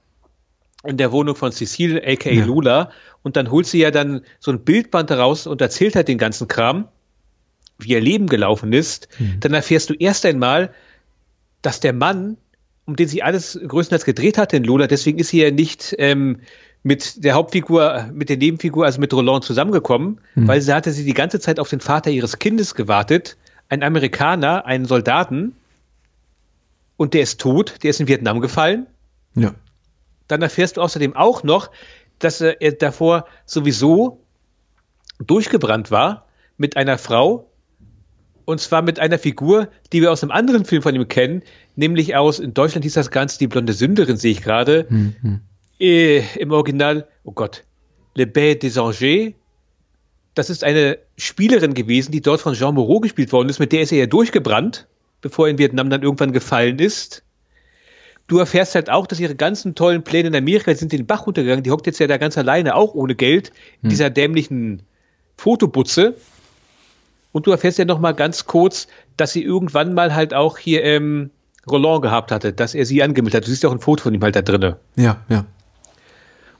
[0.85, 2.45] in der Wohnung von Cecile, aka Ja.
[2.45, 2.91] Lola,
[3.23, 6.49] und dann holt sie ja dann so ein Bildband heraus und erzählt halt den ganzen
[6.49, 6.89] Kram,
[7.79, 9.09] wie ihr Leben gelaufen ist.
[9.41, 10.73] Dann erfährst du erst einmal,
[11.63, 12.37] dass der Mann,
[12.85, 16.41] um den sie alles größtenteils gedreht hat in Lola, deswegen ist sie ja nicht ähm,
[16.83, 21.15] mit der Hauptfigur, mit der Nebenfigur, also mit Roland zusammengekommen, weil sie hatte sie die
[21.15, 23.37] ganze Zeit auf den Vater ihres Kindes gewartet,
[23.69, 25.55] ein Amerikaner, einen Soldaten,
[26.97, 28.87] und der ist tot, der ist in Vietnam gefallen.
[29.35, 29.55] ja.
[30.29, 31.71] Dann erfährst du außerdem auch noch,
[32.19, 34.25] dass er davor sowieso
[35.19, 37.51] durchgebrannt war mit einer Frau.
[38.45, 41.43] Und zwar mit einer Figur, die wir aus einem anderen Film von ihm kennen,
[41.77, 44.87] nämlich aus, in Deutschland hieß das Ganze die blonde Sünderin, sehe ich gerade.
[45.79, 47.65] Äh, Im Original, oh Gott,
[48.15, 49.35] Le Bête des Angers.
[50.35, 53.83] Das ist eine Spielerin gewesen, die dort von Jean Moreau gespielt worden ist, mit der
[53.83, 54.89] ist er ja durchgebrannt,
[55.21, 57.23] bevor er in Vietnam dann irgendwann gefallen ist
[58.27, 61.65] du erfährst halt auch, dass ihre ganzen tollen Pläne in Amerika sind den Bach runtergegangen.
[61.65, 63.53] Die hockt jetzt ja da ganz alleine, auch ohne Geld,
[63.83, 64.83] in dieser dämlichen
[65.37, 66.17] Fotobutze.
[67.33, 70.85] Und du erfährst ja noch mal ganz kurz, dass sie irgendwann mal halt auch hier
[70.85, 71.31] ähm,
[71.71, 73.47] Roland gehabt hatte, dass er sie angemeldet hat.
[73.47, 74.79] Du siehst ja auch ein Foto von ihm halt da drinne.
[74.97, 75.47] Ja, ja.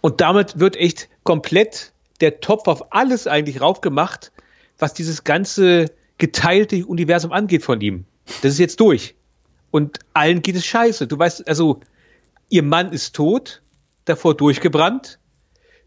[0.01, 4.33] Und damit wird echt komplett der Topf auf alles eigentlich raufgemacht,
[4.79, 5.87] was dieses ganze
[6.19, 8.05] geteilte Universum angeht von ihm.
[8.43, 9.15] Das ist jetzt durch.
[9.73, 11.09] Und allen geht es scheiße.
[11.09, 11.81] Du weißt, also,
[12.49, 13.63] ihr Mann ist tot,
[14.05, 15.19] davor durchgebrannt.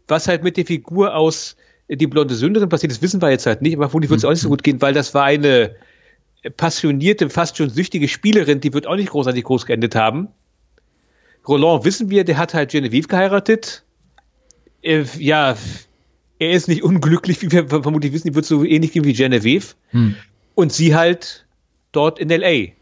[0.08, 1.56] Was halt mit der Figur aus
[1.88, 4.24] äh, Die blonde Sünderin passiert, das wissen wir jetzt halt nicht, aber vermutlich wird es
[4.24, 5.76] auch nicht so gut gehen, weil das war eine
[6.56, 10.28] passionierte, fast schon süchtige Spielerin, die wird auch nicht großartig groß geendet haben.
[11.46, 13.84] Roland wissen wir, der hat halt Genevieve geheiratet.
[14.82, 15.56] Äh, ja,
[16.38, 19.74] er ist nicht unglücklich, wie wir vermutlich wissen, die wird so ähnlich gehen wie Genevieve.
[20.54, 21.46] Und sie halt
[21.92, 22.72] dort in L.A.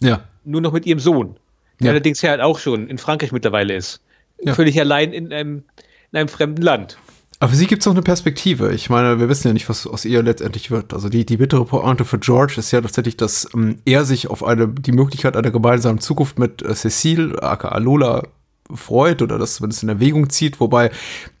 [0.00, 0.28] Ja.
[0.44, 1.36] Nur noch mit ihrem Sohn.
[1.80, 1.90] Der Ja.
[1.92, 4.00] allerdings ja halt auch schon in Frankreich mittlerweile ist.
[4.40, 4.54] Ja.
[4.54, 5.64] Völlig allein in einem,
[6.10, 6.98] in einem fremden Land.
[7.38, 8.72] Aber für sie gibt es noch eine Perspektive.
[8.72, 10.94] Ich meine, wir wissen ja nicht, was aus ihr letztendlich wird.
[10.94, 14.44] Also die, die bittere Pointe für George ist ja tatsächlich, dass ähm, er sich auf
[14.44, 18.28] eine, die Möglichkeit einer gemeinsamen Zukunft mit äh, Cecile, aka Lola,
[18.72, 20.90] freut oder das zumindest in Erwägung zieht, wobei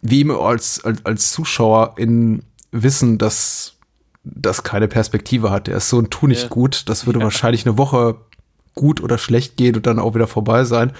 [0.00, 2.42] wir ihm als, als, als Zuschauer in
[2.72, 3.76] wissen, dass
[4.24, 5.68] das keine Perspektive hat.
[5.68, 6.48] Er ist so ein Tu nicht Ja.
[6.48, 6.88] gut.
[6.88, 8.16] Das würde wahrscheinlich eine Woche
[8.74, 10.92] gut oder schlecht gehen und dann auch wieder vorbei sein.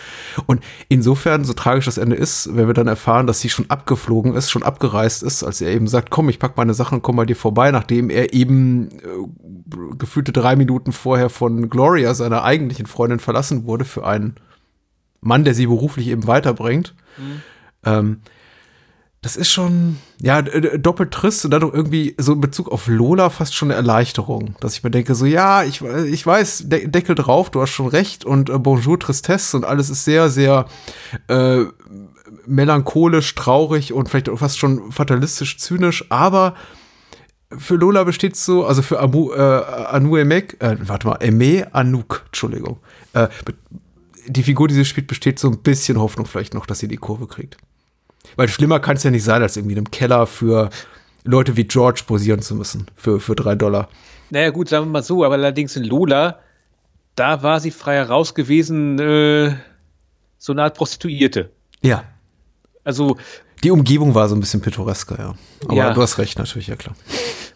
[0.46, 4.34] Und insofern, so tragisch das Ende ist, wenn wir dann erfahren, dass sie schon abgeflogen
[4.34, 7.16] ist, schon abgereist ist, als er eben sagt, komm, ich pack meine Sachen und komm
[7.16, 12.86] bei dir vorbei, nachdem er eben äh, gefühlte drei Minuten vorher von Gloria, seiner eigentlichen
[12.86, 14.36] Freundin, verlassen wurde für einen
[15.20, 16.94] Mann, der sie beruflich eben weiterbringt.
[17.84, 18.20] Ähm,
[19.22, 23.30] das ist schon, ja, doppelt trist und dann doch irgendwie so in Bezug auf Lola
[23.30, 27.14] fast schon eine Erleichterung, dass ich mir denke, so, ja, ich, ich weiß, De Deckel
[27.14, 30.66] drauf, du hast schon recht und äh, Bonjour Tristesse und alles ist sehr, sehr
[31.28, 31.60] äh,
[32.46, 36.56] melancholisch, traurig und vielleicht fast schon fatalistisch zynisch, aber
[37.56, 42.24] für Lola besteht so, also für Amu, äh, Anu Emek, äh, warte mal, Eme Anouk,
[42.26, 42.78] Entschuldigung.
[43.12, 43.28] Äh,
[44.26, 46.96] die Figur, die sie spielt, besteht so ein bisschen Hoffnung vielleicht noch, dass sie die
[46.96, 47.56] Kurve kriegt.
[48.37, 50.70] Weil schlimmer kann es ja nicht sein, als irgendwie in einem Keller für
[51.24, 53.89] Leute wie George posieren zu müssen, für, für drei Dollar.
[54.30, 56.41] Naja, gut, sagen wir mal so, aber allerdings in Lola,
[57.14, 59.55] da war sie frei heraus gewesen, äh,
[60.39, 61.51] so eine Art Prostituierte.
[61.83, 62.05] Ja.
[62.85, 63.16] Also.
[63.62, 65.35] Die Umgebung war so ein bisschen pittoresker, ja.
[65.66, 65.93] Aber ja.
[65.93, 66.97] du hast recht, natürlich, ja klar.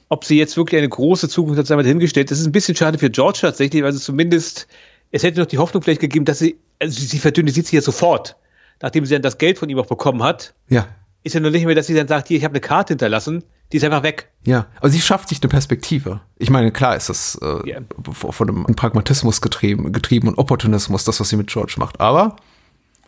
[0.09, 2.31] Ob sie jetzt wirklich eine große Zukunft hat, sei mal hingestellt.
[2.31, 4.68] Das ist ein bisschen schade für George tatsächlich, weil sie zumindest,
[5.11, 8.37] es hätte noch die Hoffnung vielleicht gegeben, dass sie, also sie verdünnisiert sich ja sofort,
[8.83, 10.55] nachdem sie dann das Geld von ihm auch bekommen hat.
[10.68, 10.87] Ja.
[11.22, 13.43] Ist ja nur nicht mehr, dass sie dann sagt, hier, ich habe eine Karte hinterlassen,
[13.72, 14.31] die ist einfach weg.
[14.45, 16.20] Ja, aber sie schafft sich eine Perspektive.
[16.39, 17.83] Ich meine, klar ist das äh, yeah.
[18.12, 22.01] von einem Pragmatismus getrieben, getrieben und Opportunismus, das, was sie mit George macht.
[22.01, 22.37] Aber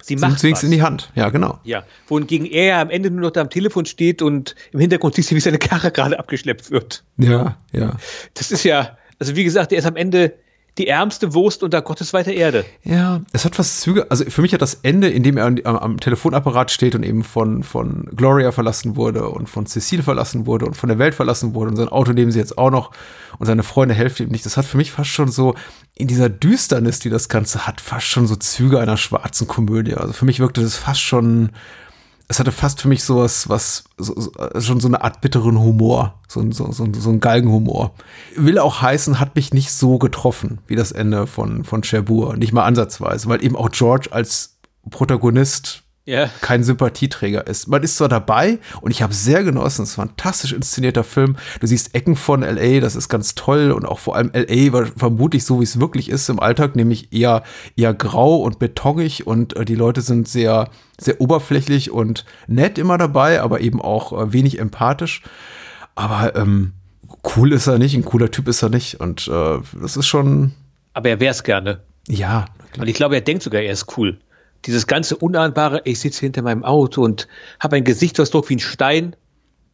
[0.08, 1.10] Sie macht es in die Hand.
[1.14, 1.60] Ja, genau.
[1.64, 5.14] Ja, wohingegen er ja am Ende nur noch da am Telefon steht und im Hintergrund
[5.14, 7.04] siehst du, wie seine Karre gerade abgeschleppt wird.
[7.18, 7.96] Ja, ja.
[8.32, 10.32] Das ist ja, also wie gesagt, er ist am Ende
[10.78, 12.64] die ärmste Wurst unter Gottes weiter Erde.
[12.84, 14.10] Ja, es hat was Züge.
[14.10, 17.24] Also für mich hat das Ende, in dem er am, am, Telefonapparat steht und eben
[17.24, 21.54] von, von Gloria verlassen wurde und von Cecile verlassen wurde und von der Welt verlassen
[21.54, 22.92] wurde und sein Auto nehmen sie jetzt auch noch
[23.38, 24.46] und seine Freunde helfen ihm nicht.
[24.46, 25.54] Das hat für mich fast schon so
[25.94, 29.94] in dieser Düsternis, die das Ganze hat, fast schon so Züge einer schwarzen Komödie.
[29.94, 31.50] Also für mich wirkte das fast schon
[32.28, 36.20] es hatte fast für mich sowas, was so, so, schon so eine Art bitteren Humor,
[36.28, 37.94] so, so, so, so ein Galgenhumor.
[38.36, 42.52] Will auch heißen, hat mich nicht so getroffen wie das Ende von, von Cherbourg, nicht
[42.52, 44.58] mal ansatzweise, weil eben auch George als
[44.90, 46.30] Protagonist yeah.
[46.40, 47.68] kein Sympathieträger ist.
[47.68, 51.36] Man ist zwar dabei und ich habe sehr genossen, es ist ein fantastisch inszenierter Film.
[51.60, 54.86] Du siehst Ecken von LA, das ist ganz toll und auch vor allem LA war
[54.86, 57.42] vermutlich so, wie es wirklich ist im Alltag, nämlich eher,
[57.76, 62.96] eher grau und betonig und äh, die Leute sind sehr, sehr oberflächlich und nett immer
[62.96, 65.22] dabei, aber eben auch äh, wenig empathisch.
[65.94, 66.72] Aber ähm,
[67.36, 70.52] cool ist er nicht, ein cooler Typ ist er nicht und äh, das ist schon.
[70.94, 71.82] Aber er wäre es gerne.
[72.08, 72.46] Ja.
[72.78, 74.18] Und ich glaube, er denkt sogar, er ist cool
[74.66, 77.28] dieses ganze Unahnbare, ich sitze hinter meinem Auto und
[77.60, 79.16] habe ein Gesichtsausdruck wie ein Stein.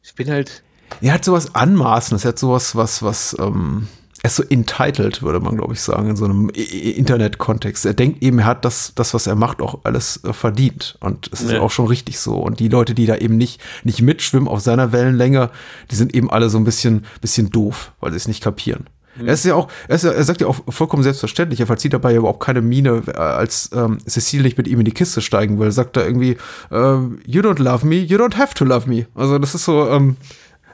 [0.02, 0.62] Ich bin halt.
[1.00, 3.88] Er hat sowas Anmaßendes, er hat sowas, was, was, ähm,
[4.24, 7.84] er ist so entitled, würde man, glaube ich, sagen, in so einem Internet-Kontext.
[7.84, 10.96] Er denkt eben, er hat das, das, was er macht, auch alles äh, verdient.
[11.00, 11.60] Und es ist ja.
[11.60, 12.36] auch schon richtig so.
[12.36, 15.50] Und die Leute, die da eben nicht, nicht mitschwimmen auf seiner Wellenlänge,
[15.90, 18.86] die sind eben alle so ein bisschen, bisschen doof, weil sie es nicht kapieren.
[19.16, 19.28] Mhm.
[19.28, 22.12] Er ist ja auch, er, ist er sagt ja auch vollkommen selbstverständlich, er verzieht dabei
[22.12, 25.58] ja überhaupt keine Miene, äh, als ähm, Cecile nicht mit ihm in die Kiste steigen
[25.58, 26.36] will, sagt er irgendwie,
[26.70, 29.06] ähm, you don't love me, you don't have to love me.
[29.14, 30.16] Also das ist so, ähm,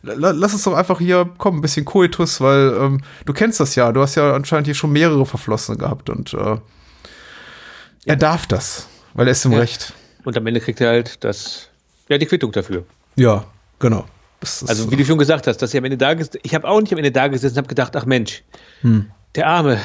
[0.03, 3.93] lass uns doch einfach hier, komm, ein bisschen Koitus, weil ähm, du kennst das ja,
[3.93, 6.57] du hast ja anscheinend hier schon mehrere Verflossene gehabt und äh,
[8.07, 9.59] er darf das, weil er ist im ja.
[9.59, 9.93] Recht.
[10.25, 11.69] Und am Ende kriegt er halt das,
[12.09, 12.85] ja, die Quittung dafür.
[13.17, 13.45] Ja,
[13.79, 14.07] genau
[14.41, 16.81] also wie du schon gesagt hast, dass ich am Ende da gesessen, ich habe auch
[16.81, 18.43] nicht am Ende da gesessen und habe gedacht, ach Mensch,
[18.81, 19.11] hm.
[19.35, 19.79] der Arme,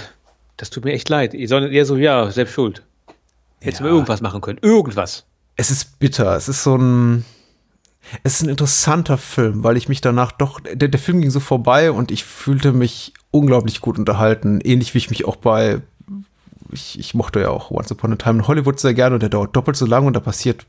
[0.58, 1.36] das tut mir echt leid.
[1.46, 2.84] Sondern eher so, ja, selbst schuld.
[3.62, 3.88] Hättest ja.
[3.88, 4.60] du irgendwas machen können.
[4.62, 5.26] Irgendwas.
[5.56, 6.36] Es ist bitter.
[6.36, 7.26] Es ist so ein.
[8.22, 10.60] Es ist ein interessanter Film, weil ich mich danach doch.
[10.60, 14.62] Der, der Film ging so vorbei und ich fühlte mich unglaublich gut unterhalten.
[14.62, 15.82] Ähnlich wie ich mich auch bei.
[16.72, 19.30] Ich, ich mochte ja auch Once Upon a Time in Hollywood sehr gerne und der
[19.30, 20.66] dauert doppelt so lang und da passiert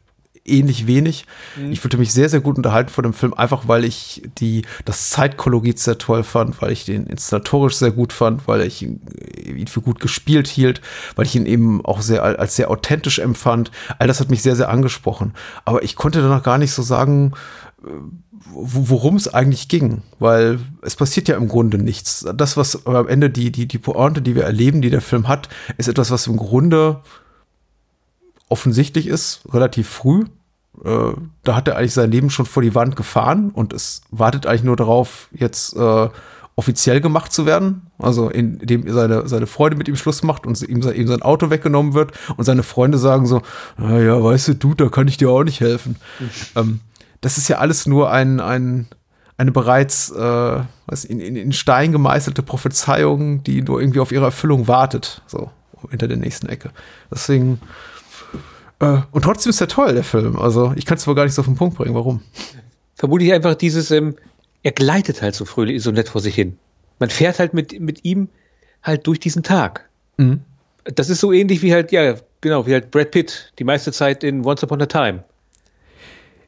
[0.48, 1.26] ähnlich wenig.
[1.56, 1.72] Mhm.
[1.72, 5.10] Ich fühlte mich sehr, sehr gut unterhalten von dem Film, einfach weil ich die, das
[5.10, 9.00] Zeitkolorit sehr toll fand, weil ich den inszenatorisch sehr gut fand, weil ich ihn,
[9.44, 10.80] ihn für gut gespielt hielt,
[11.14, 13.70] weil ich ihn eben auch sehr als sehr authentisch empfand.
[13.98, 15.34] All das hat mich sehr, sehr angesprochen.
[15.64, 17.32] Aber ich konnte danach gar nicht so sagen,
[17.84, 17.90] äh,
[18.52, 22.26] worum es eigentlich ging, weil es passiert ja im Grunde nichts.
[22.34, 25.48] Das, was am Ende die, die, die Pointe, die wir erleben, die der Film hat,
[25.78, 27.02] ist etwas, was im Grunde
[28.48, 30.24] offensichtlich ist, relativ früh.
[30.84, 34.46] Äh, da hat er eigentlich sein Leben schon vor die Wand gefahren und es wartet
[34.46, 36.08] eigentlich nur darauf, jetzt äh,
[36.56, 37.90] offiziell gemacht zu werden.
[37.98, 41.94] Also indem seine, seine Freunde mit ihm Schluss macht und ihm, ihm sein Auto weggenommen
[41.94, 43.42] wird und seine Freunde sagen so,
[43.76, 45.96] naja, weißt du, du, da kann ich dir auch nicht helfen.
[46.18, 46.30] Mhm.
[46.56, 46.80] Ähm,
[47.20, 48.86] das ist ja alles nur ein, ein,
[49.36, 54.66] eine bereits äh, was, in, in Stein gemeißelte Prophezeiung, die nur irgendwie auf ihre Erfüllung
[54.66, 55.50] wartet, so
[55.90, 56.70] hinter der nächsten Ecke.
[57.10, 57.60] Deswegen
[58.78, 60.36] und trotzdem ist er toll, der Film.
[60.36, 61.94] Also ich kann es aber gar nicht so auf den Punkt bringen.
[61.94, 62.20] Warum?
[62.94, 64.16] Vermutlich einfach dieses, ähm,
[64.62, 66.58] er gleitet halt so fröhlich, so nett vor sich hin.
[66.98, 68.28] Man fährt halt mit, mit ihm
[68.82, 69.88] halt durch diesen Tag.
[70.18, 70.40] Mhm.
[70.84, 74.22] Das ist so ähnlich wie halt, ja, genau, wie halt Brad Pitt die meiste Zeit
[74.22, 75.24] in Once Upon a Time.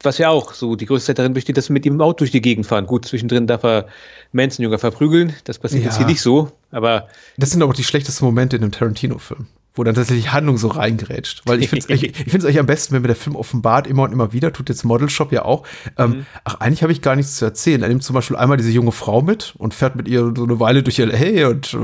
[0.03, 2.19] Was ja auch so die größte Zeit darin besteht, dass wir mit ihm im Auto
[2.19, 2.87] durch die Gegend fahren.
[2.87, 3.89] Gut, zwischendrin darf er
[4.33, 5.35] Manson-Jünger verprügeln.
[5.45, 5.89] Das passiert ja.
[5.89, 7.09] jetzt hier nicht so, aber.
[7.37, 9.49] Das sind aber die schlechtesten Momente in einem Tarantino-Film
[9.79, 11.43] wo dann tatsächlich Handlung so reingrätscht.
[11.47, 14.03] Weil ich finde es ich, ich eigentlich am besten, wenn mir der Film offenbart, immer
[14.03, 15.65] und immer wieder, tut jetzt Model Shop ja auch.
[15.97, 16.27] Ähm, mhm.
[16.45, 17.83] Ach, eigentlich habe ich gar nichts zu erzählen.
[17.83, 20.61] Er nimmt zum Beispiel einmal diese junge Frau mit und fährt mit ihr so eine
[20.61, 21.75] Weile durch LA und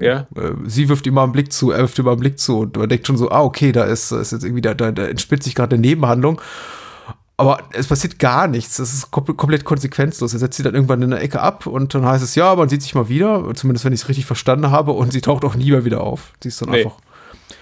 [0.00, 0.26] äh, ja.
[0.36, 2.58] äh, sie wirft ihm mal einen Blick zu, er wirft ihm mal einen Blick zu
[2.60, 5.06] und man denkt schon so, ah, okay, da ist, ist jetzt irgendwie, da, da, da
[5.06, 6.40] entspitzt sich gerade eine Nebenhandlung.
[7.40, 8.78] Aber es passiert gar nichts.
[8.78, 10.32] Das ist komplett konsequenzlos.
[10.32, 12.68] Er setzt sie dann irgendwann in der Ecke ab und dann heißt es, ja, man
[12.68, 15.54] sieht sich mal wieder, zumindest wenn ich es richtig verstanden habe, und sie taucht auch
[15.54, 16.32] nie mehr wieder auf.
[16.42, 16.78] Sie ist dann nee.
[16.78, 16.96] einfach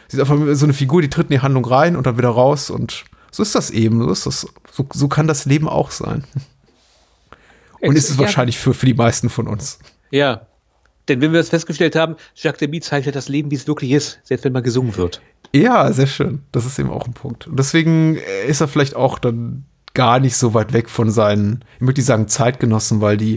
[0.09, 2.29] Sie ist einfach so eine Figur, die tritt in die Handlung rein und dann wieder
[2.29, 4.03] raus und so ist das eben.
[4.03, 6.25] So, ist das, so, so kann das Leben auch sein.
[7.81, 8.23] Und ist es ja.
[8.23, 9.79] wahrscheinlich für, für die meisten von uns.
[10.11, 10.47] Ja.
[11.09, 14.21] Denn wenn wir das festgestellt haben, Jacques Demy zeichnet das Leben, wie es wirklich ist,
[14.25, 15.21] selbst wenn mal gesungen wird.
[15.55, 16.43] Ja, sehr schön.
[16.51, 17.47] Das ist eben auch ein Punkt.
[17.47, 18.17] Und deswegen
[18.49, 22.07] ist er vielleicht auch dann gar nicht so weit weg von seinen, ich möchte nicht
[22.07, 23.37] sagen Zeitgenossen, weil die,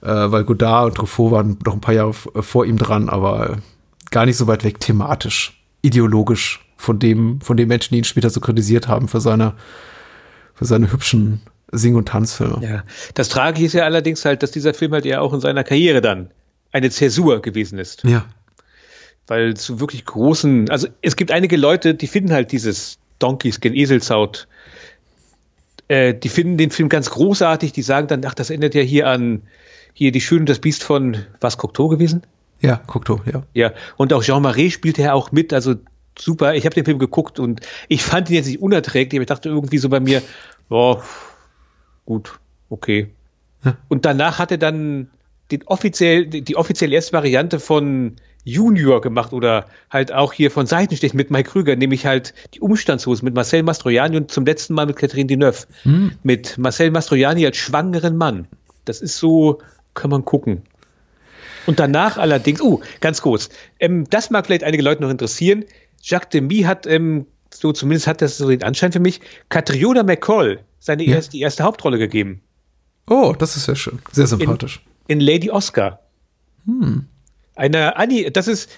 [0.00, 3.58] äh, weil Godard und Truffaut waren noch ein paar Jahre vor ihm dran, aber
[4.10, 8.30] gar nicht so weit weg thematisch ideologisch von dem, von den Menschen, die ihn später
[8.30, 9.54] so kritisiert haben für seine,
[10.54, 12.60] für seine hübschen Sing- und Tanzfilme.
[12.62, 15.64] Ja, das Tragische ist ja allerdings halt, dass dieser Film halt ja auch in seiner
[15.64, 16.30] Karriere dann
[16.72, 18.04] eine Zäsur gewesen ist.
[18.04, 18.24] Ja.
[19.26, 23.74] Weil zu wirklich großen, also es gibt einige Leute, die finden halt dieses Donkey Skin
[23.74, 24.46] Eselshaut,
[25.88, 29.08] äh, die finden den Film ganz großartig, die sagen dann, ach, das erinnert ja hier
[29.08, 29.42] an
[29.92, 32.22] hier die Schöne und das Biest von was Cocteau gewesen?
[32.64, 33.42] Ja, Cocteau, ja.
[33.52, 35.74] Ja, und auch Jean Marais spielte ja auch mit, also
[36.18, 36.54] super.
[36.54, 39.48] Ich habe den Film geguckt und ich fand ihn jetzt nicht unerträglich, aber ich dachte
[39.48, 40.22] irgendwie so bei mir,
[40.70, 40.98] oh,
[42.06, 42.38] gut,
[42.70, 43.10] okay.
[43.64, 43.76] Ja.
[43.88, 45.10] Und danach hat er dann
[45.50, 51.14] den offiziell, die offizielle erste Variante von Junior gemacht oder halt auch hier von Seitenstich
[51.14, 54.96] mit Mike Krüger, nämlich halt die Umstandshose mit Marcel Mastroianni und zum letzten Mal mit
[54.96, 55.66] Catherine Deneuve.
[55.82, 56.12] Hm.
[56.22, 58.46] Mit Marcel Mastroianni als schwangeren Mann.
[58.84, 59.60] Das ist so,
[59.94, 60.62] kann man gucken.
[61.66, 63.48] Und danach allerdings, oh, ganz kurz,
[63.80, 65.64] ähm, das mag vielleicht einige Leute noch interessieren.
[66.02, 70.60] Jacques Demy hat, ähm, so zumindest hat das so den Anschein für mich, Catriona McCall
[70.78, 71.16] seine ja.
[71.16, 72.42] erste, die erste Hauptrolle gegeben.
[73.06, 74.00] Oh, das ist sehr schön.
[74.12, 74.82] Sehr sympathisch.
[75.06, 76.00] In, in Lady Oscar.
[76.66, 77.06] Hm.
[77.54, 78.70] Eine Annie, das ist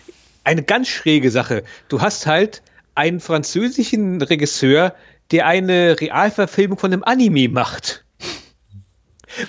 [0.45, 1.65] eine ganz schräge Sache.
[1.89, 2.63] Du hast halt
[2.95, 4.95] einen französischen Regisseur,
[5.31, 8.05] der eine Realverfilmung von einem Anime macht.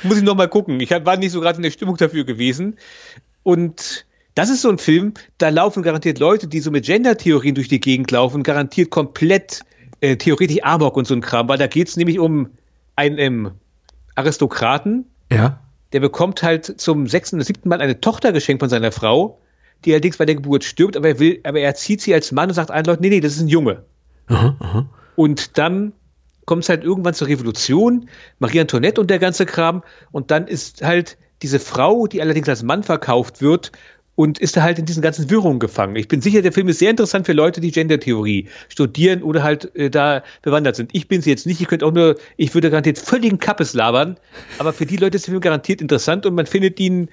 [0.04, 0.80] Muss ich noch mal gucken.
[0.80, 2.78] Ich war nicht so gerade in der Stimmung dafür gewesen.
[3.48, 7.70] Und das ist so ein Film, da laufen garantiert Leute, die so mit Gender-Theorien durch
[7.70, 9.62] die Gegend laufen, garantiert komplett
[10.02, 12.50] äh, theoretisch Amok und so ein Kram, weil da geht es nämlich um
[12.98, 13.52] einen ähm,
[14.16, 15.62] Aristokraten, ja.
[15.94, 19.40] der bekommt halt zum sechsten oder siebten Mal eine Tochter geschenkt von seiner Frau,
[19.86, 22.50] die allerdings bei der Geburt stirbt, aber er will, aber er zieht sie als Mann
[22.50, 23.86] und sagt allen Leuten, nee, nee, das ist ein Junge.
[24.28, 24.90] Aha, aha.
[25.16, 25.94] Und dann
[26.44, 30.82] kommt es halt irgendwann zur Revolution, Marie Antoinette und der ganze Kram, und dann ist
[30.82, 33.72] halt diese Frau, die allerdings als Mann verkauft wird,
[34.18, 35.96] und ist da halt in diesen ganzen Wirrungen gefangen.
[35.96, 39.76] Ich bin sicher, der Film ist sehr interessant für Leute, die Gender-Theorie studieren oder halt
[39.76, 40.90] äh, da bewandert sind.
[40.94, 44.18] Ich bin sie jetzt nicht, ich könnte auch nur, ich würde garantiert völligen Kappes labern,
[44.58, 47.10] aber für die Leute ist der Film garantiert interessant und man findet ihn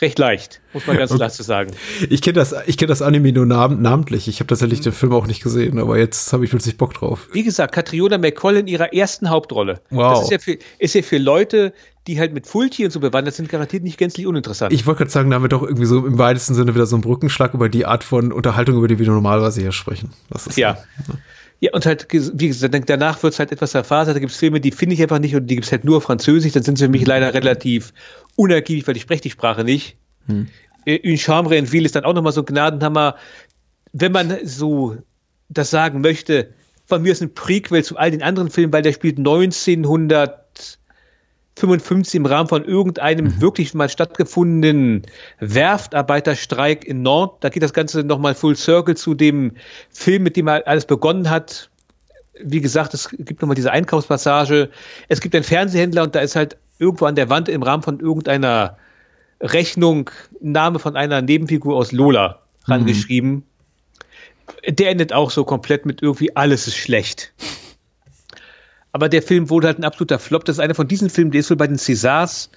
[0.00, 1.72] recht leicht, muss man ganz klar zu sagen.
[2.10, 4.28] Ich kenne das, ich kenne das Anime nur nam namentlich.
[4.28, 4.84] Ich habe tatsächlich mhm.
[4.84, 7.28] den Film auch nicht gesehen, aber jetzt habe ich plötzlich Bock drauf.
[7.32, 9.80] Wie gesagt, Catriona McCall in ihrer ersten Hauptrolle.
[9.90, 10.14] Wow.
[10.14, 11.72] Das ist ja für, ist ja für Leute,
[12.06, 14.72] die halt mit Fulti und so bewandert sind, garantiert nicht gänzlich uninteressant.
[14.72, 16.96] Ich wollte gerade sagen, da haben wir doch irgendwie so im weitesten Sinne wieder so
[16.96, 20.10] einen Brückenschlag über die Art von Unterhaltung, über die wir normalerweise hier sprechen.
[20.34, 20.78] Ist ja.
[21.64, 24.14] Ja, und halt, wie gesagt, danach wird es halt etwas zerfasert.
[24.14, 25.96] Da gibt es Filme, die finde ich einfach nicht und die gibt es halt nur
[25.96, 26.52] auf Französisch.
[26.52, 27.94] Dann sind sie für mich leider relativ
[28.36, 29.96] unergiebig, weil ich spreche die Sprache nicht.
[30.26, 30.48] Hm.
[30.86, 33.16] Une Chambre in Ville ist dann auch nochmal so ein Gnadenhammer.
[33.94, 34.98] Wenn man so
[35.48, 36.50] das sagen möchte,
[36.84, 39.18] von mir ist ein Prequel zu all den anderen Filmen, weil der spielt
[41.56, 43.40] 1955 im Rahmen von irgendeinem mhm.
[43.40, 45.02] wirklich mal stattgefundenen
[45.38, 47.36] Werftarbeiterstreik in Nantes.
[47.40, 49.52] Da geht das Ganze nochmal full circle zu dem
[49.90, 51.70] Film, mit dem alles begonnen hat.
[52.42, 54.70] Wie gesagt, es gibt nochmal diese Einkaufspassage.
[55.08, 58.00] Es gibt einen Fernsehhändler und da ist halt irgendwo an der Wand im Rahmen von
[58.00, 58.76] irgendeiner
[59.40, 60.10] Rechnung,
[60.40, 63.30] Name von einer Nebenfigur aus Lola rangeschrieben.
[63.30, 64.76] Mhm.
[64.76, 67.32] Der endet auch so komplett mit irgendwie alles ist schlecht.
[68.94, 70.44] Aber der Film wurde halt ein absoluter Flop.
[70.44, 72.48] Das ist einer von diesen Filmen, der ist wohl bei den Césars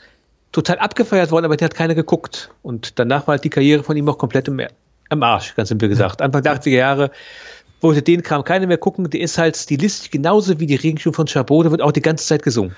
[0.52, 2.52] total abgefeiert worden, aber der hat keiner geguckt.
[2.62, 4.62] Und danach war halt die Karriere von ihm auch komplett im,
[5.10, 6.22] im Arsch, ganz simpel gesagt.
[6.22, 7.12] Anfang der 80er Jahre
[7.82, 9.10] wollte den Kram keiner mehr gucken.
[9.10, 12.26] Der ist halt stilistisch genauso wie die Regenschirm von Chabot, der wird auch die ganze
[12.26, 12.76] Zeit gesungen.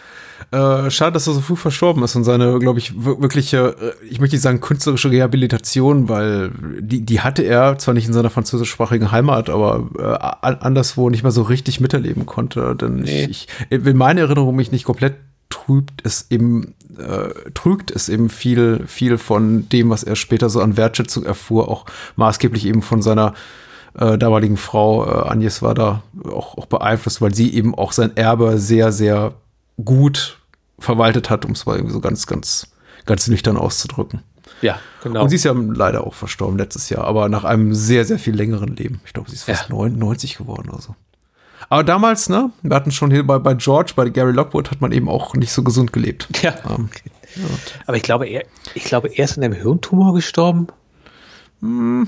[0.51, 4.19] Äh, schade, dass er so früh verstorben ist und seine, glaube ich, wirkliche, äh, ich
[4.19, 9.11] möchte nicht sagen künstlerische Rehabilitation, weil die, die hatte er zwar nicht in seiner französischsprachigen
[9.11, 12.75] Heimat, aber äh, anderswo nicht mehr so richtig miterleben konnte.
[12.75, 13.25] Denn nee.
[13.25, 15.15] ich, ich will meine Erinnerung mich nicht komplett
[15.49, 20.61] trübt es eben, äh, trügt es eben viel, viel von dem, was er später so
[20.61, 21.85] an Wertschätzung erfuhr, auch
[22.15, 23.33] maßgeblich eben von seiner
[23.97, 28.15] äh, damaligen Frau äh, Agnes war da auch, auch beeinflusst, weil sie eben auch sein
[28.17, 29.33] Erbe sehr, sehr
[29.83, 30.39] gut
[30.77, 32.71] verwaltet hat, um es mal irgendwie so ganz, ganz,
[33.05, 34.21] ganz nüchtern auszudrücken.
[34.61, 35.23] Ja, genau.
[35.23, 38.35] Und sie ist ja leider auch verstorben letztes Jahr, aber nach einem sehr, sehr viel
[38.35, 39.01] längeren Leben.
[39.05, 39.75] Ich glaube, sie ist fast Ja.
[39.75, 40.95] 99 geworden oder so.
[41.69, 44.91] Aber damals, ne, wir hatten schon hier bei, bei George, bei Gary Lockwood, hat man
[44.91, 46.27] eben auch nicht so gesund gelebt.
[46.41, 46.55] Ja.
[46.69, 46.89] Ähm,
[47.85, 48.43] Aber ich glaube, er,
[48.73, 50.67] ich glaube, er ist an einem Hirntumor gestorben.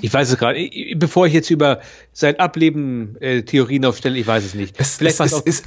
[0.01, 0.69] Ich weiß es gerade.
[0.95, 1.81] Bevor ich jetzt über
[2.13, 4.75] sein Ableben äh, Theorien aufstelle, ich weiß es nicht.
[4.79, 5.65] Es, Vielleicht es, es ist,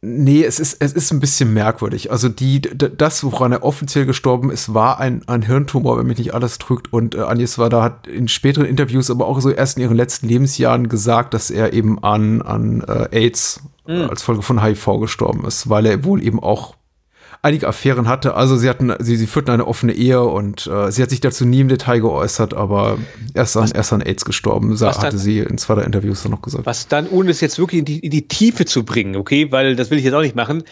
[0.00, 2.10] nee, es ist, es ist ein bisschen merkwürdig.
[2.10, 6.34] Also die, das, woran er offiziell gestorben ist, war ein, ein Hirntumor, wenn mich nicht
[6.34, 6.92] alles trügt.
[6.92, 10.26] Und äh, Agnes Wada hat in späteren Interviews, aber auch so erst in ihren letzten
[10.26, 15.44] Lebensjahren gesagt, dass er eben an, an äh, AIDS äh, als Folge von HIV gestorben
[15.46, 16.74] ist, weil er wohl eben auch
[17.42, 18.34] einige Affären hatte.
[18.34, 21.44] Also sie hatten, sie, sie führten eine offene Ehe und äh, sie hat sich dazu
[21.46, 22.98] nie im Detail geäußert, aber
[23.34, 26.22] erst an, erst an AIDS gestorben, sa- was dann- hatte sie in zwei der Interviews
[26.22, 26.66] dann noch gesagt.
[26.66, 29.76] Was dann, ohne es jetzt wirklich in die, in die Tiefe zu bringen, okay, weil
[29.76, 30.64] das will ich jetzt auch nicht machen.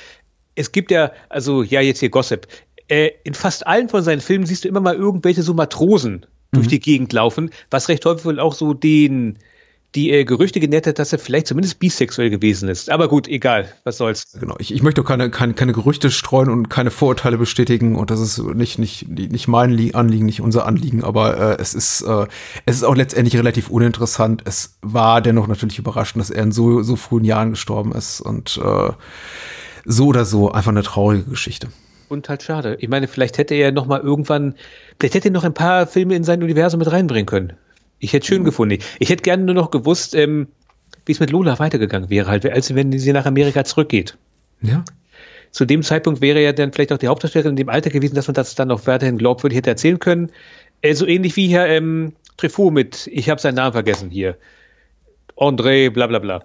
[0.55, 2.47] Es gibt ja, also ja, jetzt hier Gossip.
[2.89, 6.67] Äh, in fast allen von seinen Filmen siehst du immer mal irgendwelche so Matrosen durch
[6.69, 9.37] die Gegend laufen, was recht häufig wohl auch so den,
[9.95, 12.91] die äh, Gerüchte genährt hat, dass er vielleicht zumindest bisexuell gewesen ist.
[12.91, 14.33] Aber gut, egal, was soll's.
[14.39, 18.11] Genau, ich, ich möchte auch keine, keine, keine Gerüchte streuen und keine Vorurteile bestätigen und
[18.11, 22.03] das ist nicht, nicht, nicht mein Lie- Anliegen, nicht unser Anliegen, aber äh, es ist
[22.03, 22.27] äh,
[22.67, 24.43] es ist auch letztendlich relativ uninteressant.
[24.45, 28.61] Es war dennoch natürlich überraschend, dass er in so, so frühen Jahren gestorben ist und
[28.63, 28.91] äh,
[29.87, 31.69] so oder so einfach eine traurige Geschichte.
[32.11, 32.77] Und halt schade.
[32.81, 34.55] Ich meine, vielleicht hätte er noch mal irgendwann,
[34.99, 37.53] vielleicht hätte er noch ein paar Filme in sein Universum mit reinbringen können.
[37.99, 38.79] Ich hätte schön gefunden.
[38.99, 40.49] Ich hätte gerne nur noch gewusst, ähm,
[41.05, 44.17] wie es mit Lola weitergegangen wäre, halt, als wenn sie nach Amerika zurückgeht.
[44.61, 44.85] Ja.
[45.51, 48.29] Zu dem Zeitpunkt wäre ja dann vielleicht auch die Hauptdarstellerin in dem Alter gewesen, dass
[48.29, 50.31] man das dann auch weiterhin glaubwürdig hätte erzählen können.
[50.83, 54.37] Äh, so ähnlich wie hier ähm, Truffaut mit, ich habe seinen Namen vergessen hier,
[55.37, 56.45] André, bla bla bla.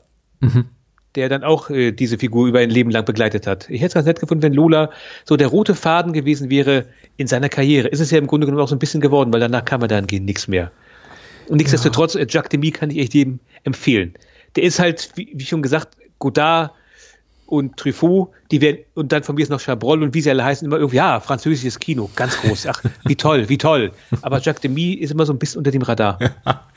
[1.16, 3.70] Der dann auch äh, diese Figur über ein Leben lang begleitet hat.
[3.70, 4.90] Ich hätte es ganz nett gefunden, wenn Lola
[5.26, 6.86] so der rote Faden gewesen wäre
[7.18, 7.88] in seiner Karriere.
[7.88, 9.88] Ist es ja im Grunde genommen auch so ein bisschen geworden, weil danach kam er
[9.88, 10.72] dann gehen nichts mehr.
[11.48, 14.14] Und nichtsdestotrotz, äh, Jacques Demy kann ich echt jedem empfehlen.
[14.56, 16.72] Der ist halt, wie, wie schon gesagt, Godard
[17.46, 20.44] und Truffaut, die werden, und dann von mir ist noch Chabrol und wie sie alle
[20.44, 22.68] heißen, immer irgendwie, ja, französisches Kino, ganz groß.
[22.68, 23.92] Ach, wie toll, wie toll.
[24.22, 26.20] Aber Jacques Demy ist immer so ein bisschen unter dem Radar.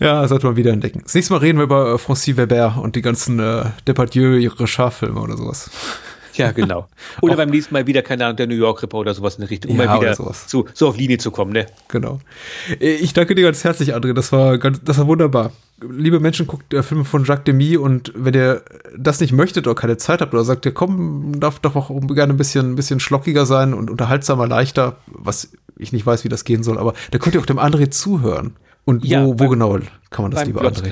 [0.00, 1.02] Ja, sollte man wieder entdecken.
[1.04, 5.20] Das nächste Mal reden wir über Francis Weber und die ganzen äh, Depardieu, ihre Schafilme
[5.20, 5.70] oder sowas.
[6.36, 6.88] Ja, genau.
[7.20, 9.50] Oder beim nächsten Mal wieder, keine Ahnung, der New York Ripper oder sowas in der
[9.50, 10.12] Richtung, um Ja, mal wieder
[10.46, 11.66] zu, so auf Linie zu kommen, ne?
[11.88, 12.20] Genau.
[12.80, 14.12] Ich danke dir ganz herzlich, André.
[14.14, 15.52] Das war ganz, das war wunderbar.
[15.88, 18.62] Liebe Menschen, guckt äh, Filme von Jacques Demy und wenn ihr
[18.96, 22.32] das nicht möchtet oder keine Zeit habt oder sagt, ihr komm, darf doch auch gerne
[22.32, 26.44] ein bisschen, ein bisschen schlockiger sein und unterhaltsamer, leichter, was ich nicht weiß, wie das
[26.44, 28.56] gehen soll, aber da könnt ihr auch dem André zuhören.
[28.84, 29.78] Und wo, Ja, wo beim- genau
[30.10, 30.88] kann man das, lieber André?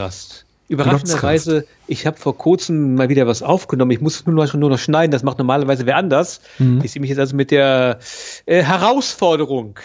[0.72, 3.90] Überraschenderweise, ich habe vor kurzem mal wieder was aufgenommen.
[3.90, 5.10] Ich muss es nur noch, nur noch schneiden.
[5.10, 6.40] Das macht normalerweise wer anders.
[6.58, 6.80] Mhm.
[6.82, 7.98] Ich sehe mich jetzt also mit der
[8.46, 9.78] äh, Herausforderung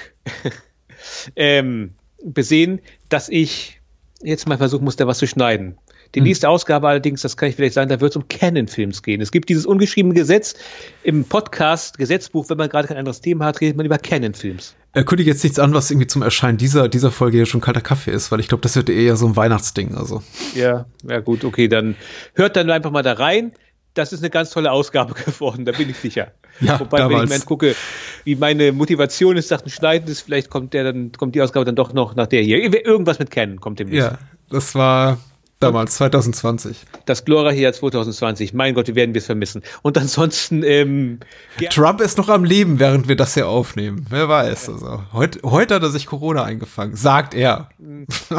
[1.36, 3.82] ähm, besehen, dass ich
[4.24, 5.66] jetzt mal versuchen muss, da was zu schneiden.
[5.68, 5.76] Mhm.
[6.16, 9.20] Die nächste Ausgabe allerdings, das kann ich vielleicht sagen, da wird es um Canon-Films gehen.
[9.20, 10.56] Es gibt dieses ungeschriebene Gesetz
[11.04, 14.76] im Podcast, Gesetzbuch, wenn man gerade kein anderes Thema hat, redet man über Canon-Films.
[14.98, 17.82] Er kündigt jetzt nichts an, was irgendwie zum Erscheinen dieser, dieser Folge hier schon kalter
[17.82, 19.94] Kaffee ist, weil ich glaube, das wird eher so ein Weihnachtsding.
[19.94, 20.24] Also.
[20.56, 21.96] Ja, ja gut, okay, dann
[22.34, 23.52] hört dann einfach mal da rein.
[23.94, 26.32] Das ist eine ganz tolle Ausgabe geworden, da bin ich sicher.
[26.62, 27.30] Ja, Wobei, wenn ich damals.
[27.42, 27.76] mir gucke,
[28.24, 31.76] wie meine Motivation ist, Sachen schneiden ist, vielleicht kommt der dann, kommt die Ausgabe dann
[31.76, 32.58] doch noch nach der hier.
[32.58, 34.14] Irgendwas mit Canon kommt demnächst.
[34.14, 34.18] Ja,
[34.50, 35.20] das war
[35.60, 36.78] damals, 2020.
[37.06, 38.54] Das Glora hier 2020.
[38.54, 39.64] Mein Gott, wie werden wir es vermissen.
[39.82, 41.20] Und ansonsten, ähm,
[41.60, 44.06] ja, Trump ist noch am Leben, während wir das hier aufnehmen.
[44.10, 44.70] Wer weiß.
[44.70, 47.70] Also, heute, heute hat er sich Corona eingefangen, sagt er.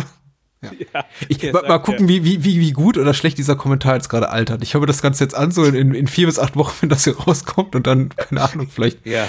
[0.62, 1.78] ja, Ich, der mal, mal ja.
[1.78, 4.62] gucken, wie, wie, wie, gut oder schlecht dieser Kommentar jetzt gerade altert.
[4.62, 7.04] Ich höre das Ganze jetzt an, so in, in vier bis acht Wochen, wenn das
[7.04, 9.04] hier rauskommt und dann, keine Ahnung, vielleicht.
[9.06, 9.26] Ja.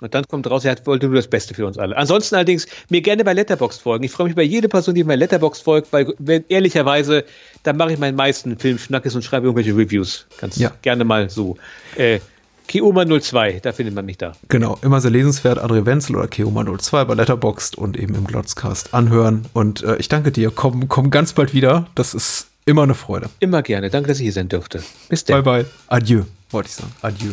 [0.00, 1.96] Und dann kommt raus, er hat- wollte nur das Beste für uns alle.
[1.96, 4.04] Ansonsten allerdings mir gerne bei Letterboxd folgen.
[4.04, 7.24] Ich freue mich über jede Person, die mir bei Letterboxd folgt, weil wenn, ehrlicherweise,
[7.62, 10.26] da mache ich meinen meisten Filmschnackes und schreibe irgendwelche Reviews.
[10.40, 10.72] Ganz Ja.
[10.82, 11.56] gerne mal so.
[11.96, 12.20] Äh,
[12.68, 14.32] Kioma02, da findet man mich da.
[14.48, 15.58] Genau, immer sehr lesenswert.
[15.58, 19.46] André Wenzel oder Keoma02 bei Letterboxd und eben im Glotzcast anhören.
[19.52, 20.52] Und äh, ich danke dir.
[20.54, 21.88] Komm, komm ganz bald wieder.
[21.96, 23.28] Das ist immer eine Freude.
[23.40, 23.90] Immer gerne.
[23.90, 24.82] Danke, dass ich hier sein durfte.
[25.08, 25.44] Bis Bye, dann.
[25.44, 25.66] bye.
[25.88, 26.92] Adieu, wollte ich sagen.
[27.02, 27.32] Adieu.